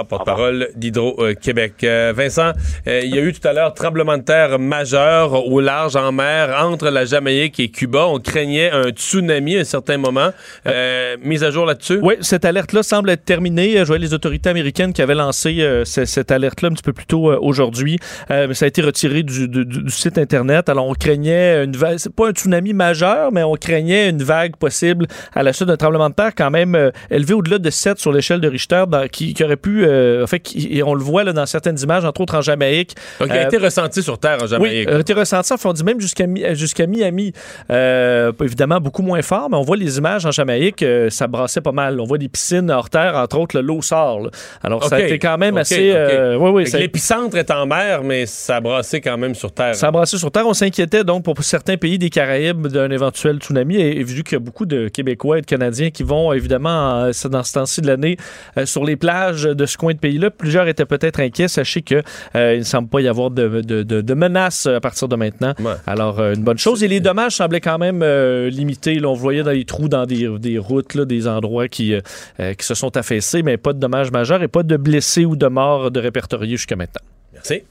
[0.09, 1.75] porte-parole d'Hydro-Québec.
[1.85, 2.53] Euh, Vincent,
[2.87, 6.11] euh, il y a eu tout à l'heure tremblement de terre majeur au large en
[6.13, 8.07] mer entre la Jamaïque et Cuba.
[8.07, 10.31] On craignait un tsunami à un certain moment.
[10.67, 11.99] Euh, mise à jour là-dessus?
[12.03, 13.77] Oui, cette alerte-là semble être terminée.
[13.79, 16.93] Je voyais les autorités américaines qui avaient lancé euh, ce- cette alerte-là un petit peu
[16.93, 17.99] plus tôt euh, aujourd'hui,
[18.31, 20.69] Euh, mais ça a été retiré du, du- du site Internet.
[20.69, 24.57] Alors, on craignait une vague, c'est pas un tsunami majeur, mais on craignait une vague
[24.57, 27.99] possible à la suite d'un tremblement de terre quand même euh, élevé au-delà de 7
[27.99, 31.03] sur l'échelle de Richter, dans- qui, qui aurait pu, euh, en fait, et on le
[31.03, 32.95] voit là, dans certaines images, entre autres en Jamaïque.
[33.21, 34.89] Donc, il a Euh, été ressenti sur Terre en Jamaïque.
[34.89, 37.33] oui, a été ressenti, enfin, on dit même jusqu'à Mi- jusqu'à Miami.
[37.71, 41.73] Euh, évidemment, beaucoup moins fort, mais on voit les images en Jamaïque, ça brassait pas
[41.73, 42.01] mal.
[42.01, 44.21] On voit des piscines hors terre, entre autres, le- l'eau sort.
[44.21, 44.31] là.
[44.63, 45.93] Alors, ça a été quand même assez...
[46.39, 49.75] Oui, oui, ça- L'épicentre est en mer, mais ça a brassé quand même sur Terre.
[49.75, 50.47] ça a brassé sur Terre.
[50.47, 53.77] On s'inquiétait donc pour certains pays des Caraïbes d'un éventuel tsunami.
[53.77, 57.05] Et, et vu qu'il y a beaucoup de Québécois et de Canadiens qui vont évidemment
[57.05, 58.17] euh, dans ce temps-ci de l'année
[58.59, 61.49] euh, sur les plages de ce coin de pays-là, plusieurs étaient peut-être inquiets.
[61.49, 62.03] Sachez que
[62.37, 65.17] euh, il ne semble pas y avoir de, de- de- de menaces à partir de
[65.17, 65.55] maintenant.
[65.87, 66.83] Alors, euh, une bonne chose.
[66.85, 68.99] Et les dommages semblaient quand même euh, limités.
[68.99, 72.01] Là, on voyait dans les trous, dans des, des routes, là, des endroits qui, euh,
[72.41, 75.37] euh, qui se sont affaissés, mais pas de dommages majeurs et pas de blessés ou
[75.37, 77.03] de morts de répertoriés jusqu'à maintenant.
[77.33, 77.63] Merci.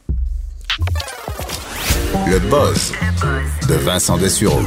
[2.28, 2.94] Le buzz
[3.70, 4.62] de Vincent Dessureau.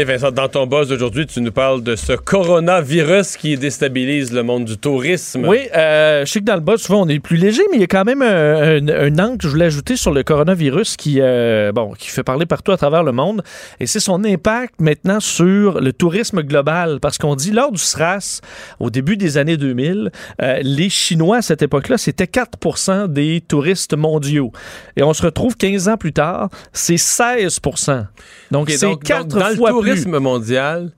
[0.00, 4.44] Et Vincent, dans ton buzz d'aujourd'hui, tu nous parles de ce coronavirus qui déstabilise le
[4.44, 5.44] monde du tourisme.
[5.44, 7.80] Oui, euh, je sais que dans le bas, souvent, on est plus léger, mais il
[7.80, 10.96] y a quand même un, un- un angle que je voulais ajouter sur le coronavirus
[10.96, 13.42] qui, euh, bon, qui fait parler partout à travers le monde.
[13.80, 17.00] Et c'est son impact maintenant sur le tourisme global.
[17.02, 18.40] Parce qu'on dit, lors du SRAS,
[18.78, 23.96] au début des années 2000, euh, les Chinois, à cette époque-là, c'était 4% des touristes
[23.96, 24.52] mondiaux.
[24.96, 28.06] Et on se retrouve 15 ans plus tard, c'est 16%
[28.52, 29.87] Donc, c'est donc- 4 donc, dans fois plus.
[29.88, 30.92] Tourisme mondial,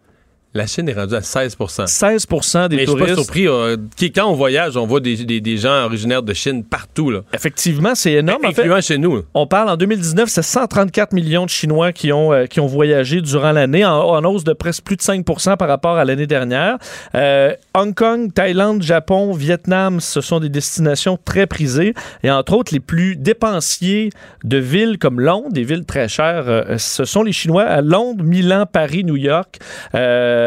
[0.55, 3.47] la Chine est rendue à 16% 16% des Mais je suis pas surpris.
[3.47, 7.11] euh, qui- quand on voyage, on voit des, des- des gens originaires de Chine partout.
[7.11, 7.21] Là.
[7.33, 8.45] Effectivement, c'est énorme.
[8.45, 9.17] En fait, chez nous.
[9.17, 9.23] là.
[9.35, 13.21] On parle en 2019, c'est 134 millions de Chinois qui ont, euh, qui ont voyagé
[13.21, 16.79] durant l'année, en, en hausse de presque plus de 5% par rapport à l'année dernière.
[17.15, 21.95] Euh, Hong Kong, Thaïlande, Japon, Vietnam, ce sont des destinations très prisées.
[22.25, 24.11] Et entre autres, les plus dépensiers
[24.45, 28.65] de villes comme Londres, des villes très chères, ce sont les Chinois à Londres, Milan,
[28.71, 29.59] Paris, New York.
[29.95, 30.40] Euh,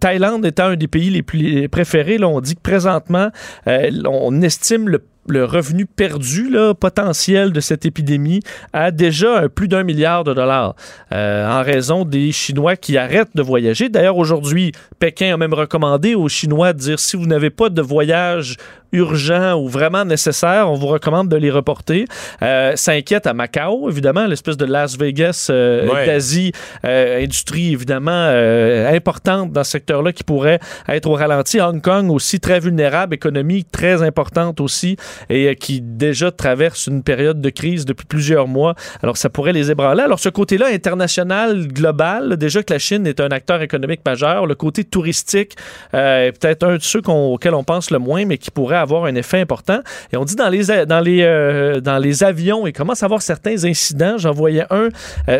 [0.00, 3.30] Thaïlande étant un des pays les plus préférés, là, on dit que présentement,
[3.66, 8.40] euh, on estime le le revenu perdu là, potentiel de cette épidémie
[8.72, 10.74] à déjà plus d'un milliard de dollars
[11.12, 13.88] euh, en raison des Chinois qui arrêtent de voyager.
[13.88, 17.82] D'ailleurs, aujourd'hui, Pékin a même recommandé aux Chinois de dire si vous n'avez pas de
[17.82, 18.56] voyage
[18.92, 22.06] urgent ou vraiment nécessaire, on vous recommande de les reporter.
[22.42, 26.06] Euh, ça inquiète à Macao, évidemment, l'espèce de Las Vegas euh, Ouais.
[26.06, 26.52] d'Asie,
[26.84, 28.28] euh, industrie évidemment
[28.88, 30.58] importante dans ce secteur-là qui pourrait
[30.88, 31.60] être au ralenti.
[31.60, 34.96] Hong Kong aussi très vulnérable, économie très importante aussi
[35.28, 38.74] et euh, qui déjà traverse une période de crise depuis plusieurs mois.
[39.02, 40.02] Alors ça pourrait les ébranler.
[40.02, 44.54] Alors ce côté-là international, global, déjà que la Chine est un acteur économique majeur, le
[44.54, 45.56] côté touristique
[45.94, 48.76] euh, est peut-être un de ceux qu'on- auxquels on pense le moins, mais qui pourrait
[48.76, 49.80] avoir un effet important.
[50.12, 53.22] Et on dit dans les, dans les, euh, dans les avions, il commence à avoir
[53.22, 54.16] certains incidents.
[54.18, 54.88] J'en voyais un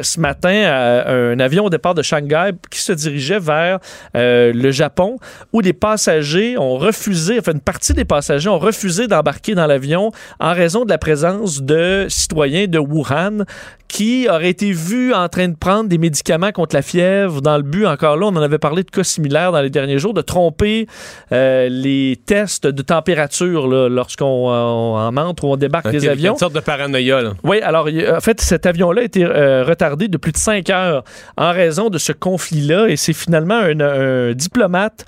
[0.03, 3.79] ce matin, un avion au départ de Shanghai qui se dirigeait vers
[4.15, 5.19] le Japon,
[5.53, 10.11] où des passagers ont refusé, enfin une partie des passagers ont refusé d'embarquer dans l'avion
[10.41, 13.45] en raison de la présence de citoyens de Wuhan
[13.89, 17.63] qui auraient été vus en train de prendre des médicaments contre la fièvre dans le
[17.63, 20.21] but, encore là, on en avait parlé de cas similaires dans les derniers jours, de
[20.21, 20.87] tromper
[21.33, 26.35] euh, les tests de température lorsqu'on on- en entre ou on débarque des avions.
[26.35, 27.23] Une sorte de paranoïa.
[27.23, 27.33] Là.
[27.45, 31.03] Oui, alors, en fait, cet avion-là a été euh, retardé de plus de cinq heures
[31.39, 32.89] en raison de ce conflit-là.
[32.91, 35.07] Et c'est finalement un, un diplomate,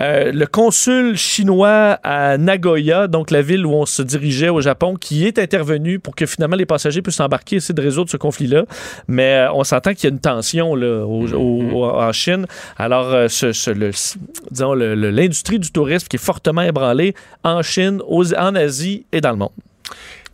[0.00, 4.94] euh, le consul chinois à Nagoya, donc la ville où on se dirigeait au Japon,
[4.94, 8.16] qui est intervenu pour que finalement les passagers puissent embarquer et essayer de résoudre ce
[8.16, 8.64] conflit-là.
[9.08, 12.46] Mais euh, on s'entend qu'il y a une tension là, au- au- au- en Chine.
[12.78, 13.90] Alors, euh, ce, ce- le-
[14.50, 17.14] disons, l'industrie du tourisme qui est fortement ébranlée
[17.44, 19.50] en Chine, aux- en Asie et dans le monde.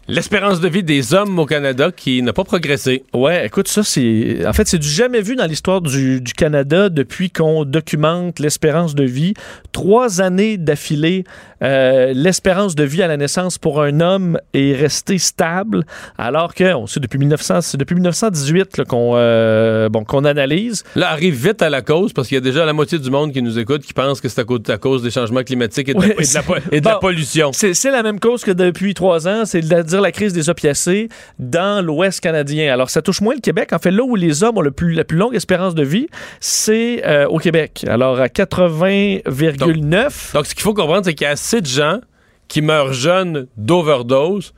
[0.09, 3.03] L'espérance de vie des hommes au Canada qui n'a pas progressé.
[3.12, 4.47] Ouais, écoute, ça, c'est.
[4.47, 8.95] En fait, c'est du jamais vu dans l'histoire du, du Canada depuis qu'on documente l'espérance
[8.95, 9.35] de vie.
[9.73, 11.24] Trois années d'affilée,
[11.62, 15.85] euh, l'espérance de vie à la naissance pour un homme est restée stable,
[16.19, 20.85] alors que, on sait depuis 1900, c'est depuis 1918 là, qu'on euh, bon, qu'on analyse.
[20.95, 23.33] Là, arrive vite à la cause parce qu'il y a déjà la moitié du monde
[23.33, 25.95] qui nous écoute qui pense que c'est à cause, à cause des changements climatiques et
[25.95, 27.51] de, la- Ouais, et de la, po- et de bon, la pollution.
[27.53, 31.09] C'est la même cause que depuis trois ans, c'est-à-dire la crise des opiacés
[31.39, 32.73] dans l'Ouest canadien.
[32.73, 33.73] Alors, ça touche moins le Québec.
[33.73, 36.07] En fait, là où les hommes ont le plus, la plus longue espérance de vie,
[36.41, 37.85] c'est euh, au Québec.
[37.89, 40.33] Alors, à 80,9.
[40.35, 42.01] Donc, ce qu'il faut comprendre, c'est qu'il y a assez de gens
[42.48, 44.52] qui meurent jeunes d'overdose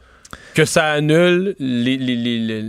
[0.58, 1.54] que ça annule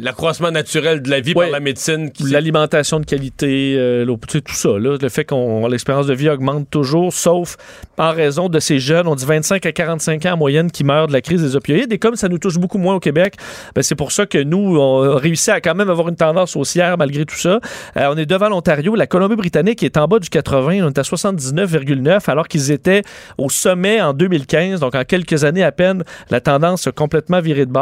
[0.04, 2.12] l'accroissement naturel de la vie par la médecine.
[2.32, 6.14] L'alimentation de qualité, euh, l'eau- tu sais, tout ça, là, le fait qu'on l'espérance de
[6.14, 7.58] vie augmente toujours, sauf
[7.98, 11.08] en raison de ces jeunes, on dit 25 à 45 ans en moyenne, qui meurent
[11.08, 11.92] de la crise des opioïdes.
[11.92, 13.34] Et comme ça nous touche beaucoup moins au Québec,
[13.74, 16.56] ben, c'est pour ça que nous, on a réussi à quand même avoir une tendance
[16.56, 17.60] haussière malgré tout ça.
[17.98, 18.94] Euh, on est devant l'Ontario.
[18.96, 20.84] La Colombie-Britannique est en bas du 80.
[20.84, 23.02] On est à 79,9 alors qu'ils étaient
[23.40, 24.80] au sommet en 2015.
[24.80, 27.79] Donc, en quelques années à peine, la tendance a complètement viré de bord.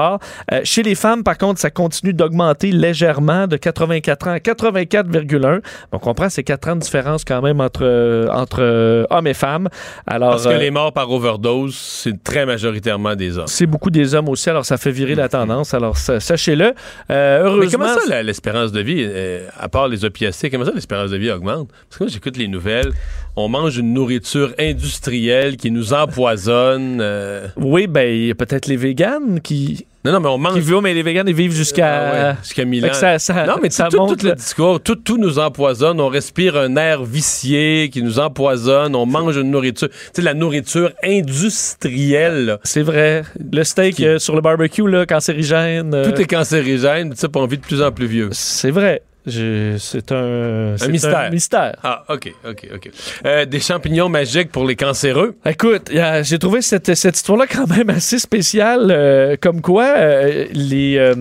[0.52, 5.40] Euh, chez les femmes, par contre, ça continue d'augmenter légèrement de 84 ans à 84,1.
[5.42, 5.62] Donc,
[5.92, 9.34] on comprend c'est 4 ans de différence quand même entre, euh, entre euh, hommes et
[9.34, 9.70] femmes.
[10.06, 13.48] Alors, parce que les morts par overdose, c'est très majoritairement des hommes.
[13.48, 15.74] c'est beaucoup des hommes aussi, alors ça fait virer la tendance.
[15.74, 16.74] Alors, sa- sachez-le.
[17.12, 17.60] Euh, heureusement.
[17.66, 21.18] Mais comment ça, l'espérance de vie, euh, à part les opiacés, comment ça, l'espérance de
[21.18, 21.70] vie augmente?
[21.90, 22.92] Parce que moi, j'écoute les nouvelles,
[23.36, 27.00] on mange une nourriture industrielle qui nous empoisonne.
[27.02, 27.48] euh.
[27.58, 29.77] Oui, ben, il y a peut-être les véganes qui.
[30.06, 30.54] Non, non, mais on mange.
[30.54, 31.88] Qui vivent, mais les véganes, ils vivent jusqu'à.
[31.98, 32.90] Ah ouais, jusqu'à ans.
[32.90, 35.38] que ça- ça- non, mais ça tout, tout- monte, tout le discours, tout, tout nous
[35.38, 36.00] empoisonne.
[36.00, 38.96] On respire un air vicié qui nous empoisonne.
[38.96, 39.90] On mange une nourriture.
[39.90, 42.58] Tu sais, la nourriture industrielle.
[42.64, 43.24] C'est vrai.
[43.52, 45.94] Le steak euh, sur le barbecue, là, cancérigène.
[45.94, 47.12] euh, Tout est cancérigène.
[47.12, 48.30] Tu sais, on vit de plus en plus vieux.
[48.32, 49.02] C'est vrai.
[49.28, 51.32] C'est un, mystère.
[51.32, 51.76] mystère.
[51.84, 52.90] Ah, OK, OK, OK.
[53.26, 55.36] Euh, des champignons magiques pour les cancéreux.
[55.46, 55.92] Écoute,
[56.24, 58.92] j'ai trouvé cette, cette histoire-là quand même assez spéciale.
[59.18, 61.14] euh, comme quoi, euh, les, euh,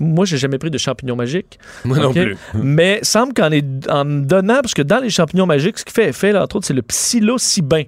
[0.00, 1.58] moi, j'ai jamais pris de champignons magiques.
[1.84, 2.14] Moi non OK?
[2.14, 2.36] plus.
[2.54, 3.50] Mais semble qu'en
[3.88, 6.66] en donnant, parce que dans les champignons magiques, ce qui fait effet, là, entre autres,
[6.66, 7.84] c'est le psilocybin,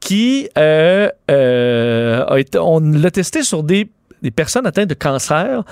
[0.00, 1.10] qui a
[2.36, 3.88] été, on l'a testé sur des,
[4.22, 5.64] des personnes atteintes de cancer.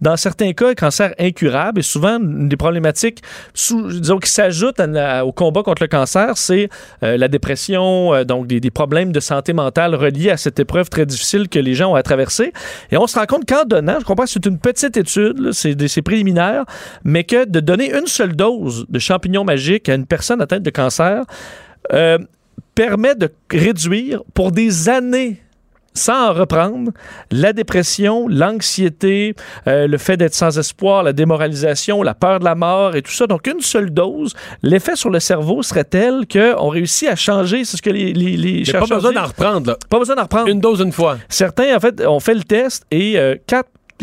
[0.00, 3.22] Dans certains cas, un cancer incurable et souvent une des problématiques
[3.54, 6.68] qui s'ajoutent au combat contre le cancer, c'est
[7.02, 11.06] euh, la dépression, euh, donc des, problèmes de santé mentale reliés à cette épreuve très
[11.06, 12.52] difficile que les gens ont à traverser.
[12.90, 16.02] Et on se rend compte qu'en donnant, je comprends que c'est une petite étude, c'est
[16.02, 16.64] préliminaire,
[17.04, 20.70] mais que de donner une seule dose de champignons magiques à une personne atteinte de
[20.70, 21.24] cancer
[21.92, 22.18] euh,
[22.74, 25.40] permet de réduire pour des années
[25.96, 26.92] sans en reprendre,
[27.30, 29.34] la dépression, l'anxiété,
[29.66, 33.12] euh, le fait d'être sans espoir, la démoralisation, la peur de la mort et tout
[33.12, 33.26] ça.
[33.26, 37.76] Donc, une seule dose, l'effet sur le cerveau serait tel qu'on réussit à changer, c'est
[37.76, 39.66] ce que les, les, les a pas besoin d'en reprendre.
[39.68, 39.76] là.
[39.88, 40.48] Pas besoin d'en reprendre.
[40.48, 41.18] Une dose une fois.
[41.28, 43.16] Certains, en fait, ont fait le test et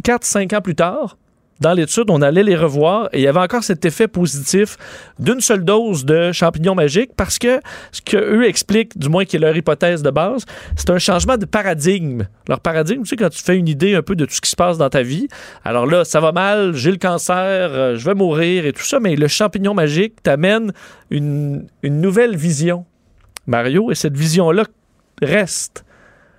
[0.03, 1.17] 4-5 ans plus tard,
[1.63, 4.77] dans l'étude, on allait les revoir et il y avait encore cet effet positif
[5.17, 7.61] d'une seule dose de champignons magiques parce que
[7.93, 10.45] ce qu'eux expliquent, du moins qui est leur hypothèse de base,
[10.75, 12.23] c'est un changement de paradigme.
[12.49, 14.49] Leur paradigme, tu sais, quand tu fais une idée un peu de tout ce qui
[14.49, 15.29] se passe dans ta vie,
[15.63, 18.99] alors là, ça va mal, j'ai le cancer, euh, je vais mourir et tout ça,
[18.99, 20.73] mais le champignon magique t'amène
[21.11, 22.85] une, une nouvelle vision,
[23.47, 24.65] Mario, et cette vision-là
[25.21, 25.85] reste.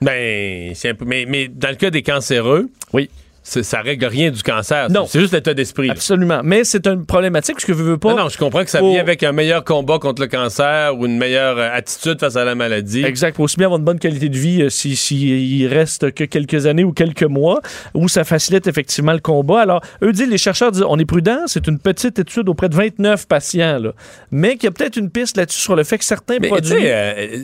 [0.03, 1.07] Ben, c'est un peu.
[1.07, 3.09] Mais, mais dans le cas des cancéreux, oui.
[3.47, 4.89] Ça règle rien du cancer.
[4.91, 5.05] Non.
[5.07, 5.89] C'est juste l'état d'esprit.
[5.89, 5.93] là.
[5.93, 6.41] Absolument.
[6.43, 8.11] Mais c'est une problématique parce que je veux pas.
[8.15, 10.99] Non, non, je comprends que ça Pour- vient avec un meilleur combat contre le cancer
[10.99, 13.05] ou une meilleure euh, attitude face à la maladie.
[13.05, 13.37] Exact.
[13.37, 16.25] Faut aussi bien avoir une bonne qualité de vie euh, si, si il reste que
[16.25, 17.61] quelques années ou quelques mois,
[17.93, 19.61] où ça facilite effectivement le combat.
[19.61, 22.75] Alors, eux disent, les chercheurs disent, on est prudent, c'est une petite étude auprès de
[22.75, 23.93] 29 patients, là.
[24.31, 26.75] mais qu'il y a peut-être une piste là-dessus sur le fait que certains Mais produits.
[26.83, 27.37] euh,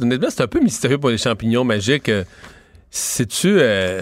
[0.00, 2.10] honnêtement, c'est un peu mystérieux pour les champignons magiques.
[2.90, 4.00] Sais-tu, euh,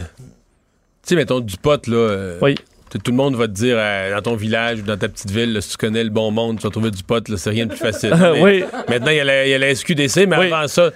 [1.11, 1.97] sais, mettons du pot, là.
[1.97, 2.55] euh, Oui.
[2.93, 5.53] Tout le monde va te dire euh, dans ton village ou dans ta petite ville,
[5.53, 7.67] là, si tu connais le bon monde, tu vas trouver du pot, là, c'est rien
[7.67, 8.13] de plus facile.
[8.21, 8.65] Mais Oui.
[8.89, 10.91] Maintenant, il y, a la- il y a la SQDC, mais avant ça,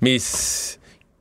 [0.00, 0.16] mais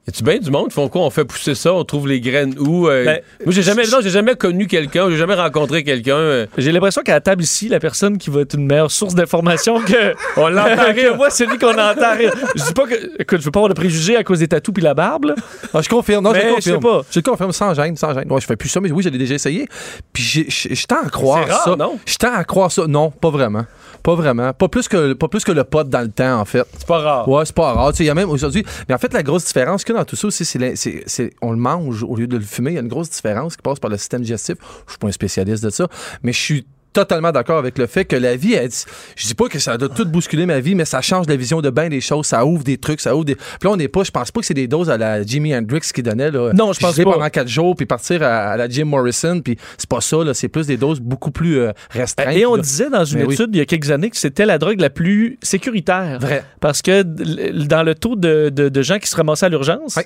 [0.05, 1.01] Y a-tu bien du monde qui font quoi?
[1.03, 2.89] On fait pousser ça, on trouve les graines où?
[2.89, 6.17] euh, Ben, moi, j'ai jamais, non, j'ai jamais connu quelqu'un, j'ai jamais rencontré quelqu'un.
[6.17, 9.15] euh, J'ai l'impression qu'à la table ici, la personne qui va être une meilleure source
[9.15, 10.13] d'information que.
[10.35, 11.15] On l'entend rire.
[11.15, 12.33] moi, celui qu'on entend rire.
[12.53, 12.95] Je dis pas que.
[13.21, 15.35] Écoute, je veux pas avoir de préjugés à cause des tatous puis la barbe, là.
[15.73, 16.21] Ah, je confirme.
[16.25, 16.81] Non, je Mais je confirme.
[16.81, 17.01] sais pas.
[17.09, 18.29] Je confirme sans gêne, sans gêne.
[18.29, 19.69] Ouais, je fais plus ça, mais oui, je l'ai déjà essayé.
[20.11, 21.75] Puis j'ai- je je tends à croire C'est rare, ça.
[21.77, 21.97] non?
[22.05, 22.87] Je tends à croire ça.
[22.87, 23.65] Non, pas vraiment.
[24.03, 24.51] Pas vraiment.
[24.53, 26.63] Pas plus que, pas plus que le pot dans le temps, en fait.
[26.77, 27.29] C'est pas rare.
[27.29, 27.91] Ouais, c'est pas rare.
[27.91, 28.65] Tu sais, Il y a même aujourd'hui.
[28.89, 31.31] Mais en fait, la grosse différence que dans tout ça aussi, c'est, la- c'est- c'est-
[31.41, 32.71] on le mange au lieu de le fumer.
[32.71, 34.57] Il y a une grosse différence qui passe par le système digestif.
[34.87, 35.87] Je suis pas un spécialiste de ça,
[36.21, 38.69] mais je suis totalement d'accord avec le fait que la vie, elle,
[39.15, 41.59] je dis pas que ça doit tout bousculer ma vie, mais ça change la vision
[41.61, 43.35] de bien des choses, ça ouvre des trucs, ça ouvre des.
[43.35, 45.55] Puis là, on n'est pas, je pense pas que c'est des doses à la Jimi
[45.55, 46.51] Hendrix qui donnait là.
[46.53, 47.03] Non, je pense pas.
[47.03, 50.33] pendant quatre jours puis partir à, à la Jim Morrison, puis c'est pas ça là,
[50.33, 52.35] c'est plus des doses beaucoup plus euh, restreintes.
[52.37, 52.61] Et on là.
[52.61, 53.33] disait dans une Mais oui.
[53.33, 56.19] étude il y a quelques années que c'était la drogue la plus sécuritaire.
[56.19, 56.43] Vrai.
[56.59, 59.97] Parce que dans le taux de, de- de gens qui se ramassaient à l'urgence,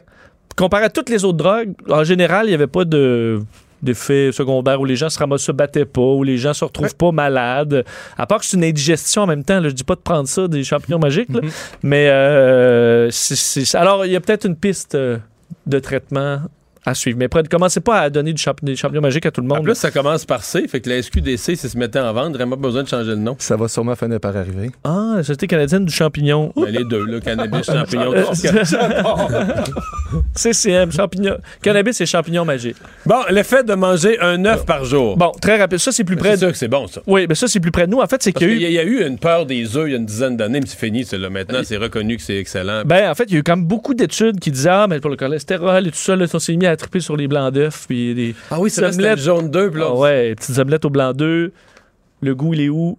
[0.56, 3.40] comparé à toutes les autres drogues, en général, il n'y avait pas de
[3.82, 6.96] d'effets secondaires où les gens se ramassent, se battaient pas, où les gens se retrouvent
[6.96, 7.86] pas malades.
[8.18, 9.60] À part que c'est une indigestion en même temps.
[9.60, 11.42] Là, je dis pas de prendre ça, des champignons magiques, là.
[11.84, 13.10] mais euh,
[13.74, 15.18] alors il y a peut-être une piste euh,
[15.66, 16.42] de traitement
[16.88, 17.18] à suivre.
[17.20, 19.56] Mais prenez- commencez pas à donner du champ- des champignons magiques à tout le En
[19.56, 19.64] monde.
[19.66, 22.56] plus, ça commence par C, fait que la SQDC, si se mettait en vente, vraiment
[22.56, 23.36] pas besoin de changer le nom.
[23.40, 24.72] Ça va sûrement finir par arriver.
[24.84, 26.54] Ah, la Société canadienne du champignon.
[26.56, 28.14] Ben, les deux, là, cannabis, champignons.
[28.14, 28.24] Euh,
[30.36, 31.38] CCM, champignons.
[31.62, 32.78] Cannabis et champignons magiques.
[33.06, 35.18] Bon, l'effet de manger un œuf par jour.
[35.18, 35.80] Bon, très rapide.
[35.80, 36.32] Ça, c'est plus Mais près.
[36.32, 37.02] C'est sûr que c'est bon, ça.
[37.08, 38.00] Oui, mais ça, c'est plus près de nous.
[38.00, 38.58] En fait, c'est qu'il y eu.
[38.60, 40.38] y, a- il y a eu une peur des œufs il y a une dizaine
[40.38, 41.30] d'années, mais c'est fini, ça, là.
[41.30, 42.84] Maintenant, c'est reconnu que c'est excellent.
[42.86, 45.00] Ben, en fait, il y a eu quand même beaucoup d'études qui disaient Ah, mais
[45.00, 47.54] pour le cholestérol et tout ça, là, on s'est mis à triper sur les blancs
[47.54, 47.86] d'œufs.
[47.88, 51.52] Puis des ah oui, c'est le jaune d'œuf, Ah ouais, petites omelettes au blanc d'œuf.
[52.22, 52.98] Le goût, il est où?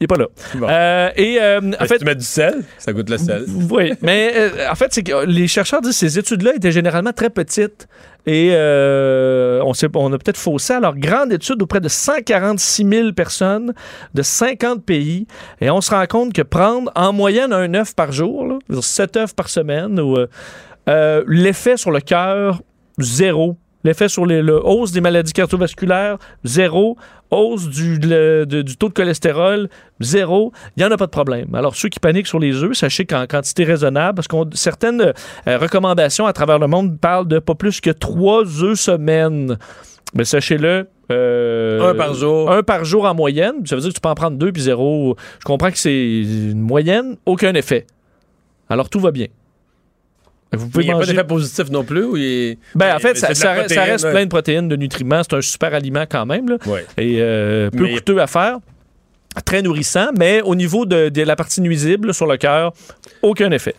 [0.00, 0.26] Il est pas là.
[0.54, 0.66] Bon.
[0.70, 3.44] Euh, et euh, en fait, tu mets du sel, ça goûte le sel.
[3.68, 7.12] Oui, mais euh, en fait, c'est que les chercheurs disent que ces études-là étaient généralement
[7.12, 7.88] très petites
[8.24, 8.50] et
[9.64, 10.74] on, s'est- on a peut-être faussé.
[10.74, 13.72] Alors, grande étude auprès de 146 000 personnes
[14.14, 15.26] de 50 pays
[15.60, 18.84] et on se rend compte que prendre en moyenne un œuf par jour, là, c'est-à-dire
[18.84, 20.16] 7 œufs par semaine, ou,
[21.26, 22.62] l'effet sur le cœur,
[22.98, 23.56] zéro.
[23.84, 26.96] L'effet sur les, le hausse des maladies cardiovasculaires, zéro.
[27.30, 29.68] Hausse du, le- de- du taux de cholestérol,
[30.00, 30.52] zéro.
[30.76, 31.54] Il n'y en a pas de problème.
[31.54, 35.00] Alors, ceux qui paniquent sur les œufs, sachez qu'en quantité raisonnable, parce que certaines
[35.46, 39.58] euh, recommandations à travers le monde parlent de pas plus que trois œufs semaine.
[40.14, 40.88] Mais sachez-le.
[41.12, 42.50] euh, Un par jour.
[42.50, 43.64] Un par jour en moyenne.
[43.66, 45.16] Ça veut dire que tu peux en prendre deux puis zéro.
[45.38, 45.92] Je comprends que c'est
[46.22, 47.86] une moyenne, aucun effet.
[48.70, 49.26] Alors, tout va bien.
[50.52, 52.04] Vous Il pouvez n'y a pas d'effet positif non plus?
[52.04, 54.10] Ou il est- Ben, en fait, ça, reste, ça protéine, reste ouais.
[54.12, 55.22] plein de protéines, de nutriments.
[55.22, 56.48] C'est un super aliment quand même.
[56.48, 56.56] Là.
[56.66, 56.86] Ouais.
[56.96, 58.58] Et euh, peu Mais- coûteux à faire.
[59.44, 62.72] Très nourrissant, mais au niveau de, de la partie nuisible sur le cœur,
[63.22, 63.74] aucun effet.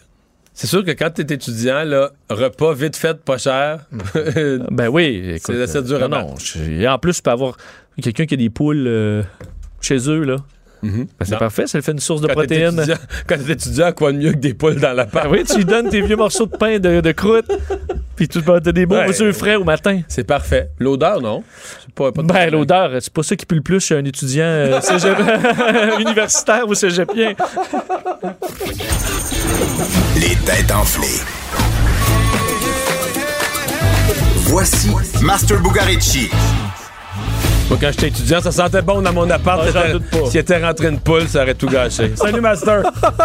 [0.54, 3.80] C'est sûr que quand tu es étudiant, là, repas vite fait, pas cher.
[4.72, 5.56] Ben oui, écoute.
[5.56, 6.36] C'est assez dur à non, non,
[6.70, 7.58] Et en plus, tu peux avoir
[8.02, 9.24] quelqu'un qui a des poules euh,
[9.82, 10.36] chez eux, là.
[10.82, 11.38] Ben, c'est Non.
[11.40, 12.78] parfait, ça fait une source de Quand protéines.
[12.80, 12.96] étudiant-
[13.28, 15.66] Quand t'es étudiant, quoi de mieux que des poules dans la Ben oui, tu lui
[15.66, 17.46] donnes tes vieux morceaux de pain de, de croûte,
[18.16, 19.22] puis tu as des beaux Ouais.
[19.22, 20.02] œufs frais au matin.
[20.08, 20.70] C'est parfait.
[20.80, 21.44] L'odeur, non?
[21.86, 22.52] C'est pas, pas de Ben, problème.
[22.54, 26.74] l'odeur, c'est pas ça qui pue le plus chez un étudiant euh, cégep- universitaire ou
[26.74, 27.34] cégepien.
[30.16, 31.20] Les têtes enflées.
[34.46, 34.90] Voici
[35.22, 36.30] Master Bugarici.
[37.70, 39.62] Moi, quand j'étais étudiant, ça sentait bon dans mon appart.
[39.76, 39.84] Ah.
[40.28, 42.12] S'il était rentré une poule, ça aurait tout gâché.
[42.16, 42.82] Salut, Master!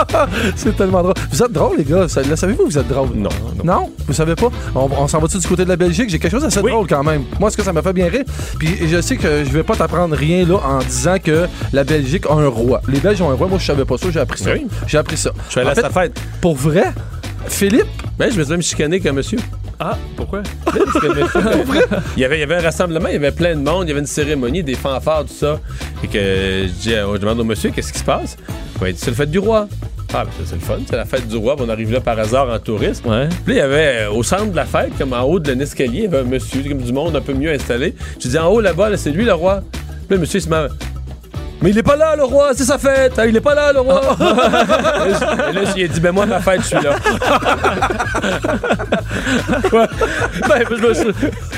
[0.57, 1.15] c'est tellement drôle.
[1.31, 2.03] Vous êtes drôle, les gars.
[2.03, 3.09] Le savez-vous que vous êtes drôle?
[3.15, 3.31] Non.
[3.65, 3.91] Non?
[4.07, 4.49] Vous savez pas?
[4.75, 6.11] On, on s'en va-tu du côté de la Belgique?
[6.11, 7.25] J'ai quelque chose d'assez drôle quand même.
[7.41, 8.25] Moi, ce que ça m'a fait bien rire?
[8.59, 12.27] Puis je sais que je vais pas t'apprendre rien là en disant que la Belgique
[12.29, 12.83] a un roi.
[12.87, 13.49] Les Belges ont un roi.
[13.49, 14.11] Moi, je savais pas ça.
[14.11, 14.53] J'ai appris ça.
[14.53, 14.66] Oui.
[14.87, 15.31] J'ai appris ça.
[15.47, 16.21] Je suis allé à fait, sa fête.
[16.43, 16.93] Pour vrai,
[17.49, 17.87] Philippe,
[18.19, 19.39] Ben, je me suis même chicané qu'un monsieur.
[19.79, 20.43] Ah, pourquoi?
[20.75, 23.89] il, y avait, il y avait un rassemblement, il y avait plein de monde, il
[23.89, 25.61] y avait une cérémonie, des fanfares, tout ça.
[26.03, 28.37] Et que je, dis, je demande au monsieur qu'est-ce qui se passe?
[28.81, 29.69] Il dit c'est le fête du roi.
[30.12, 31.57] Ah, ben, ça, c'est le fun, c'est la fête du roi.
[31.59, 33.09] on arrive là par hasard en tourisme.
[33.09, 33.29] Ouais.
[33.45, 35.51] Puis là, il y avait euh, au centre de la fête, comme en haut de
[35.51, 37.97] l'escalier, il y avait un monsieur, comme du monde un peu mieux installé.
[38.21, 39.62] Je dis en haut là-bas, là, c'est lui le roi.
[39.73, 39.81] Puis
[40.11, 40.69] là, le monsieur il se met.
[41.62, 43.18] Mais il est pas là, le roi, c'est sa fête.
[43.18, 44.01] hein, il est pas là, le roi.
[44.20, 46.94] et là, et là, il a dit, ben moi, ma fête, je suis là.
[50.48, 51.06] Ben, je me suis,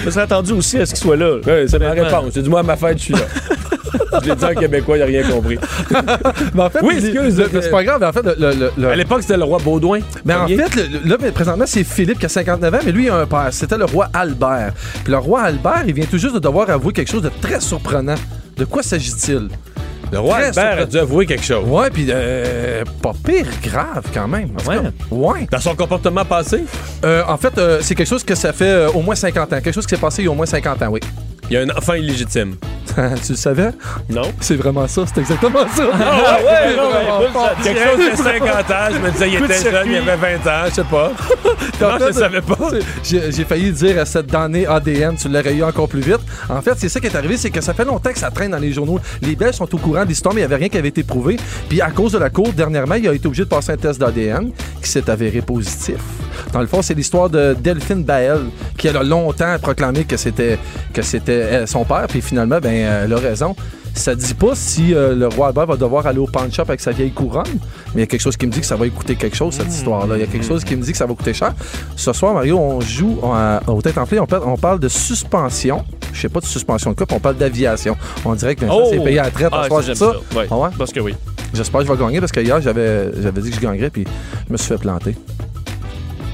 [0.01, 1.37] je me suis attendu aussi à ce qu'il soit là.
[1.47, 2.33] Ouais, c'est ma réponse.
[2.35, 3.21] J'ai dit, moi, ma fête, je suis là.
[4.23, 5.59] je l'ai dit en québécois, il a rien compris.
[6.55, 7.99] mais en fait, Oui, excuse, c'est pas grave.
[8.01, 10.01] mais En fait, le- le- le- À l'époque, c'était le roi Baudouin.
[10.25, 13.17] Mais en fait, là, présentement, c'est Philippe qui a 59 ans, mais lui, il a
[13.17, 13.49] un père.
[13.51, 14.73] C'était le roi Albert.
[15.05, 17.61] Puis le roi Albert, il vient tout juste de devoir avouer quelque chose de très
[17.61, 18.15] surprenant.
[18.57, 19.49] De quoi s'agit-il?
[20.13, 21.65] Le roi Albert a dû avouer quelque chose.
[21.67, 24.51] Ouais, puis euh, pas pire grave quand même.
[25.11, 25.47] Ouais.
[25.51, 26.65] Dans son comportement passé?
[27.05, 29.61] Euh, en fait, euh, c'est quelque chose que ça fait euh, au moins 50 ans.
[29.61, 31.01] Quelque chose qui s'est passé il y a au moins 50 ans, oui.
[31.51, 32.57] Il y a un enfant illégitime.
[32.97, 33.71] tu le savais?
[34.09, 34.33] Non.
[34.41, 35.85] C'est vraiment ça, c'est exactement ça.
[35.93, 37.51] Ah ouais, C'est non, vraiment mais fort.
[37.63, 40.65] Quelque chose de 50 ans, je me disais, il était jeune, il avait 20 ans,
[40.69, 41.13] je sais pas.
[41.13, 42.71] En non, je fait, savais pas.
[43.03, 46.21] J'ai j'ai failli dire à cette donnée ADN, tu l'aurais eu encore plus vite.
[46.49, 48.53] En fait, c'est ça qui est arrivé, c'est que ça fait longtemps que ça traîne
[48.53, 48.99] dans les journaux.
[49.21, 51.03] Les Belges sont au courant de l'histoire, mais il n'y avait rien qui avait été
[51.03, 51.37] prouvé.
[51.69, 54.01] Puis à cause de la cour, dernièrement, il a été obligé de passer un test
[54.01, 54.51] d'ADN
[54.83, 55.99] qui s'est avéré positif.
[56.53, 58.41] Dans le fond, c'est l'histoire de Delphine Bael,
[58.79, 60.59] qui elle a longtemps proclamé que c'était
[60.93, 63.55] que c'était euh, son père, puis finalement, ben, euh, elle a raison.
[63.95, 66.81] Ça dit pas si euh, le roi Albert va devoir aller au pawn shop avec
[66.81, 67.45] sa vieille couronne,
[67.95, 69.55] mais il y a quelque chose qui me dit que ça va coûter quelque chose,
[69.55, 70.17] cette histoire-là.
[70.17, 71.55] Il y a quelque chose qui me dit que ça va coûter cher.
[71.97, 75.83] Ce soir, Mario, on joue on- au tête enflée, on, parle- on parle de suspension.
[76.13, 77.97] Je sais pas de suspension de coupe, on parle d'aviation.
[78.27, 78.89] On dirait que Oh!
[78.91, 79.49] s'est payé à la traite.
[79.53, 80.13] Ah, ce soir, ça, c'est ça?
[80.37, 80.47] Ouais.
[80.51, 80.69] Ah ouais?
[80.77, 81.15] Parce que oui.
[81.55, 84.05] J'espère que je vais gagner parce que hier, j'avais, j'avais dit que je gagnerais, puis
[84.47, 85.15] je me suis fait planter.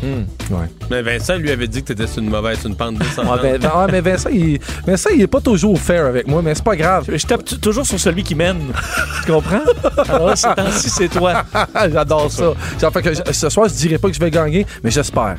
[0.02, 0.66] Ouais.
[0.90, 3.40] Mais Vincent lui avait dit que t'étais sur une mauvaise, sur une pente descendante.
[3.42, 6.54] ben, ben, ah, mais Vincent, il, Vincent, il est pas toujours fair avec moi, mais
[6.54, 7.04] c'est pas grave.
[7.14, 8.72] Je tape toujours sur celui qui mène.
[9.24, 9.60] tu comprends?
[10.08, 11.44] Alors là, ces temps-ci, c'est toi.
[11.92, 12.52] J'adore ça.
[12.78, 15.36] Ça fait que je- ce soir, je dirais pas que je vais gagner, mais j'espère.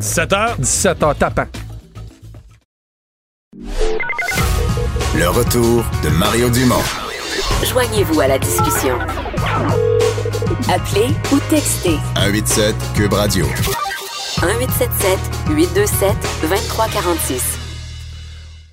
[0.00, 0.60] 17h?
[0.60, 1.46] 17h, tapant.
[5.14, 6.82] Le retour de Mario Dumont.
[7.70, 8.98] Joignez-vous à la discussion.
[10.72, 13.46] Appelez ou textez 187 Cube Radio.
[14.42, 15.18] 1877
[15.54, 17.58] 827 2346.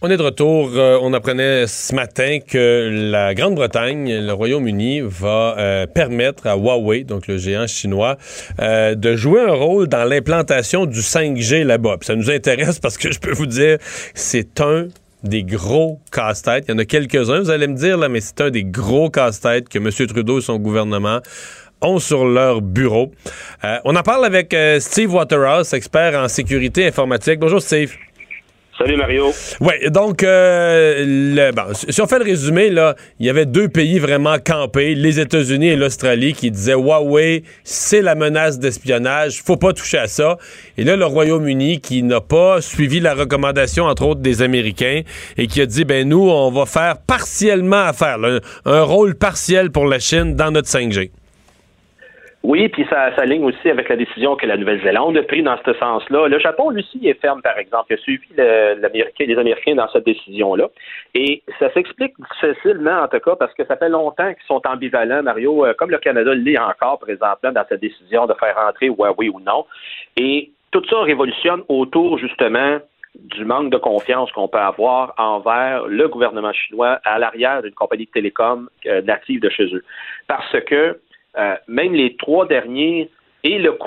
[0.02, 0.72] On est de retour.
[0.74, 7.04] Euh, on apprenait ce matin que la Grande-Bretagne, le Royaume-Uni, va euh, permettre à Huawei,
[7.04, 8.18] donc le géant chinois,
[8.60, 11.98] euh, de jouer un rôle dans l'implantation du 5G là-bas.
[12.02, 13.78] Ça nous intéresse parce que je peux vous dire,
[14.16, 14.88] c'est un
[15.24, 16.66] des gros casse-têtes.
[16.68, 19.12] Il y en a quelques-uns, vous allez me dire, là, mais c'est un des gros
[19.12, 19.92] casse-têtes que M.
[19.92, 21.20] Trudeau et son gouvernement
[21.82, 23.12] ont sur leur bureau.
[23.64, 27.40] Euh, on en parle avec euh, Steve Waterhouse, expert en sécurité informatique.
[27.40, 27.94] Bonjour Steve.
[28.78, 29.34] Salut Mario.
[29.60, 33.68] Oui, donc, euh, le- bon, si on fait le résumé, là, il y avait deux
[33.68, 39.58] pays vraiment campés, les États-Unis et l'Australie, qui disaient Huawei, c'est la menace d'espionnage, faut
[39.58, 40.38] pas toucher à ça.
[40.78, 45.02] Et là, le Royaume-Uni, qui n'a pas suivi la recommandation, entre autres, des Américains,
[45.38, 49.72] et qui a dit, ben nous, on va faire partiellement affaire, là, un rôle partiel
[49.72, 51.12] pour la Chine dans notre 5G.
[52.42, 55.74] Oui, puis ça s'aligne aussi avec la décision que la Nouvelle-Zélande a prise dans ce
[55.74, 56.30] sens-là.
[56.30, 57.88] Le Japon, lui aussi, est ferme, par exemple.
[57.90, 60.70] Il a suivi les Américains dans cette décision-là.
[61.14, 65.22] Et ça s'explique difficilement, en tout cas, parce que ça fait longtemps qu'ils sont ambivalents,
[65.22, 69.28] Mario, euh, comme le Canada l'est encore présentement dans cette décision de faire entrer Huawei
[69.28, 69.66] ou non.
[70.16, 72.80] Et tout ça révolutionne autour, justement,
[73.16, 78.06] du manque de confiance qu'on peut avoir envers le gouvernement chinois à l'arrière d'une compagnie
[78.06, 79.84] de télécom euh, native de chez eux.
[80.28, 80.98] Parce que
[81.38, 83.10] euh, même les trois derniers
[83.44, 83.78] et le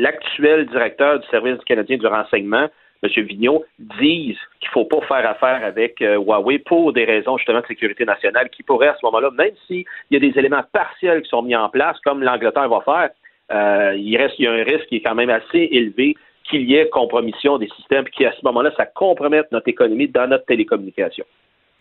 [0.00, 2.68] l'actuel directeur du service canadien du renseignement,
[3.02, 3.24] M.
[3.24, 7.60] Vigneault, disent qu'il ne faut pas faire affaire avec euh, Huawei pour des raisons justement
[7.60, 11.22] de sécurité nationale qui pourraient à ce moment-là, même s'il y a des éléments partiels
[11.22, 13.10] qui sont mis en place, comme l'Angleterre va faire,
[13.52, 16.68] euh, il reste il y a un risque qui est quand même assez élevé qu'il
[16.68, 20.44] y ait compromission des systèmes, puis qu'à ce moment-là, ça compromette notre économie dans notre
[20.44, 21.24] télécommunication.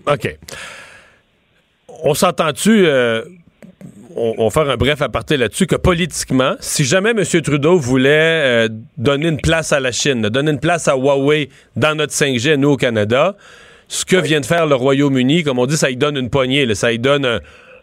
[0.08, 0.38] OK.
[2.06, 2.86] On s'entend-tu,
[4.16, 7.24] on, on va faire un bref aparté là-dessus, que politiquement, si jamais M.
[7.42, 8.10] Trudeau voulait
[8.66, 12.56] euh, donner une place à la Chine, donner une place à Huawei dans notre 5G,
[12.56, 13.36] nous au Canada,
[13.88, 16.66] ce que vient de faire le Royaume-Uni, comme on dit, ça y donne une poignée,
[16.66, 17.40] là, ça y donne un,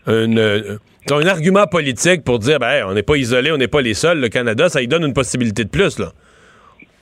[0.07, 0.79] un, euh,
[1.11, 3.95] un argument politique pour dire, ben, hey, on n'est pas isolé, on n'est pas les
[3.95, 6.13] seuls, le Canada, ça y donne une possibilité de plus, là.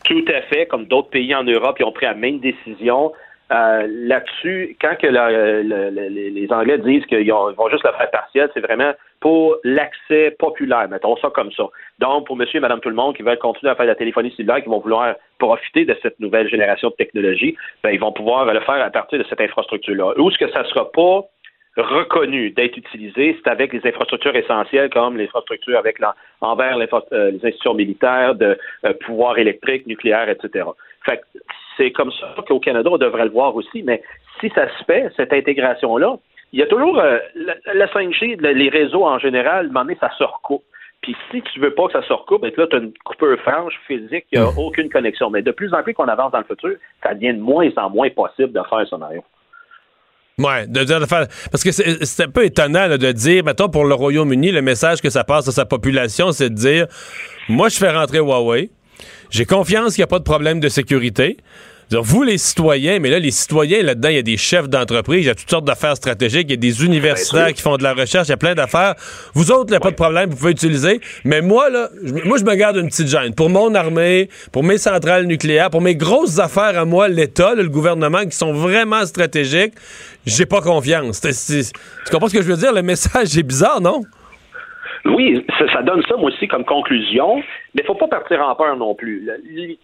[0.05, 3.13] Tout à fait, comme d'autres pays en Europe, ils ont pris la même décision.
[3.51, 7.85] Euh, Là-dessus, quand que le- le- les les Anglais disent qu'ils ont- ils vont juste
[7.85, 11.65] le faire partiel, c'est vraiment pour l'accès populaire, mettons ça comme ça.
[11.99, 13.95] Donc, pour monsieur et madame tout le monde qui veulent continuer à faire de la
[13.97, 18.13] téléphonie cellulaire, qui vont vouloir profiter de cette nouvelle génération de technologie, ben, ils vont
[18.13, 20.13] pouvoir le faire à partir de cette infrastructure-là.
[20.19, 21.23] Où est-ce que ça ne sera pas
[21.77, 27.31] reconnu d'être utilisé, c'est avec les infrastructures essentielles comme l'infrastructure avec la, envers l'infra- euh,
[27.31, 30.67] les institutions militaires de euh, pouvoir électrique, nucléaire, etc.
[31.07, 31.39] Fait que
[31.79, 34.03] c'est comme ça qu'au Canada, on devrait le voir aussi, mais
[34.41, 36.17] si ça se fait, cette intégration-là,
[36.53, 39.73] il y a toujours euh, la, la 5G, le- les réseaux en général, à un
[39.73, 40.65] moment donné, ça se recoupe.
[41.01, 43.39] Puis si tu veux pas que ça se recoupe, ben là, tu as une coupure
[43.41, 45.31] franche physique, il n'y a aucune connexion.
[45.31, 46.73] Mais de plus en plus qu'on avance dans le futur,
[47.03, 49.23] ça devient de moins en moins possible de faire ça, Mario.
[50.39, 51.27] Ouais, de dire de faire.
[51.51, 54.63] Parce que c'est c'est un peu étonnant là, de dire, mettons, pour le Royaume-Uni, le
[54.63, 56.87] message que ça passe à sa population, c'est de dire
[57.49, 58.71] moi, je fais rentrer Huawei.
[59.31, 61.37] J'ai confiance qu'il n'y a pas de problème de sécurité.
[61.91, 65.27] vous les citoyens, mais là, les citoyens, là-dedans, il y a des chefs d'entreprise, il
[65.27, 67.95] y a toutes sortes d'affaires stratégiques, il y a des universitaires qui font de la
[67.95, 68.95] recherche, il y a plein d'affaires.
[69.33, 71.01] Vous autres, il n'y a pas de problème, vous pouvez utiliser.
[71.25, 73.35] Mais moi, là, je- moi, je me garde une petite gêne.
[73.35, 77.67] Pour mon armée, pour mes centrales nucléaires, pour mes grosses affaires à moi, l'État, le
[77.71, 79.73] gouvernement, qui sont vraiment stratégiques,
[80.27, 81.23] j'ai pas confiance.
[81.23, 81.63] Tu
[82.11, 82.73] comprends ce que je veux dire?
[82.75, 84.03] Le message est bizarre, non?
[85.05, 87.43] Oui, ça, ça donne ça, moi aussi, comme conclusion,
[87.75, 89.29] mais faut pas partir en peur non plus.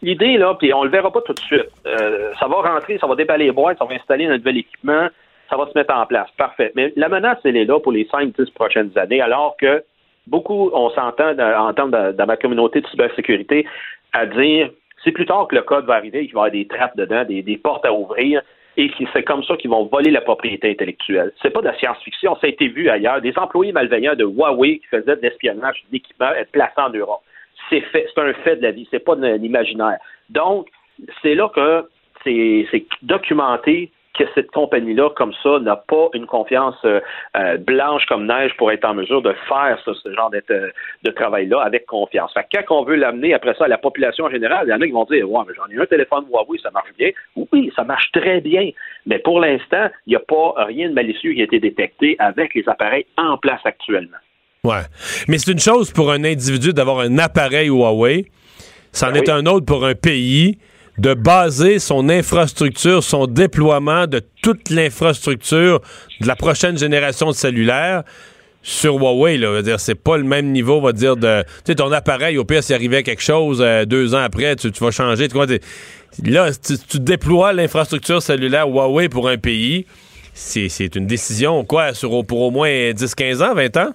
[0.02, 3.06] L'idée, là, puis on le verra pas tout de suite, euh, ça va rentrer, ça
[3.06, 5.08] va déballer les boîtes, ça va installer un nouvel équipement,
[5.50, 6.28] ça va se mettre en place.
[6.36, 6.72] Parfait.
[6.74, 9.82] Mais la menace, elle est là pour les 5-10 prochaines années, alors que
[10.26, 13.66] beaucoup, on s'entend dans- en termes de, dans ma communauté de cybersécurité
[14.12, 14.70] à dire
[15.04, 17.24] c'est plus tard que le code va arriver, qu'il va y avoir des trappes dedans,
[17.24, 18.40] des portes à ouvrir,
[18.76, 21.32] et c'est comme ça qu'ils vont voler la propriété intellectuelle.
[21.40, 23.20] C'est pas de la science-fiction, ça a été vu ailleurs.
[23.20, 27.22] Des employés malveillants de Huawei qui faisaient de l'espionnage d'équipements être placés en Europe.
[27.70, 29.98] C'est fait, c'est un fait de la vie, c'est pas de l'imaginaire.
[30.28, 30.68] Donc,
[31.22, 31.88] c'est là que
[32.24, 37.00] c'est documenté que cette compagnie-là, comme ça, n'a pas une confiance euh,
[37.36, 40.70] euh, blanche comme neige pour être en mesure de faire ça, ce genre euh,
[41.02, 42.32] de travail-là avec confiance.
[42.32, 44.80] Fait que quand on veut l'amener après ça à la population générale, il y en
[44.80, 47.10] a qui vont dire Ouais, mais j'en ai un téléphone Huawei, ça marche bien.
[47.36, 48.70] Oui, ça marche très bien.
[49.06, 52.54] Mais pour l'instant, il n'y a pas rien de malicieux qui a été détecté avec
[52.54, 54.18] les appareils en place actuellement.
[54.62, 54.82] Ouais.
[55.28, 58.26] Mais c'est une chose pour un individu d'avoir un appareil Huawei.
[58.92, 60.58] C'en est un autre pour un pays
[60.98, 65.80] de baser son infrastructure, son déploiement de toute l'infrastructure
[66.20, 68.04] de la prochaine génération de cellulaires
[68.62, 69.36] sur Huawei.
[69.36, 69.62] Là.
[69.62, 71.44] Dire, c'est pas le même niveau, on va dire, de.
[71.74, 75.28] Ton appareil, au pire, s'il arrivait quelque chose euh, deux ans après, tu, vas changer.
[75.28, 75.36] Tu
[76.30, 79.86] là, tu, tu déploies l'infrastructure cellulaire Huawei pour un pays.
[80.32, 81.90] C'est une décision, quoi,
[82.26, 83.90] pour au moins 10, 15 ans, 20 ans?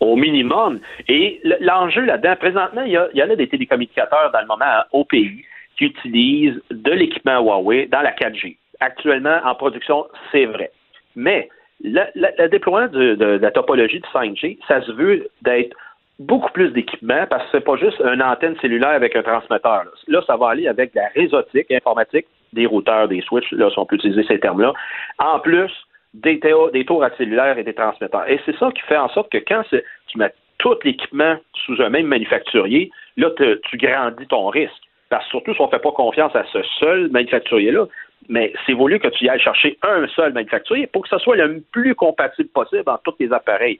[0.00, 0.78] au minimum.
[1.08, 4.84] Et l'enjeu là-dedans, présentement, il y, a, en a des télécommunicateurs dans le moment hein,
[4.92, 5.44] au pays
[5.78, 8.56] qui utilisent de l'équipement Huawei dans la 4G.
[8.80, 10.70] Actuellement, en production, c'est vrai.
[11.16, 11.48] Mais
[11.82, 15.76] le, déploiement de, la topologie de 5G, ça se veut d'être
[16.18, 19.84] beaucoup plus d'équipements parce que c'est pas juste une antenne cellulaire avec un transmetteur.
[20.08, 23.86] Là, ça va aller avec la réseautique informatique, des routeurs, des switches, là, si on
[23.86, 24.72] peut utiliser ces termes-là.
[25.18, 25.70] En plus,
[26.14, 26.40] des,
[26.72, 28.28] des tours à cellulaire et des transmetteurs.
[28.28, 31.88] Et c'est ça qui fait en sorte que quand tu mets tout l'équipement sous un
[31.88, 34.87] même manufacturier, là, tu grandis ton risque.
[35.10, 37.86] Parce que surtout si on ne fait pas confiance à ce seul manufacturier-là,
[38.28, 41.36] mais c'est voulu que tu y ailles chercher un seul manufacturier pour que ce soit
[41.36, 43.78] le plus compatible possible dans tous les appareils.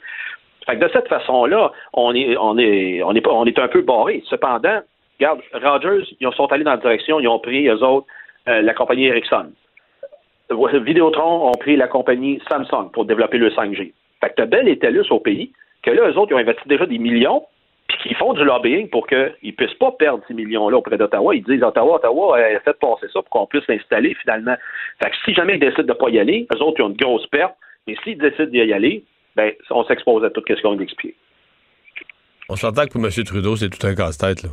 [0.66, 3.82] Fait que de cette façon-là, on est, on est, on est, on est un peu
[3.82, 4.22] barré.
[4.28, 4.80] Cependant,
[5.18, 8.06] regarde, Rogers, ils sont allés dans la direction, ils ont pris, eux autres,
[8.48, 9.52] euh, la compagnie Ericsson.
[10.50, 13.92] Vidéotron ont pris la compagnie Samsung pour développer le 5G.
[14.20, 15.52] Fait que t'as bel et TELUS au pays,
[15.82, 17.44] que là, eux autres, ils ont investi déjà des millions,
[17.88, 21.34] puis qu'ils font du lobbying pour qu'ils ne puissent pas perdre ces millions-là auprès d'Ottawa.
[21.34, 24.56] Ils disent, Ottawa, Ottawa, euh, faites passer ça pour qu'on puisse l'installer finalement.
[25.02, 26.90] Fait que si jamais ils décident de ne pas y aller, eux autres, ils ont
[26.90, 27.54] une grosse perte,
[27.86, 29.04] mais s'ils décident d'y aller,
[29.34, 31.16] ben, on s'expose à tout ce qu'on vient d'expliquer.
[32.50, 33.10] On s'entend que pour M.
[33.24, 34.42] Trudeau, c'est tout un casse-tête.
[34.42, 34.50] là.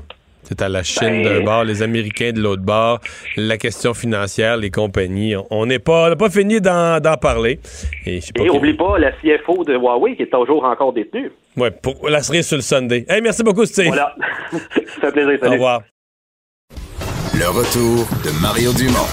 [0.47, 2.99] C'est à la Chine Ben- d'un bord, les Américains de l'autre bord,
[3.35, 5.35] la question financière, les compagnies.
[5.49, 7.59] On- n'est pas, on n'a pas fini d'en parler.
[8.05, 11.31] Et pas Et oublie pas la CFO de Huawei qui est toujours encore détenue.
[11.57, 13.05] Ouais, pour la cerise sur le Sunday.
[13.09, 13.87] Hey, merci beaucoup, Steve.
[13.87, 14.15] Voilà.
[14.51, 14.59] Ça
[15.01, 15.33] fait plaisir.
[15.35, 15.53] Au salut.
[15.53, 15.81] revoir.
[17.33, 19.07] Le retour de Mario Dumont,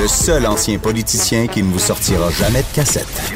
[0.00, 3.32] le seul ancien politicien qui ne vous sortira jamais de cassette.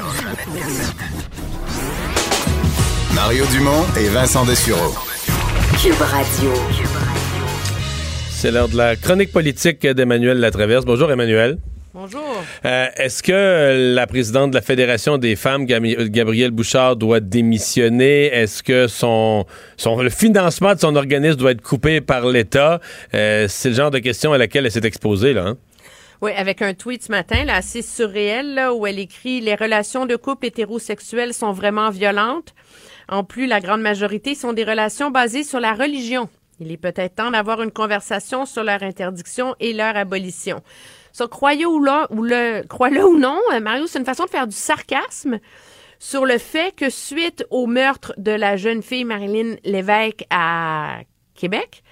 [3.15, 4.93] Mario Dumont et Vincent Dessureau.
[5.83, 6.53] Cube Radio.
[8.47, 10.85] C'est l'heure de la chronique politique d'Emmanuel Latraverse.
[10.85, 11.59] Bonjour, Emmanuel.
[11.93, 12.23] Bonjour.
[12.65, 18.27] Euh, Est-ce que la présidente de la Fédération des femmes, Gabrielle Bouchard, doit démissionner?
[18.27, 19.47] Est-ce que son,
[19.77, 22.81] son, le financement de son organisme doit être coupé par l'État?
[23.15, 25.47] Euh, c'est le genre de question à laquelle elle s'est exposée, là.
[25.47, 25.57] hein?
[26.23, 30.07] Oui, avec un tweet ce matin, là, assez surréel, là, où elle écrit Les relations
[30.07, 32.55] de couple hétérosexuels sont vraiment violentes.
[33.09, 36.29] En plus, la grande majorité sont des relations basées sur la religion.
[36.61, 40.63] Il est peut-être temps d'avoir une conversation sur leur interdiction et leur abolition.
[41.13, 45.39] Ça, croyez ou, non, euh, Mario, c'est une façon de faire du sarcasme
[45.99, 50.99] sur le fait que suite au meurtre de la jeune fille Marilyn Lévesque à
[51.35, 51.83] Québec,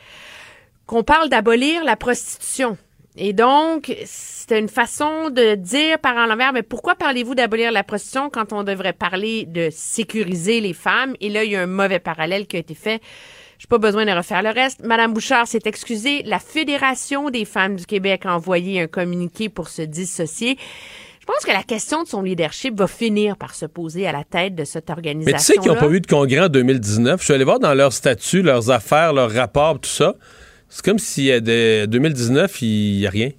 [0.87, 2.77] qu'on parle d'abolir la prostitution.
[3.17, 7.85] Et donc, c'était une façon de dire par en l'envers, mais pourquoi parlez-vous d'abolir la
[7.85, 11.15] prostitution quand on devrait parler de sécuriser les femmes?
[11.21, 13.01] Et là, il y a un mauvais parallèle qui a été fait.
[13.59, 14.85] J'ai pas besoin de refaire le reste.
[14.85, 16.23] Madame Bouchard s'est excusée.
[16.25, 20.59] La Fédération des femmes du Québec a envoyé un communiqué pour se dissocier.
[21.21, 24.25] Je pense que la question de son leadership va finir par se poser à la
[24.25, 25.33] tête de cette organisation.
[25.33, 27.21] Mais tu sais qu'ils n'ont pas eu de congrès en 2019.
[27.21, 30.17] Je suis allé voir dans leurs statuts, leurs affaires, leurs rapports, tout ça.
[30.69, 33.31] C'est comme s'il y a des 2019, il n'y a rien.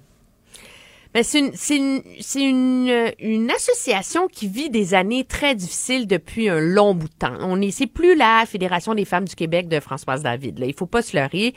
[1.16, 5.54] Ben, c'est une, c'est une, c'est une, euh, une association qui vit des années très
[5.54, 7.38] difficiles depuis un long bout de temps.
[7.40, 10.58] On est, c'est plus la Fédération des femmes du Québec de Françoise David.
[10.58, 11.54] Là, il faut pas se leurrer.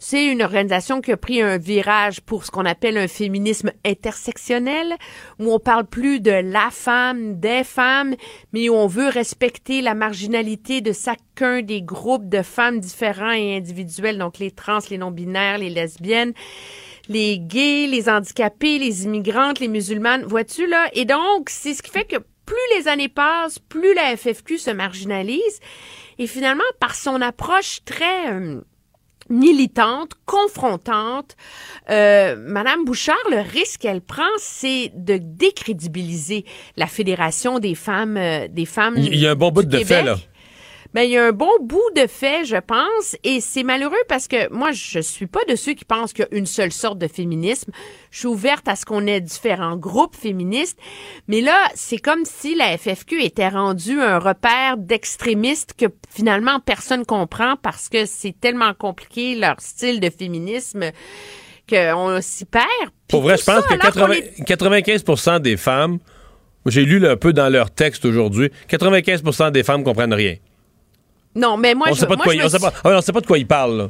[0.00, 4.96] C'est une organisation qui a pris un virage pour ce qu'on appelle un féminisme intersectionnel,
[5.38, 8.16] où on parle plus de la femme, des femmes,
[8.52, 13.56] mais où on veut respecter la marginalité de chacun des groupes de femmes différents et
[13.56, 16.32] individuels, donc les trans, les non-binaires, les lesbiennes
[17.08, 20.88] les gays, les handicapés, les immigrantes, les musulmanes, vois-tu là?
[20.92, 24.70] Et donc, c'est ce qui fait que plus les années passent, plus la FFQ se
[24.70, 25.60] marginalise.
[26.18, 28.60] Et finalement, par son approche très euh,
[29.28, 31.36] militante, confrontante,
[31.90, 36.44] euh, Madame Bouchard, le risque qu'elle prend, c'est de décrédibiliser
[36.76, 38.94] la Fédération des femmes, euh, des femmes.
[38.96, 40.04] Il y a un bon bout de fait, Québec.
[40.06, 40.16] là.
[40.96, 44.28] Ben, il y a un bon bout de fait, je pense, et c'est malheureux parce
[44.28, 46.96] que moi, je suis pas de ceux qui pensent qu'il y a une seule sorte
[46.98, 47.70] de féminisme.
[48.10, 50.78] Je suis ouverte à ce qu'on ait différents groupes féministes,
[51.28, 57.04] mais là, c'est comme si la FFQ était rendue un repère d'extrémistes que finalement personne
[57.04, 60.92] comprend parce que c'est tellement compliqué leur style de féminisme
[61.68, 62.64] qu'on s'y perd.
[63.08, 65.98] Pour vrai, je pense ça, que alors qu'on 80 est- 95 des femmes,
[66.64, 70.36] j'ai lu un peu dans leur texte aujourd'hui, 95 des femmes comprennent rien.
[71.36, 72.66] Non, mais moi, on je, sait pas de quoi, je ils- me on sait suis-
[72.66, 73.76] pas, ah ouais, on sait pas de quoi ils parlent.
[73.76, 73.88] là.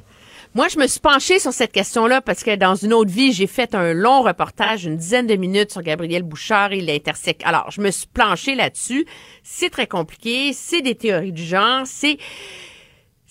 [0.55, 3.47] Moi, je me suis penchée sur cette question-là parce que dans une autre vie, j'ai
[3.47, 7.43] fait un long reportage, une dizaine de minutes sur Gabriel Bouchard et l'intersect.
[7.44, 9.05] Alors, je me suis planchée là-dessus.
[9.43, 10.52] C'est très compliqué.
[10.55, 11.82] C'est des théories du genre.
[11.85, 12.16] C'est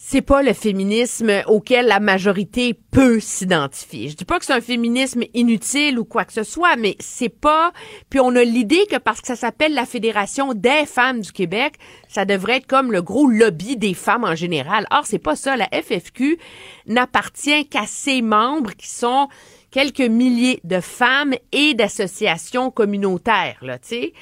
[0.07, 4.09] c'est pas le féminisme auquel la majorité peut s'identifier.
[4.09, 7.29] Je dis pas que c'est un féminisme inutile ou quoi que ce soit, mais c'est
[7.29, 7.73] pas.
[8.11, 11.77] Puis on a l'idée que parce que ça s'appelle la Fédération des femmes du Québec,
[12.07, 14.85] ça devrait être comme le gros lobby des femmes en général.
[14.91, 15.57] Or c'est pas ça.
[15.57, 16.37] La FFQ
[16.85, 19.27] n'appartient qu'à ses membres qui sont
[19.71, 24.13] quelques milliers de femmes et d'associations communautaires, là, tu sais.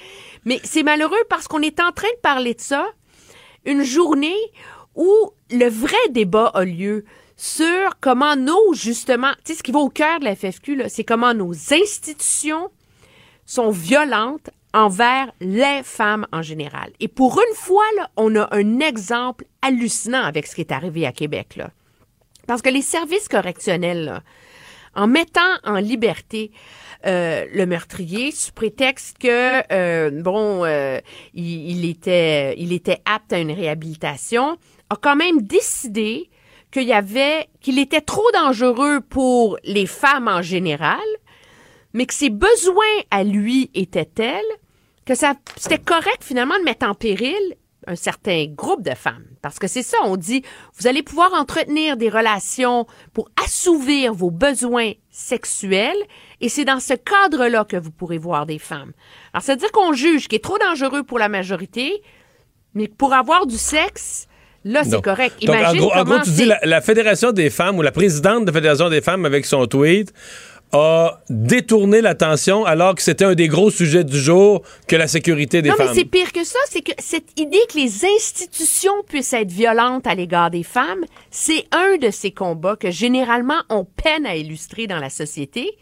[0.45, 2.85] Mais c'est malheureux parce qu'on est en train de parler de ça
[3.65, 4.35] une journée
[4.95, 7.05] où le vrai débat a lieu
[7.35, 11.03] sur comment nos, justement, tu sais, ce qui va au cœur de la FFQ, c'est
[11.03, 12.69] comment nos institutions
[13.45, 16.91] sont violentes envers les femmes en général.
[16.99, 21.05] Et pour une fois, là, on a un exemple hallucinant avec ce qui est arrivé
[21.05, 21.55] à Québec.
[21.55, 21.69] Là.
[22.47, 24.23] Parce que les services correctionnels, là,
[24.95, 26.51] en mettant en liberté
[27.05, 31.01] euh, le meurtrier sous prétexte que euh, bon euh,
[31.33, 34.57] il était il était apte à une réhabilitation
[34.89, 36.29] a quand même décidé
[36.71, 40.99] qu'il y qu'il était trop dangereux pour les femmes en général
[41.93, 44.41] mais que ses besoins à lui étaient tels
[45.05, 47.55] que ça c'était correct finalement de mettre en péril
[47.87, 49.25] un certain groupe de femmes.
[49.41, 50.43] Parce que c'est ça, on dit,
[50.75, 56.01] vous allez pouvoir entretenir des relations pour assouvir vos besoins sexuels,
[56.41, 58.93] et c'est dans ce cadre-là que vous pourrez voir des femmes.
[59.33, 62.01] Alors, c'est-à-dire qu'on juge qui est trop dangereux pour la majorité,
[62.73, 64.27] mais pour avoir du sexe,
[64.63, 65.35] là, c'est correct.
[65.41, 67.91] Donc, en Imagine gros, en gros, tu dis la, la Fédération des femmes ou la
[67.91, 70.13] présidente de la Fédération des femmes avec son tweet
[70.73, 75.61] a détourné l'attention alors que c'était un des gros sujets du jour que la sécurité
[75.61, 75.89] des non, femmes.
[75.89, 76.57] mais c'est pire que ça.
[76.67, 81.65] C'est que cette idée que les institutions puissent être violentes à l'égard des femmes, c'est
[81.71, 85.77] un de ces combats que généralement on peine à illustrer dans la société.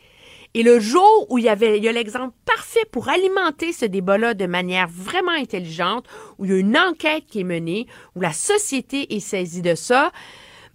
[0.54, 4.46] Et le jour où il y avait, a l'exemple parfait pour alimenter ce débat-là de
[4.46, 6.06] manière vraiment intelligente,
[6.38, 9.76] où il y a une enquête qui est menée, où la société est saisie de
[9.76, 10.12] ça,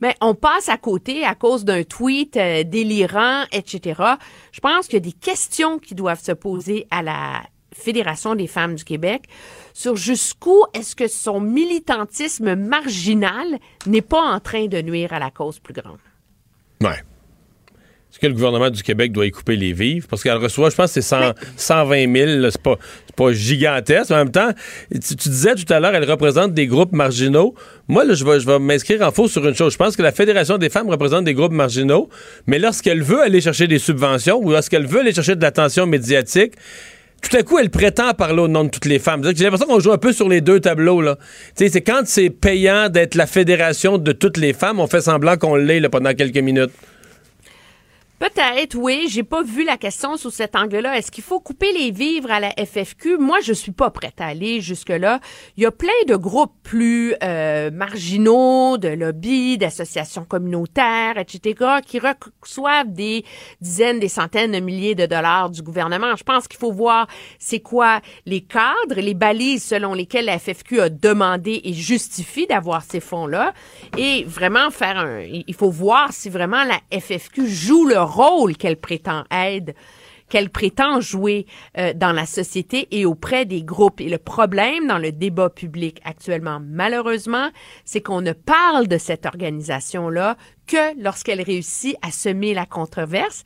[0.01, 4.03] mais on passe à côté à cause d'un tweet euh, délirant, etc.
[4.53, 7.43] Je pense qu'il y a des questions qui doivent se poser à la
[7.73, 9.25] Fédération des femmes du Québec
[9.75, 15.31] sur jusqu'où est-ce que son militantisme marginal n'est pas en train de nuire à la
[15.31, 15.99] cause plus grande.
[16.81, 17.03] Ouais.
[18.17, 20.07] Est-ce que le gouvernement du Québec doit y couper les vivres?
[20.09, 22.41] Parce qu'elle reçoit, je pense c'est 100 120 000.
[22.41, 22.79] là, C'est pas,
[23.15, 24.09] pas gigantesque.
[24.09, 24.53] Mais en même temps,
[24.91, 27.55] tu, tu disais tout à l'heure, elle représente des groupes marginaux.
[27.89, 29.75] Moi, là, je vais, je vais m'inscrire en faux sur une chose.
[29.75, 32.09] Je pense que la Fédération des femmes représente des groupes marginaux,
[32.47, 36.55] mais lorsqu'elle veut aller chercher des subventions ou lorsqu'elle veut aller chercher de l'attention médiatique,
[37.21, 39.23] tout à coup, elle prétend parler au nom de toutes les femmes.
[39.25, 41.03] J'ai l'impression qu'on joue un peu sur les deux tableaux.
[41.03, 41.19] là.
[41.55, 45.55] C'est quand c'est payant d'être la fédération de toutes les femmes, on fait semblant qu'on
[45.57, 46.71] l'est là, pendant quelques minutes.
[48.19, 49.09] Peut-être, oui.
[49.11, 50.97] J'ai pas vu la question sous cet angle-là.
[50.97, 53.19] Est-ce qu'il faut couper les vivres à la FFQ?
[53.19, 55.21] Moi, je suis pas prête à aller jusque-là.
[55.59, 61.99] Il y a plein de groupes plus euh, marginaux, de lobbies, d'associations communautaires, etc., qui
[61.99, 63.23] reçoivent des
[63.61, 66.17] dizaines, des centaines de milliers de dollars du gouvernement.
[66.17, 70.81] Je pense qu'il faut voir c'est quoi les cadres, les balises selon lesquelles la FFQ
[70.81, 73.53] a demandé et justifie d'avoir ces fonds-là,
[73.99, 75.21] et vraiment faire un.
[75.21, 79.75] Il faut voir si vraiment la FFQ joue le rôle qu'elle prétend aide
[80.29, 81.47] qu'elle prétend jouer
[81.79, 84.01] euh, dans la société et auprès des groupes.
[84.01, 87.51] Et le problème dans le débat public actuellement, malheureusement,
[87.85, 93.45] c'est qu'on ne parle de cette organisation-là que lorsqu'elle réussit à semer la controverse.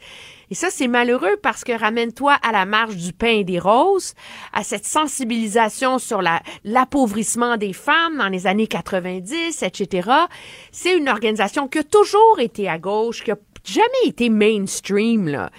[0.50, 4.14] Et ça, c'est malheureux parce que ramène-toi à la marche du pain et des roses,
[4.54, 10.10] à cette sensibilisation sur la, l'appauvrissement des femmes dans les années 90, etc.
[10.72, 13.36] C'est une organisation qui a toujours été à gauche, qui a
[13.72, 15.50] jamais été mainstream, là,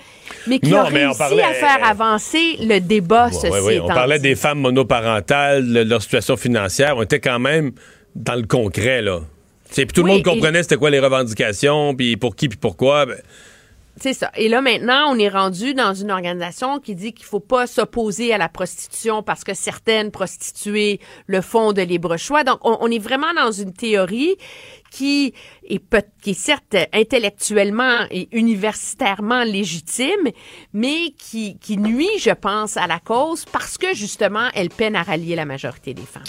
[0.48, 3.60] mais qui Non, a mais réussi parlait- à faire avancer le débat, Ouais, ceci ouais,
[3.62, 3.80] ouais.
[3.80, 4.24] On parlait dit.
[4.30, 6.98] des femmes monoparentales, de leur situation financière.
[6.98, 7.72] On était quand même
[8.16, 9.20] dans le concret, là.
[9.74, 12.58] Puis tout Oui, le monde et- comprenait c'était quoi les revendications, puis pour qui, puis
[12.58, 13.06] pourquoi.
[13.06, 13.18] Ben,
[14.02, 14.32] C'est ça.
[14.36, 18.34] Et là, maintenant, on est rendu dans une organisation qui dit qu'il faut pas s'opposer
[18.34, 22.44] à la prostitution parce que certaines prostituées le font de libre choix.
[22.44, 24.36] Donc, on, on est vraiment dans une théorie
[24.92, 25.34] qui
[25.68, 25.82] est,
[26.22, 30.30] qui est certes intellectuellement et universitairement légitime,
[30.74, 35.02] mais qui, qui nuit, je pense, à la cause parce que, justement, elle peine à
[35.02, 36.24] rallier la majorité des femmes.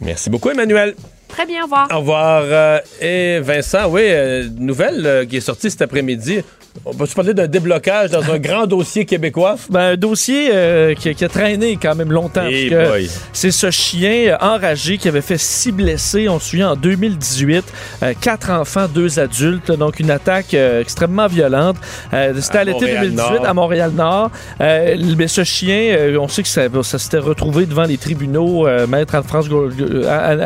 [0.00, 0.94] Merci beaucoup, Emmanuel.
[1.34, 1.88] Très bien, au revoir.
[1.92, 2.42] Au revoir.
[2.46, 6.40] Euh, et Vincent, oui, euh, nouvelle euh, qui est sortie cet après-midi.
[6.84, 9.54] On peut se parler d'un déblocage dans un grand dossier québécois?
[9.70, 12.42] Ben, un dossier euh, qui, qui a traîné quand même longtemps.
[12.42, 13.10] Parce que boy.
[13.32, 17.64] c'est ce chien enragé qui avait fait six blessés, on se souvient, en 2018.
[18.02, 19.70] Euh, quatre enfants, deux adultes.
[19.70, 21.76] Donc, une attaque euh, extrêmement violente.
[22.12, 23.46] Euh, C'était À à, l'été Montréal 2018 Nord.
[23.46, 24.30] à Montréal-Nord.
[24.60, 28.66] Euh, mais ce chien, euh, on sait que ça, ça s'était retrouvé devant les tribunaux.
[28.66, 30.40] Euh, Maître Anne-France Gold- euh, Anne-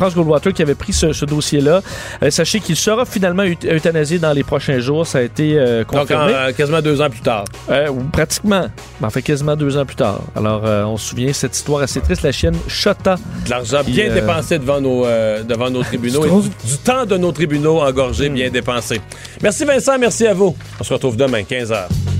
[0.00, 1.82] Anne-France Goldwater qui avait pris ce, ce dossier-là.
[2.22, 5.06] Euh, sachez qu'il sera finalement eut- euthanasié dans les prochains jours.
[5.06, 6.32] Ça a été euh, Donc, confirmé.
[6.32, 7.44] en- euh, quasiment deux ans plus tard.
[7.68, 8.66] Ou pratiquement.
[9.02, 10.20] En fait, quasiment deux ans plus tard.
[10.34, 13.16] Alors, on se souvient cette histoire assez triste, la chienne Chota.
[13.44, 15.04] De l'argent bien dépensé devant nos,
[15.44, 16.24] devant nos tribunaux.
[16.24, 16.28] Et
[16.68, 18.34] du temps de nos tribunaux engorgés, Hmm.
[18.34, 19.00] bien dépensé.
[19.42, 20.56] Merci Vincent, merci à vous.
[20.80, 22.19] On se retrouve demain, 15h.